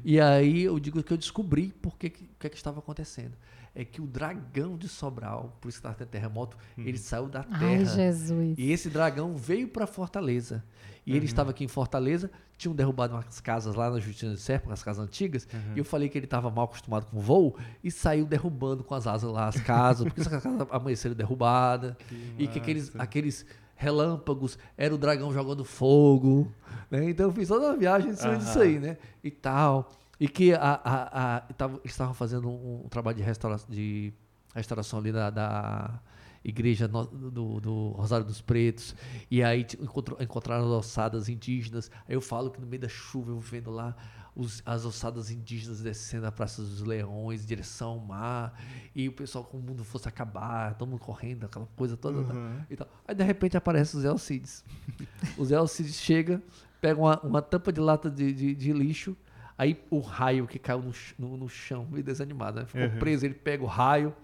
[0.03, 2.79] E aí eu digo que eu descobri por que, que, o que, é que estava
[2.79, 3.33] acontecendo.
[3.75, 7.45] É que o dragão de Sobral, por isso que estava tendo terremoto, ele saiu da
[7.51, 7.85] Ai, terra.
[7.95, 8.55] Jesus.
[8.57, 10.63] E esse dragão veio para Fortaleza.
[11.05, 14.71] E ele estava aqui em Fortaleza, tinham derrubado umas casas lá na Justina de Serpa,
[14.73, 15.47] as casas antigas.
[15.75, 19.07] E eu falei que ele estava mal acostumado com voo e saiu derrubando com as
[19.07, 21.95] asas lá as casas, porque essas casas amanheceram derrubadas.
[22.37, 23.45] E que aqueles, aqueles
[23.83, 26.51] relâmpagos era o dragão jogando fogo.
[26.91, 27.09] Né?
[27.11, 28.37] Então eu fiz toda uma viagem em cima Aham.
[28.39, 28.97] disso aí, né?
[29.23, 29.89] E tal.
[30.19, 34.13] E que a, a, a, tava- estavam fazendo um, um trabalho de, restaura, de
[34.53, 35.97] restauração ali da, da
[36.43, 38.93] igreja no- do, do Rosário dos Pretos.
[39.31, 41.89] E aí encontrou- encontraram as ossadas indígenas.
[42.07, 43.95] Aí eu falo que no meio da chuva eu vendo lá
[44.39, 48.59] os- as ossadas indígenas descendo a Praça dos Leões, direção ao mar.
[48.95, 52.23] E o pessoal, como o mundo fosse acabar, todo mundo correndo, aquela coisa toda.
[52.23, 52.65] tá?
[52.69, 52.87] e tal.
[53.07, 54.63] Aí de repente aparece o Zé Alcides.
[55.37, 56.41] o Zé Alcides chega,
[56.79, 59.15] pega uma, uma tampa de lata de, de- de lixo.
[59.57, 62.65] Aí o raio que caiu no, no, no chão, meio desanimado, né?
[62.65, 62.97] Ficou Uhum.
[62.99, 64.15] preso, ele pega o raio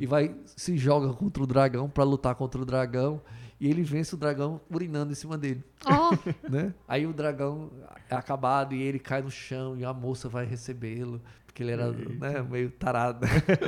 [0.00, 3.20] e vai, se joga contra o dragão para lutar contra o dragão.
[3.60, 6.10] E ele vence o dragão urinando em cima dele, Ó,
[6.50, 6.74] né?
[6.88, 7.70] Aí o dragão
[8.10, 11.92] é acabado e ele cai no chão e a moça vai recebê-lo, porque ele era
[11.92, 13.24] né, meio tarado.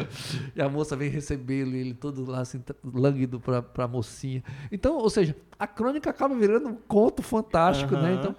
[0.54, 4.42] e a moça vem recebê-lo e ele todo lá assim, lânguido pra, pra mocinha.
[4.72, 8.14] Então, ou seja, a crônica acaba virando um conto fantástico, né?
[8.14, 8.34] Então,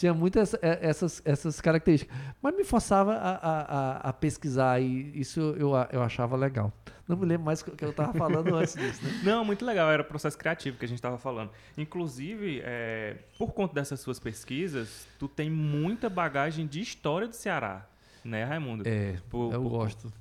[0.00, 2.16] tinha muitas eh, essas, essas características.
[2.40, 6.72] Mas me forçava a, a, a- a pesquisar e isso eu, a- eu achava legal.
[7.06, 9.20] Não me lembro mais o que eu estava falando antes disso, né?
[9.24, 11.50] Não, muito legal, era o processo criativo que a gente estava falando.
[11.76, 17.84] Inclusive, é, por conta dessas suas pesquisas, tu tem muita bagagem de história do Ceará,
[18.24, 18.84] né, Raimundo?
[18.86, 20.12] É, Por- eu por- gosto.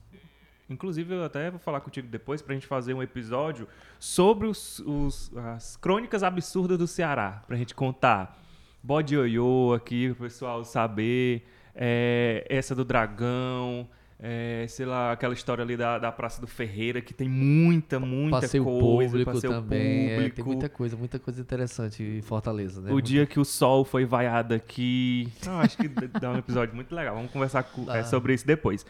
[0.70, 3.68] Inclusive, eu até vou falar contigo depois pra gente fazer um episódio
[4.00, 8.38] sobre os, os- as crônicas absurdas do Ceará, pra gente contar.
[8.82, 11.44] Bode Ioiô aqui, pro pessoal saber.
[11.76, 13.88] É, essa do dragão.
[14.22, 18.42] É, sei lá, aquela história ali da, da Praça do Ferreira, que tem muita, muita
[18.42, 18.82] passeio coisa.
[19.12, 20.10] público passeio também.
[20.10, 20.36] é, público.
[20.36, 22.92] tem muita coisa, muita coisa interessante em Fortaleza, né?
[22.92, 25.30] O dia que o sol foi vaiado aqui.
[25.46, 27.16] Não, acho que dá um episódio muito legal.
[27.16, 28.00] Vamos conversar com- Dá.
[28.00, 28.86] é, sobre isso depois.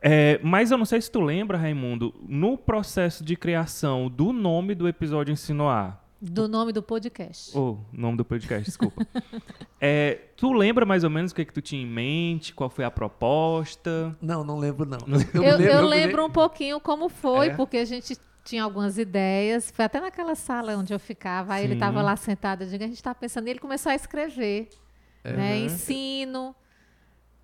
[0.00, 4.74] É, mas eu não sei se tu lembra, Raimundo, no processo de criação do nome
[4.74, 6.01] do episódio Ensinoar.
[6.24, 7.56] Do nome do podcast.
[7.58, 9.04] Ou nome do podcast, desculpa.
[9.84, 12.54] É, tu lembra mais ou menos o que, que tu tinha em mente?
[12.54, 14.16] Qual foi a proposta?
[14.22, 14.98] Não, não lembro, não.
[15.34, 17.54] Eu, eu me lembro um pouquinho como foi, É?
[17.56, 19.72] porque a gente tinha algumas ideias.
[19.72, 21.54] Foi até naquela sala onde eu ficava.
[21.54, 22.62] Aí ele estava lá sentado.
[22.62, 23.48] Eu digo, a gente está pensando.
[23.48, 24.68] E ele começou a escrever.
[25.24, 25.56] Né?
[25.58, 25.64] Uhum.
[25.64, 26.54] Ensino.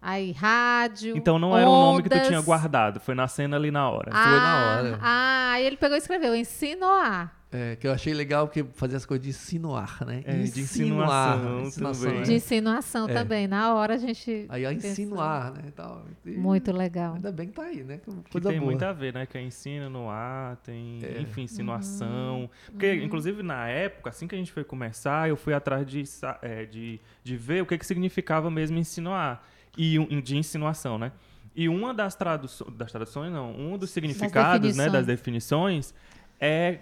[0.00, 1.16] Aí, rádio.
[1.16, 2.28] Então não era um nome que tu ondas.
[2.28, 4.12] tinha guardado, foi nascendo ali na hora.
[4.14, 4.56] Ah, Foi na
[4.92, 4.98] hora.
[5.02, 7.34] Ah, aí ele pegou e escreveu Ensinoar.
[7.50, 10.22] É, que eu achei legal porque fazia as coisas de insinuar, né?
[10.26, 12.22] É, de insinuação também.
[12.22, 13.14] De insinuação É.
[13.14, 13.46] também.
[13.48, 14.44] Na hora a gente.
[14.50, 14.90] Aí, pensou.
[14.90, 15.72] insinuar, né?
[15.74, 16.04] tal.
[16.26, 17.14] E Muito legal.
[17.14, 17.98] Ainda bem que tá aí, né?
[18.04, 18.70] Que Que Coisa tem boa.
[18.70, 19.24] muito a ver, né?
[19.24, 21.22] Que é ensino no ar, tem, É.
[21.22, 21.44] enfim, Uhum.
[21.44, 22.50] insinuação.
[22.70, 26.02] Porque, inclusive, na época, assim que a gente foi começar, eu fui atrás de,
[26.42, 29.42] é, de, de ver o que, que significava mesmo insinuar.
[29.76, 31.12] E um- de insinuação, né?
[31.56, 35.94] E uma das, traduções, das traduções, não, um dos significados, né, das definições
[36.40, 36.80] é,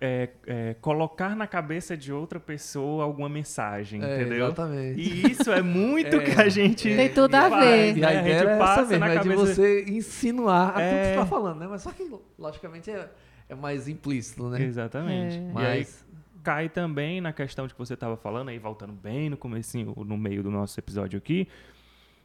[0.00, 4.46] é- é colocar na cabeça de outra pessoa alguma mensagem, É, entendeu?
[4.46, 5.00] Exatamente.
[5.00, 7.96] E isso é muito É, que a gente Tem tudo a faz, ver.
[7.96, 8.06] E né?
[8.06, 10.84] a A ideia gente era passa essa mesmo, na é de cabeça você insinuar aquilo
[10.88, 11.12] que É.
[11.12, 11.66] você tá falando, né?
[11.68, 13.08] Mas só que, logicamente, é,
[13.48, 14.62] é mais implícito, né?
[14.62, 15.36] Exatamente.
[15.36, 15.40] É.
[15.40, 16.04] E Mas,
[16.42, 20.16] cai também na questão de que você estava falando, aí voltando bem no comecinho, no
[20.16, 21.46] meio do nosso episódio aqui,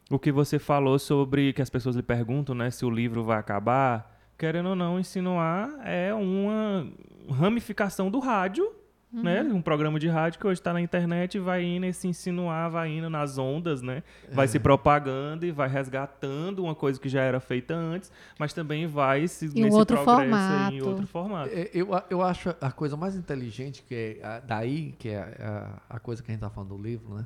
[0.10, 3.38] o que você falou sobre que as pessoas lhe perguntam, né, se o livro vai
[3.38, 4.15] acabar.
[4.38, 6.88] Querendo ou não, insinuar é uma
[7.30, 8.72] ramificação do rádio,
[9.14, 9.42] né?
[9.44, 12.90] Um programa de rádio que hoje está na internet e vai indo esse insinuar, vai
[12.90, 14.04] indo nas ondas, né?
[14.30, 14.48] Vai É.
[14.50, 19.26] se propagando e vai resgatando uma coisa que já era feita antes, mas também vai
[19.30, 20.90] se Em nesse outro progresso aí, em formato.
[20.90, 21.50] outro formato.
[21.54, 26.00] é, eu, eu acho a coisa mais inteligente, que é daí, que é a, a
[26.00, 27.26] coisa que a gente tá falando do livro, né?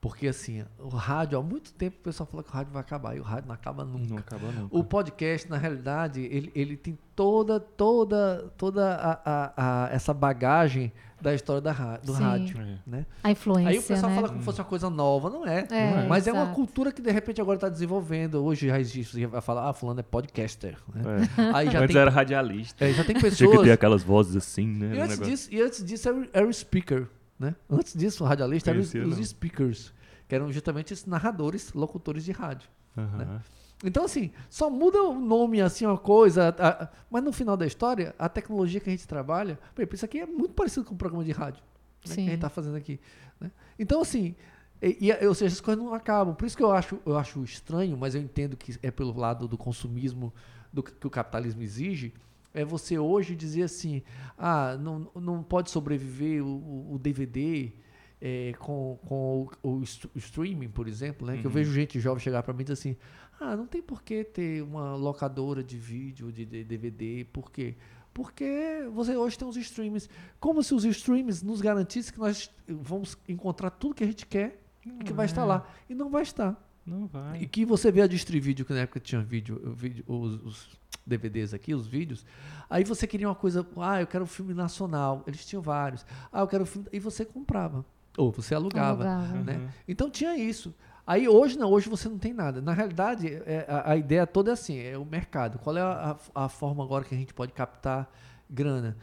[0.00, 3.16] Porque, assim, o rádio, há muito tempo o pessoal fala que o rádio vai acabar,
[3.16, 4.08] e o rádio não acaba nunca.
[4.08, 4.76] Não acaba nunca.
[4.76, 10.92] O podcast, na realidade, ele, ele tem toda, toda, toda a, a- a- essa bagagem
[11.20, 12.22] da história da, do Sim.
[12.22, 12.78] rádio, É.
[12.86, 13.06] né?
[13.24, 13.70] A influência.
[13.70, 14.14] Aí o pessoal né?
[14.14, 15.66] fala como se fosse uma coisa nova, não é.
[15.68, 16.06] É, Não é.
[16.06, 18.36] Mas é uma cultura que de repente agora está desenvolvendo.
[18.44, 20.76] Hoje já existe, você vai falar, ah, fulano é podcaster.
[20.94, 21.02] né?
[21.36, 21.42] É.
[21.56, 22.84] Aí já Antes tem, era radialista.
[22.84, 23.62] é, já tem Tinha que pessoas.
[23.66, 24.94] ter aquelas vozes assim, né?
[24.94, 27.08] E antes, disso, e antes disso era, era o speaker,
[27.38, 27.54] né?
[27.70, 28.88] Antes disso, o radialista eram os,
[29.18, 29.92] os speakers,
[30.26, 32.68] que eram justamente esses narradores, locutores de rádio.
[32.96, 33.40] Aham.
[33.84, 36.48] Então, assim, só muda o nome, assim, uma coisa.
[36.58, 39.94] a- a- mas no final da história, a tecnologia que a gente trabalha, por exemplo,
[39.94, 42.48] isso aqui é muito parecido com o programa de rádio né, que a gente está
[42.48, 42.98] fazendo aqui.
[43.40, 43.52] né?
[43.78, 44.34] Então, assim,
[44.82, 46.34] e, e, ou seja, as coisas não acabam.
[46.34, 49.46] Por isso que eu acho, eu acho estranho, mas eu entendo que é pelo lado
[49.46, 50.34] do consumismo
[50.72, 52.12] do que que o capitalismo exige.
[52.58, 54.02] É você hoje dizer assim:
[54.36, 57.72] ah, não, não pode sobreviver o, o- DVD.
[58.20, 61.36] é, com, com o, o st- o streaming, por exemplo, né?
[61.38, 61.54] Que eu Uhum.
[61.54, 62.96] vejo gente jovem chegar para mim e dizer assim:
[63.40, 67.76] ah, não tem por que ter uma locadora de vídeo, de, de DVD, por quê?
[68.12, 70.08] Porque você hoje tem os streams.
[70.40, 74.60] Como se os streams nos garantissem que nós vamos encontrar tudo que a gente quer
[74.84, 75.64] e que vai estar lá.
[75.88, 76.60] E não vai estar.
[76.84, 77.42] Não vai.
[77.42, 80.78] E que você vê a Distrivídeo, que na época tinha vídeo, vídeo os, os
[81.08, 82.24] DVDs aqui, os vídeos.
[82.70, 85.22] Aí você queria uma coisa, ah, eu quero um filme nacional.
[85.26, 86.04] Eles tinham vários.
[86.32, 86.86] Ah, eu quero um filme.
[86.92, 87.84] E você comprava.
[88.16, 89.04] Ou você alugava.
[89.08, 89.42] Alugava.
[89.42, 89.56] né?
[89.56, 89.68] Uhum.
[89.88, 90.74] Então tinha isso.
[91.06, 92.60] Aí hoje não, hoje você não tem nada.
[92.60, 95.58] Na realidade, é, a, a ideia toda é assim, é o mercado.
[95.58, 98.10] Qual é a, a- a forma agora que a gente pode captar
[98.50, 98.96] grana?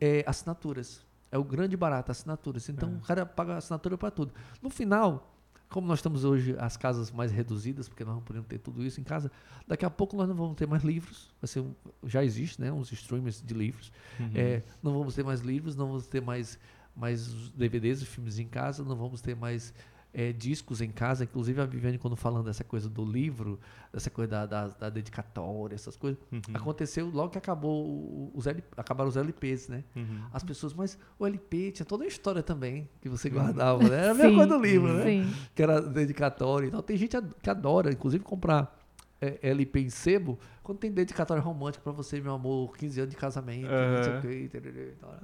[0.00, 1.04] É, assinaturas.
[1.30, 2.68] É o grande barato, assinaturas.
[2.68, 2.96] Então É.
[2.96, 4.32] o cara paga assinatura para tudo.
[4.62, 5.33] No final,
[5.74, 9.00] como nós estamos hoje as casas mais reduzidas, porque nós não podemos ter tudo isso
[9.00, 9.28] em casa,
[9.66, 11.34] daqui a pouco nós não vamos ter mais livros.
[11.42, 11.74] Vai ser um-
[12.06, 12.70] já existe, né?
[12.72, 13.90] Uns streamers de livros.
[14.20, 14.30] Uhum.
[14.36, 16.60] É, não vamos ter mais livros, não vamos ter mais,
[16.94, 17.26] mais
[17.56, 19.74] DVDs e filmes em casa, não vamos ter mais
[20.14, 21.24] é, discos em casa.
[21.24, 23.58] Inclusive, a Viviane, quando falando dessa coisa do livro,
[23.92, 26.40] dessa coisa da, da, da dedicatória, essas coisas, Uhum.
[26.54, 29.82] aconteceu logo que acabou os L, acabaram os LPs, né?
[29.96, 30.20] Uhum.
[30.32, 33.96] As pessoas, mas o LP tinha toda a história também que você guardava, né?
[34.04, 35.04] Era a mesma coisa do livro, né?
[35.04, 35.34] Sim.
[35.54, 36.82] que era dedicatório e tal.
[36.82, 38.78] Tem gente que adora, inclusive, comprar
[39.20, 43.16] é, LP em sebo quando tem dedicatório romântico pra você, meu amor, 15 anos de
[43.16, 44.50] casamento, não sei o quê,
[45.00, 45.18] tarará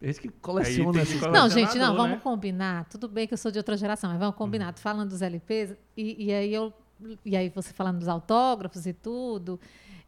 [0.00, 0.12] e né?
[0.12, 1.32] Gente que coleciona tem essas coisas.
[1.32, 2.20] Não, gente, não, vamos né?
[2.22, 2.86] combinar.
[2.86, 4.72] Tudo bem que eu sou de outra geração, mas vamos combinar.
[4.72, 6.72] Tô falando dos LPs, e, e aí eu.
[7.24, 9.58] E aí você falando dos autógrafos e tudo.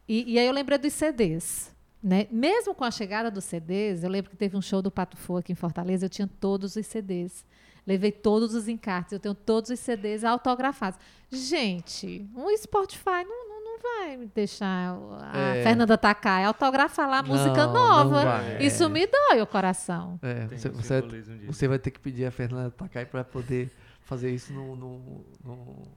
[0.07, 1.73] E, e aí eu lembrei dos CDs.
[2.03, 2.27] Né?
[2.29, 5.37] Mesmo com a chegada dos CDs, eu lembro que teve um show do Pato Fu
[5.37, 7.45] aqui em Fortaleza, eu tinha todos os CDs.
[7.87, 10.99] Levei todos os encartes, eu tenho todos os CDs autografados.
[11.29, 13.52] Gente, um Spotify não
[13.83, 15.63] vai me deixar a É.
[15.63, 18.03] Fernanda Takai autografar lá a música Não, nova.
[18.03, 18.63] não vai.
[18.63, 20.17] Isso me dói o coração.
[20.21, 21.01] É, Tem você, um você,
[21.47, 23.69] você vai ter que pedir a Fernanda Takai para poder
[24.01, 25.87] fazer isso no, no, no,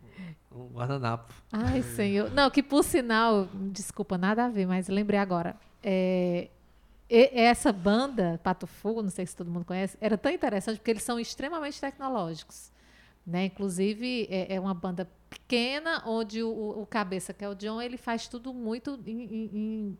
[0.50, 1.32] no guardanapo.
[1.52, 2.30] Ai, senhor.
[2.30, 5.56] Não, que por sinal, desculpa, nada a ver, mas lembrei agora.
[5.82, 6.48] É,
[7.08, 10.90] e- essa banda, Pato Fogo, não sei se todo mundo conhece, era tão interessante porque
[10.90, 12.70] eles são extremamente tecnológicos.
[13.26, 13.46] Né?
[13.46, 16.48] Inclusive, é, é uma banda pequena, onde o,
[16.82, 19.98] o- cabeça, que é o John, ele faz tudo muito em, em- em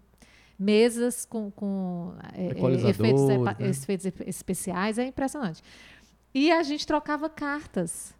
[0.59, 3.69] mesas com, com é, é, efeitos, né?
[3.69, 4.99] efeitos espe- especiais.
[4.99, 5.63] É impressionante.
[6.35, 8.15] E a gente trocava cartas.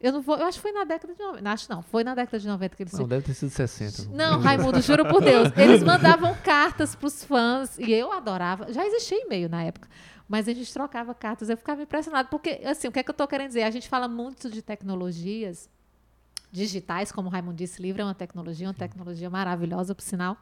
[0.00, 1.50] Eu não vou, eu acho que foi na década de 90.
[1.50, 4.10] Acho não, foi na década de 90 que eles Não, deve ter sido 60.
[4.14, 5.48] não, Raimundo, juro por Deus.
[5.56, 8.70] Eles mandavam cartas para os fãs e eu adorava.
[8.72, 9.88] Já existia e-mail na época,
[10.28, 11.48] mas a gente trocava cartas.
[11.48, 13.62] Eu ficava impressionada porque, assim, o que é que eu estou querendo dizer?
[13.62, 15.70] A gente fala muito de tecnologias
[16.54, 20.36] digitais, como o Raimundo disse, livro é uma tecnologia, uma tecnologia maravilhosa, por sinal.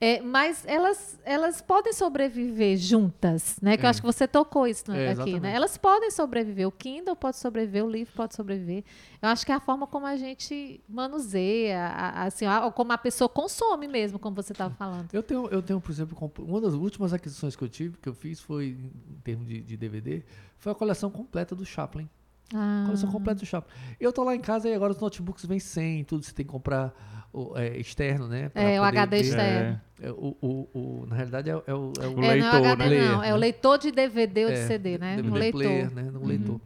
[0.00, 3.76] É, mas elas, elas podem sobreviver juntas, né?
[3.76, 3.90] Que eu É.
[3.90, 5.40] acho que você tocou isso É, aqui, exatamente.
[5.40, 5.52] né?
[5.52, 6.68] Elas podem sobreviver.
[6.68, 8.84] O Kindle pode sobreviver, o livro pode sobreviver.
[9.20, 12.92] Eu acho que é a forma como a gente manuseia, a- a- assim, a- como
[12.92, 15.08] a pessoa consome mesmo, como você estava falando.
[15.12, 18.14] Eu tenho, eu tenho, por exemplo, uma das últimas aquisições que eu tive, que eu
[18.14, 18.66] fiz foi,
[19.10, 20.22] em termos de, de DVD,
[20.58, 22.08] foi a coleção completa do Chaplin.
[22.54, 23.72] Ah, Coleção completa do Chaplin.
[24.00, 26.50] Eu tô lá em casa e agora os notebooks vêm sem, tudo você tem que
[26.50, 26.94] comprar
[27.32, 28.50] o, é, externo, né?
[28.54, 29.22] É, o HD ver.
[29.28, 29.80] externo.
[30.00, 30.68] É, o, o,
[31.02, 32.88] o- na realidade é, o- é o, é o O é, não é leitor, HD,
[33.00, 33.08] né?
[33.08, 33.22] não.
[33.22, 33.40] É o Né?
[33.40, 35.16] leitor de DVD ou de É, CD, né?
[35.16, 35.60] DVD Um leitor.
[35.60, 36.10] player, né?
[36.14, 36.60] Um leitor.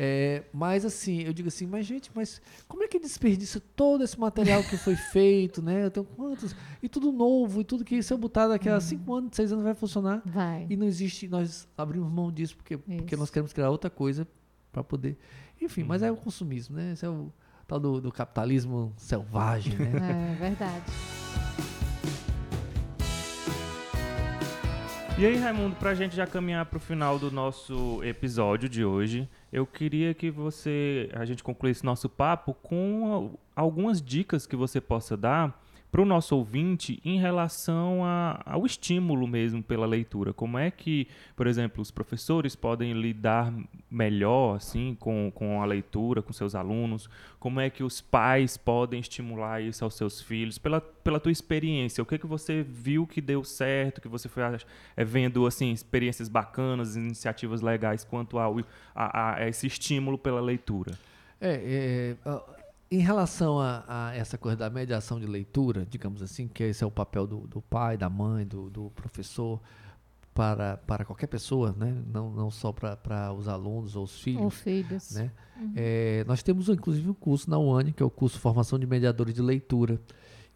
[0.00, 4.18] É, mas assim, eu digo assim, mas gente, mas como é que desperdiça todo esse
[4.18, 5.84] material que foi feito, né?
[5.84, 6.54] Eu tenho quantos?
[6.82, 9.64] E tudo novo, e tudo que se eu botar daqui a cinco anos, seis anos
[9.64, 10.22] vai funcionar.
[10.24, 10.66] Vai.
[10.70, 14.26] E não existe, nós abrimos mão disso porque, porque nós queremos criar outra coisa
[14.72, 15.18] para poder.
[15.60, 16.92] Enfim, mas é o consumismo, né?
[16.92, 17.32] Esse é o
[17.66, 20.34] tal do, do capitalismo selvagem, né?
[20.34, 20.84] É verdade.
[25.18, 29.66] E aí, Raimundo, pra gente já caminhar pro final do nosso episódio de hoje, eu
[29.66, 35.60] queria que você, a gente concluísse nosso papo com algumas dicas que você possa dar
[35.90, 40.32] para o nosso ouvinte em relação a- ao estímulo mesmo pela leitura.
[40.34, 43.52] Como é que, por exemplo, os professores podem lidar
[43.90, 47.08] melhor assim com, com a leitura, com seus alunos?
[47.40, 50.58] Como é que os pais podem estimular isso aos seus filhos?
[50.58, 54.42] Pela, pela tua experiência, o que, que você viu que deu certo, que você foi
[54.96, 58.58] é, vendo assim experiências bacanas, iniciativas legais quanto ao,
[58.94, 60.92] a, a esse estímulo pela leitura?
[61.40, 62.57] É, é, a-
[62.90, 66.86] em relação a, a essa coisa da mediação de leitura, digamos assim, que esse é
[66.86, 69.60] o papel do, do pai, da mãe, do, do professor,
[70.32, 72.00] para, para qualquer pessoa, né?
[72.12, 74.42] não, não só para, os alunos ou os filhos.
[74.42, 75.10] Ou filhos.
[75.10, 75.32] né?
[75.74, 79.34] É, nós temos inclusive um curso na UANI, que é o curso Formação de Mediadores
[79.34, 80.00] de Leitura,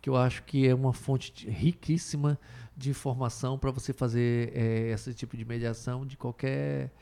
[0.01, 2.39] que eu acho que é uma fonte de- riquíssima
[2.77, 6.93] de informação para você fazer é, esse tipo de mediação de qualquer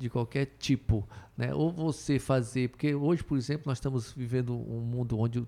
[0.00, 1.06] de qualquer tipo,
[1.36, 1.54] né?
[1.54, 5.46] Ou você fazer, porque hoje, por exemplo, nós estamos vivendo um mundo onde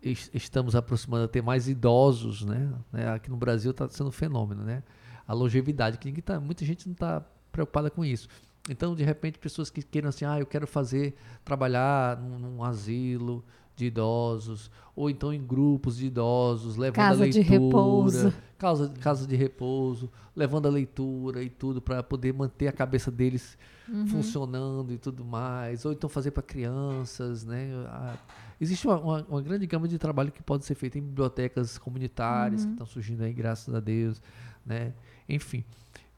[0.00, 2.72] estamos aproximando a ter mais idosos, né?
[2.92, 3.10] Né?
[3.10, 4.84] Aqui no Brasil está sendo um fenômeno, né?
[5.26, 7.20] A longevidade, que ninguém tá, muita gente não está
[7.50, 8.28] preocupada com isso.
[8.70, 13.44] Então, de repente, pessoas que queiram assim, ah, eu quero fazer, trabalhar num, num asilo
[13.78, 18.32] de idosos, ou então em grupos de idosos, levando Casa a de leitura, repouso.
[18.58, 23.56] Casa, casa de repouso, levando a leitura e tudo para poder manter a cabeça deles
[23.88, 24.06] Uhum.
[24.08, 27.70] funcionando e tudo mais, ou então fazer para crianças, né?
[27.86, 28.16] A-
[28.60, 32.64] existe uma, uma- uma grande gama de trabalho que pode ser feito em bibliotecas comunitárias
[32.66, 34.20] que estão surgindo aí, graças a Deus,
[34.66, 34.92] né?
[35.28, 35.64] Enfim,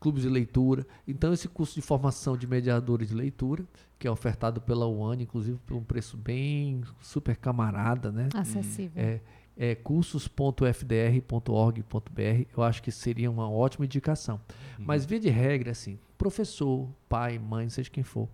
[0.00, 0.84] clubes de leitura.
[1.06, 3.64] Então esse curso de formação de mediadores de leitura,
[3.98, 8.30] que é ofertado pela UAN, inclusive por um preço bem super camarada, né?
[8.34, 9.00] Acessível.
[9.00, 9.20] É,
[9.56, 14.40] é cursos.fdr.org.br, eu acho que seria uma ótima indicação.
[14.78, 18.26] Mas via de regra, assim, professor, pai, mãe, seja quem for,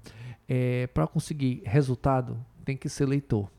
[0.48, 3.51] é, para conseguir resultado, tem que ser leitor.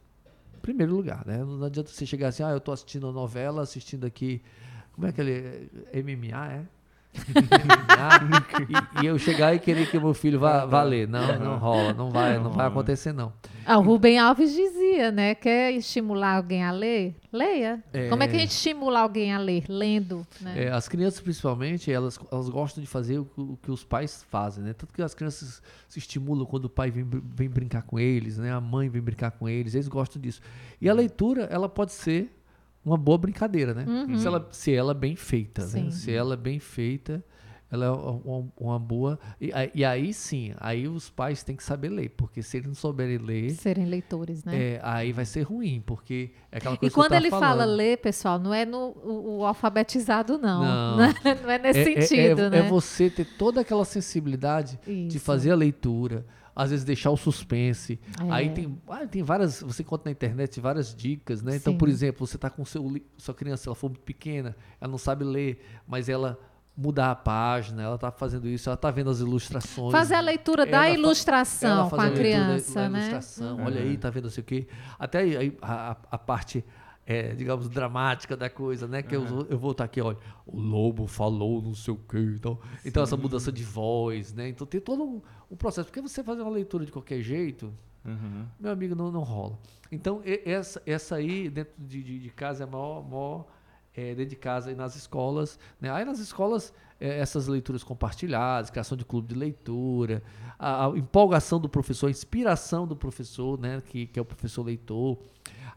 [0.55, 1.43] Em primeiro lugar, né?
[1.43, 4.41] Não adianta você chegar assim, ah, eu estou assistindo a novela, assistindo aqui,
[4.93, 6.65] como é aquele MMA, é?
[7.27, 11.07] MMA, e, e eu chegar e querer que o meu filho vá, vá ler.
[11.07, 13.33] Não, não rola, não vai, não vai acontecer não.
[13.65, 15.35] Ah, o Rubem Alves dizia, né?
[15.35, 17.15] Quer estimular alguém a ler?
[17.33, 17.83] Leia.
[17.91, 18.07] É.
[18.07, 19.65] Como é que a gente estimula alguém a ler?
[19.67, 20.65] Lendo, né?
[20.65, 24.25] É, as crianças, principalmente, elas, elas gostam de fazer o, que- o que os pais
[24.29, 24.71] fazem, né?
[24.73, 28.53] Tanto que as crianças se estimulam quando o pai vem, vem brincar com eles, né?
[28.53, 30.39] A mãe vem brincar com eles, eles gostam disso.
[30.79, 32.33] E a leitura, ela pode ser
[32.87, 33.85] uma boa brincadeira, né?
[34.17, 35.91] Se, ela, se ela é bem feita, né?
[35.91, 37.23] Se ela é bem feita,
[37.69, 39.19] ela é uma, uma boa.
[39.41, 42.67] E, aí- e aí sim, aí os pais têm que saber ler, porque se eles
[42.67, 44.55] não souberem ler, Serem leitores, né?
[44.75, 47.41] é, aí vai ser ruim, porque é aquela E coisa quando que eu ele tava
[47.45, 47.75] fala falando.
[47.75, 50.63] ler, pessoal, não é no o, o alfabetizado, não.
[50.63, 50.97] Não.
[51.43, 52.57] Não é nesse é, é- sentido, é, né?
[52.59, 55.19] é você ter toda aquela sensibilidade de Isso.
[55.19, 56.25] fazer a leitura,
[56.59, 57.99] às vezes deixar o suspense.
[58.19, 58.31] É.
[58.31, 61.55] Aí tem, ah, tem várias, você encontra na internet várias dicas, né?
[61.55, 61.77] Então, Sim.
[61.77, 65.23] por exemplo, você está com seu, sua criança, ela for muito pequena, ela não sabe
[65.23, 66.39] ler, mas ela
[66.75, 69.91] mudar a página, ela está fazendo isso, ela está vendo as ilustrações.
[69.91, 72.89] Fazer a leitura Ela da fa- ilustração ela com faz a leitura da- criança, da
[72.89, 72.99] né?
[72.99, 74.67] ilustração, olha aí, tá vendo não sei o quê.
[74.99, 76.63] Até aí, aí a, a- a parte,
[77.09, 79.01] é, digamos, dramática da coisa, né?
[79.01, 82.17] Que eu, vou- eu vou estar aqui, olha, o lobo falou não sei o quê.
[82.35, 84.49] Então, então essa mudança de voz, né?
[84.49, 85.87] Então tem todo um, um processo.
[85.87, 87.73] Porque você fazer uma leitura de qualquer jeito,
[88.05, 88.45] Uhum.
[88.59, 89.57] meu amigo, não, não rola.
[89.91, 93.45] Então, e- essa, essa aí, dentro de, de, de casa, é a maior, maior
[93.93, 95.57] é, dentro de casa e nas escolas.
[95.81, 95.89] Né?
[95.91, 100.23] Aí nas escolas, essas leituras compartilhadas, criação de clube de leitura,
[100.57, 103.81] a, a empolgação do professor, a inspiração do professor, né?
[103.85, 105.17] que, que é o professor leitor,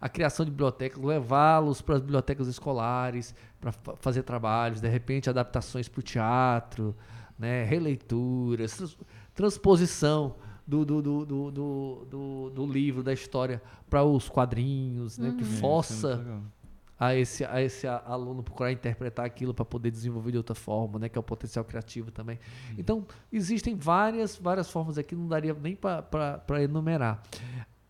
[0.00, 5.88] a criação de bibliotecas, levá-los para as bibliotecas escolares para fazer trabalhos, de repente adaptações
[5.88, 6.96] para o teatro,
[7.38, 7.64] né?
[7.64, 8.96] releituras, trans-
[9.34, 10.36] transposição
[10.66, 15.34] do, do, do, do, do, do- do livro, da história para os quadrinhos, né?
[15.36, 16.59] que É,
[17.00, 21.08] a esse, a esse aluno procurar interpretar aquilo para poder desenvolver de outra forma, né?
[21.08, 22.38] Que é o potencial criativo também.
[22.76, 27.22] Então, existem várias, várias formas aqui, não daria nem para enumerar.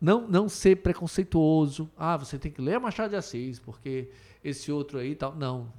[0.00, 1.90] Não, não ser preconceituoso.
[1.96, 4.10] Ah, você tem que ler Machado de Assis, porque
[4.44, 5.34] esse outro aí e tal.
[5.34, 5.72] Não.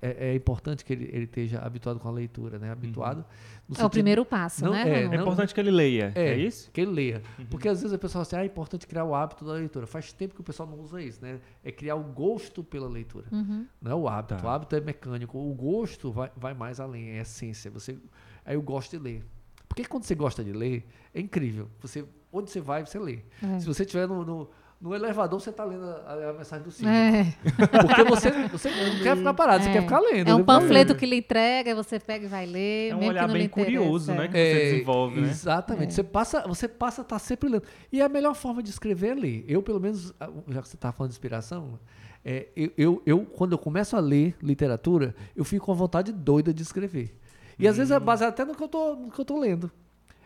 [0.00, 2.70] É, é importante que ele, ele esteja habituado com a leitura, né?
[2.70, 3.18] Habituado.
[3.18, 3.24] no
[3.70, 4.88] É o sentido- primeiro passo, Não, né?
[4.88, 6.70] é, É importante que ele leia, é, é, isso?
[6.72, 7.22] Que ele leia.
[7.48, 9.86] Porque às vezes a pessoa fala assim, ah, é importante criar o hábito da leitura.
[9.86, 11.40] Faz tempo que o pessoal não usa isso, né?
[11.64, 13.26] É criar o gosto pela leitura.
[13.30, 13.66] Uhum.
[13.80, 14.34] Não é o hábito.
[14.36, 14.46] Tá.
[14.46, 15.38] O hábito é mecânico.
[15.38, 17.70] O gosto vai, vai mais além, é a essência.
[17.70, 17.96] Você,
[18.44, 19.24] aí eu gosto de ler.
[19.68, 20.84] Porque quando você gosta de ler,
[21.14, 21.68] é incrível.
[21.80, 23.20] Você, onde você vai, você lê.
[23.40, 23.60] É.
[23.60, 26.88] Se você estiver no, no, no elevador, você está lendo a, a mensagem do síndico.
[26.88, 27.34] É,
[27.86, 29.72] Porque você, você não quer ficar parado, você É.
[29.74, 30.30] quer ficar lendo.
[30.30, 30.44] é um né?
[30.44, 32.90] panfleto que lhe entrega, você pega e vai ler.
[32.90, 34.14] É um mesmo olhar que não bem curioso, é.
[34.14, 34.28] né?
[34.28, 35.28] Que você desenvolve, né?
[35.28, 35.88] Exatamente.
[35.88, 35.90] É.
[35.90, 37.62] Você passa, você passa a estar sempre lendo.
[37.92, 39.44] E a melhor forma de escrever é ler.
[39.46, 40.14] Eu, pelo menos,
[40.48, 41.78] já que você está falando de inspiração,
[42.24, 46.10] é, eu, eu, eu, quando eu começo a ler literatura, eu fico com a vontade
[46.10, 47.14] doida de escrever.
[47.58, 49.70] E às vezes é baseado até no que eu tô lendo.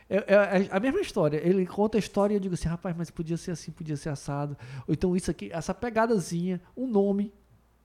[0.09, 1.36] É, é- é a mesma história.
[1.47, 4.10] Ele conta a história e eu digo assim, rapaz, mas podia ser assim, podia ser
[4.10, 4.56] assado.
[4.86, 7.32] Ou então isso aqui, essa pegadazinha, um nome,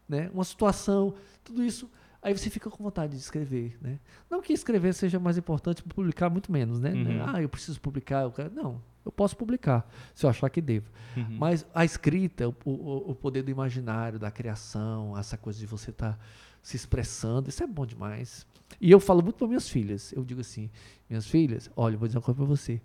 [0.08, 0.30] né?
[0.34, 1.14] uma situação,
[1.44, 1.90] tudo isso.
[2.22, 3.98] Aí você fica com vontade de escrever, né?
[4.30, 6.92] Não que escrever seja mais importante, publicar muito menos, né?
[6.92, 7.24] Uhum.
[7.34, 8.24] Ah, eu preciso publicar.
[8.24, 8.54] Eu quero...
[8.54, 10.92] Não, eu posso publicar, se eu achar que devo.
[11.16, 11.38] Uhum.
[11.40, 15.92] Mas a escrita, o, o- o poder do imaginário, da criação, essa coisa de você
[15.92, 16.20] estar
[16.62, 18.46] se expressando, isso é bom demais.
[18.80, 20.12] E eu falo muito para minhas filhas.
[20.12, 20.70] Eu digo assim,
[21.10, 22.82] minhas filhas, olha, eu vou dizer uma coisa para você.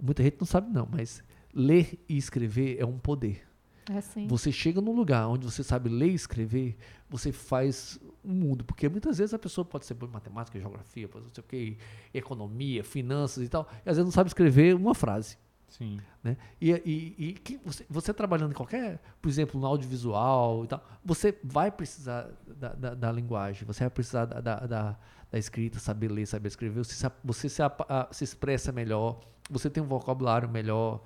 [0.00, 1.22] Muita gente não sabe não, mas
[1.54, 3.46] ler e escrever é um poder.
[3.90, 4.26] É.
[4.26, 6.76] Você chega num lugar onde você sabe ler e escrever,
[7.08, 8.64] você faz um mundo.
[8.64, 11.46] Porque muitas vezes a pessoa pode ser boa em matemática, geografia, pode não sei o
[11.46, 11.76] quê,
[12.14, 15.36] economia, finanças e tal, e às vezes não sabe escrever uma frase.
[15.76, 15.98] Sim.
[16.22, 16.36] Né?
[16.60, 20.84] E, e, e que você, você trabalhando em qualquer, por exemplo, no audiovisual e tal,
[21.04, 24.96] você vai precisar da, da, da linguagem, você vai precisar da, da, da-
[25.30, 29.18] da escrita, saber ler, saber escrever, você, você se, a- se expressa melhor,
[29.50, 31.00] você tem um vocabulário melhor,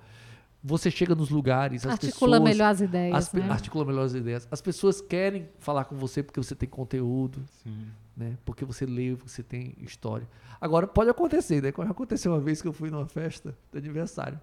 [0.61, 2.49] você chega nos lugares, as Articula pessoas...
[2.51, 3.49] melhor as ideias, as né?
[3.49, 4.45] Articula melhor as ideias.
[4.51, 7.87] As pessoas querem falar com você porque você tem conteúdo, Sim.
[8.17, 8.37] né?
[8.43, 10.27] Porque você lê, você tem história.
[10.59, 11.71] Agora, pode acontecer, né?
[11.71, 14.41] Como aconteceu uma vez que eu fui numa festa de aniversário.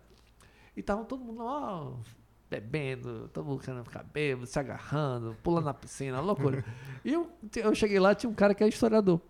[0.76, 1.92] E tava todo mundo lá,
[2.50, 6.64] bebendo, todo mundo querendo ficar bêbado, se agarrando, pulando na piscina, loucura.
[7.04, 9.20] E eu, eu cheguei lá, tinha um cara que é historiador.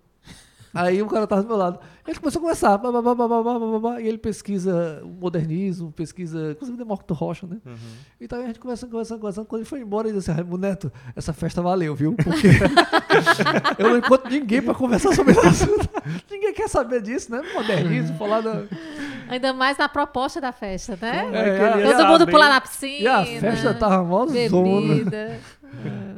[0.74, 1.78] Aí o um cara tava do meu lado.
[2.06, 3.14] Ele começou a conversar, blá, blá,
[3.78, 7.58] blá, e ele pesquisa o modernismo, pesquisa, inclusive Demócrito Rocha, né?
[7.64, 7.76] Uhum.
[8.20, 9.46] Então a gente conversando, conversando, conversando.
[9.46, 12.14] Quando ele foi embora, ele disse assim, ah, Neto, essa festa valeu, viu?
[12.14, 12.48] Porque
[13.78, 15.66] eu não encontro ninguém para conversar sobre isso.
[16.28, 17.40] ninguém quer saber disso, né?
[17.54, 18.64] Modernismo, falar da...
[19.34, 21.30] Ainda mais na proposta da festa, né?
[21.32, 23.24] É É, Todo mundo pular na piscina.
[23.24, 24.94] E a festa tava mó zona.
[24.94, 25.40] Bebida.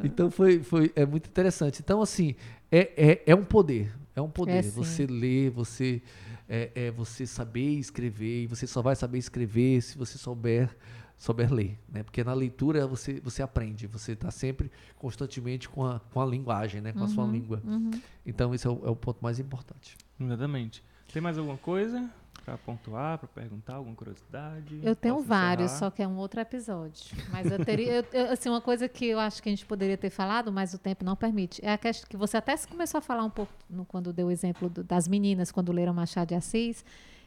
[0.05, 1.80] Então foi, foi é muito interessante.
[1.82, 2.34] Então, assim,
[2.70, 3.93] é, é, é um poder.
[4.14, 4.59] É um poder.
[4.59, 6.02] É, você ler, você,
[6.48, 10.70] é, é você saber escrever, e você só vai saber escrever se você souber
[11.16, 12.02] souber ler, né?
[12.02, 16.82] Porque na leitura você, você aprende, você está sempre constantemente com a, com a linguagem,
[16.82, 16.93] né?
[16.93, 17.62] Com a sua língua.
[17.64, 17.90] Uhum.
[18.24, 19.97] Então esse é o, é o ponto mais importante.
[20.20, 20.84] Exatamente.
[21.12, 22.10] Tem mais alguma coisa?
[22.47, 24.81] Para pontuar, para perguntar alguma curiosidade?
[24.85, 25.78] Eu tenho Posso vários, encerrar?
[25.81, 27.05] só que é um outro episódio.
[27.31, 29.97] Mas eu teria, eu- eu- assim, uma coisa que eu acho que a gente poderia
[29.98, 33.01] ter falado, mas o tempo não permite, é a questão que você até começou a
[33.02, 36.35] falar um pouco no- quando deu o exemplo do- das meninas quando leram Machado de
[36.36, 36.85] Assis.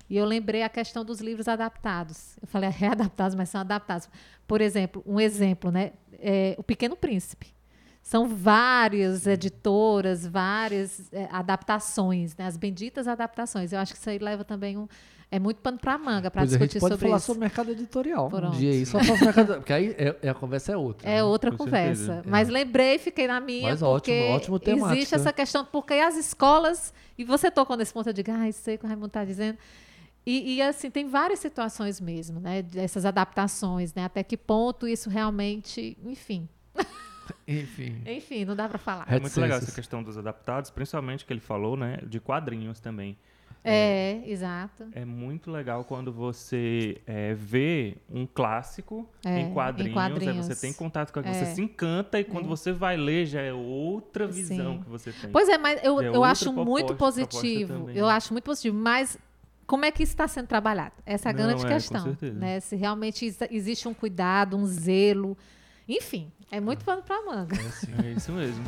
[0.10, 2.38] E eu lembrei a questão dos livros adaptados.
[2.41, 4.10] Eu falei readaptados, mas são adaptados.
[4.48, 5.91] Por exemplo, um exemplo, né?
[6.14, 7.54] É, o Pequeno Príncipe.
[8.01, 12.45] São várias editoras, várias é, adaptações, né?
[12.47, 13.71] As benditas adaptações.
[13.71, 14.88] Eu acho que isso aí leva também um.
[15.31, 17.26] É muito pano para manga para Pois a discutir gente pode sobre falar isso.
[17.27, 18.57] sobre mercado editorial um Pronto.
[18.57, 21.07] dia aí, só para mercado, porque aí é- é a conversa é outra.
[21.07, 21.23] É né?
[21.23, 22.05] outra Com conversa.
[22.05, 22.23] certeza.
[22.27, 23.69] Mas lembrei, fiquei na minha.
[23.69, 24.95] Mas porque ótimo, ótimo temática.
[24.97, 26.91] Existe essa questão, porque as escolas.
[27.15, 29.57] E você tocou nesse ponto, eu digo, ah, sei o que o Raimundo está dizendo.
[30.26, 32.63] E, e, assim, tem várias situações mesmo, né?
[32.63, 34.05] Dessas adaptações, né?
[34.05, 35.95] Até que ponto isso realmente.
[36.03, 36.49] Enfim.
[37.47, 38.01] Enfim.
[38.06, 39.06] Enfim, não dá para falar.
[39.10, 43.18] É muito legal essa questão dos adaptados, principalmente que ele falou, né, de quadrinhos também.
[43.61, 44.85] É, exato.
[44.93, 50.47] É muito legal quando você é, vê um clássico É, em, em quadrinhos, quadrinhos.
[50.49, 51.39] aí você tem contato com aquilo, É.
[51.43, 52.47] você se encanta e quando É.
[52.47, 54.84] você vai ler já é outra visão Sim.
[54.84, 55.30] que você tem.
[55.30, 57.89] Pois é, mas eu, é eu acho muito proposta- proposta positivo.
[57.89, 59.18] Eu acho muito positivo, mas
[59.68, 60.93] como é que isso está sendo trabalhado?
[61.06, 62.03] Essa é a Não, grande é, com questão.
[62.03, 62.39] certeza.
[62.39, 62.60] Né?
[62.61, 65.38] Se realmente ex- existe um cuidado, um zelo.
[65.90, 67.56] Enfim, é muito pano para manga.
[67.56, 67.88] É assim.
[68.06, 68.64] É isso mesmo.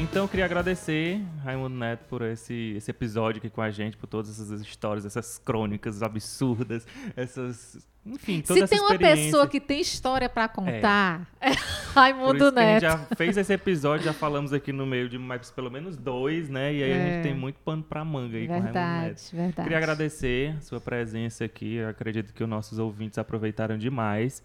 [0.00, 4.06] Então eu queria agradecer, Raimundo Neto, por esse, esse episódio aqui com a gente, por
[4.06, 7.86] todas essas histórias, essas crônicas absurdas, essas.
[8.06, 11.50] Enfim, toda Se essa tem uma pessoa que tem história para contar, é,
[11.92, 13.08] Raimundo Por isso que a gente Neto.
[13.10, 16.72] já fez esse episódio, já falamos aqui no meio de mais pelo menos dois, né?
[16.72, 17.12] E aí a É.
[17.12, 18.82] gente tem muito pano pra manga aí com o Raimundo Neto.
[18.82, 19.62] Verdade, verdade.
[19.64, 21.74] Queria agradecer a sua presença aqui.
[21.74, 24.42] Eu acredito que os nossos ouvintes aproveitaram demais.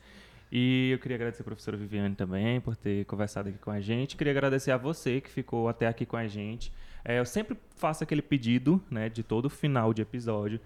[0.58, 4.16] E eu queria agradecer a professora Viviane também por ter conversado aqui com a gente.
[4.16, 6.72] Queria agradecer a você que ficou até aqui com a gente.
[7.04, 10.62] É, eu sempre faço aquele pedido, né, de todo final de episódio,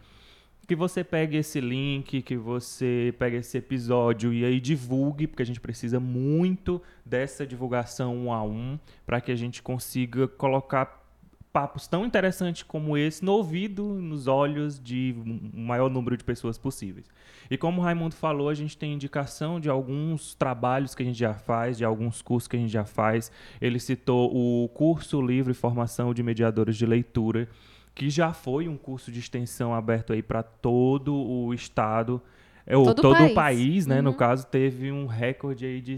[0.67, 5.45] que você pegue esse link, que você pegue esse episódio e aí divulgue, porque a
[5.45, 10.98] gente precisa muito dessa divulgação um a um, para que a gente consiga colocar
[11.51, 15.15] papos tão interessantes como esse no ouvido, nos olhos de
[15.53, 17.05] um maior número de pessoas possíveis.
[17.49, 21.17] E como o Raimundo falou, a gente tem indicação de alguns trabalhos que a gente
[21.17, 23.31] já faz, de alguns cursos que a gente já faz.
[23.59, 27.49] Ele citou o curso livre formação de mediadores de leitura,
[27.95, 32.21] que já foi um curso de extensão aberto aí para todo o estado,
[32.65, 33.31] é, ou Todo o todo, país.
[33.31, 34.01] o país, né?
[34.01, 34.15] No Uhum.
[34.17, 35.97] caso, teve um recorde aí de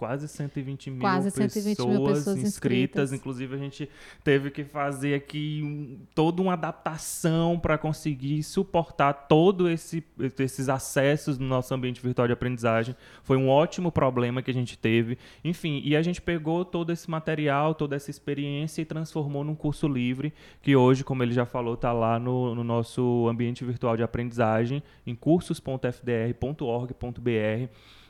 [0.00, 2.48] quase 120 mil, Quase 120 pessoas, mil pessoas inscritas.
[2.48, 3.12] inscritas.
[3.12, 3.86] Inclusive, a gente
[4.24, 10.02] teve que fazer aqui um- toda uma adaptação para conseguir suportar todo esse
[10.38, 12.96] esses acessos no nosso ambiente virtual de aprendizagem.
[13.22, 15.18] Foi um ótimo problema que a gente teve.
[15.44, 19.86] Enfim, e a gente pegou todo esse material, toda essa experiência e transformou num curso
[19.86, 20.32] livre,
[20.62, 24.82] que hoje, como ele já falou, está lá no, no nosso ambiente virtual de aprendizagem,
[25.06, 27.68] em cursos.fdr.org.br.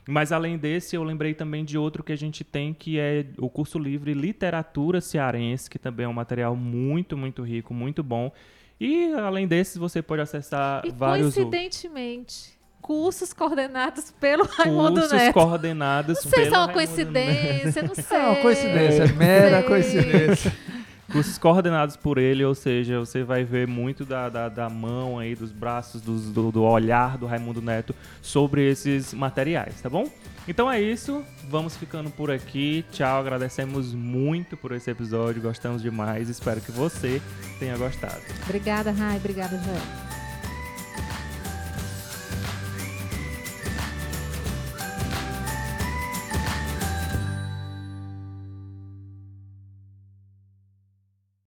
[0.09, 3.49] Mas além desse, eu lembrei também de outro que a gente tem, que é o
[3.49, 8.33] curso livre Literatura Cearense, que também é um material muito, muito rico, muito bom.
[8.81, 15.13] E além desses, você pode acessar E vários outros coincidentemente, cursos coordenados pelo Raimundo cursos
[15.13, 15.35] Neto.
[15.35, 16.75] coordenados Não sei se é uma Raimundo Neto.
[16.75, 18.17] coincidência, não sei.
[18.17, 20.53] É uma coincidência, é mera coincidência.
[21.13, 25.35] Cursos coordenados por ele, ou seja, você vai ver muito da, da, da mão aí,
[25.35, 30.09] dos braços, dos- do, do olhar do Raimundo Neto sobre esses materiais, tá bom?
[30.47, 32.85] Então é isso, vamos ficando por aqui.
[32.93, 36.29] Tchau, agradecemos muito por esse episódio, gostamos demais.
[36.29, 37.21] Espero que você
[37.59, 38.21] tenha gostado.
[38.45, 39.17] Obrigada, Rai.
[39.17, 40.20] Obrigada, Joel.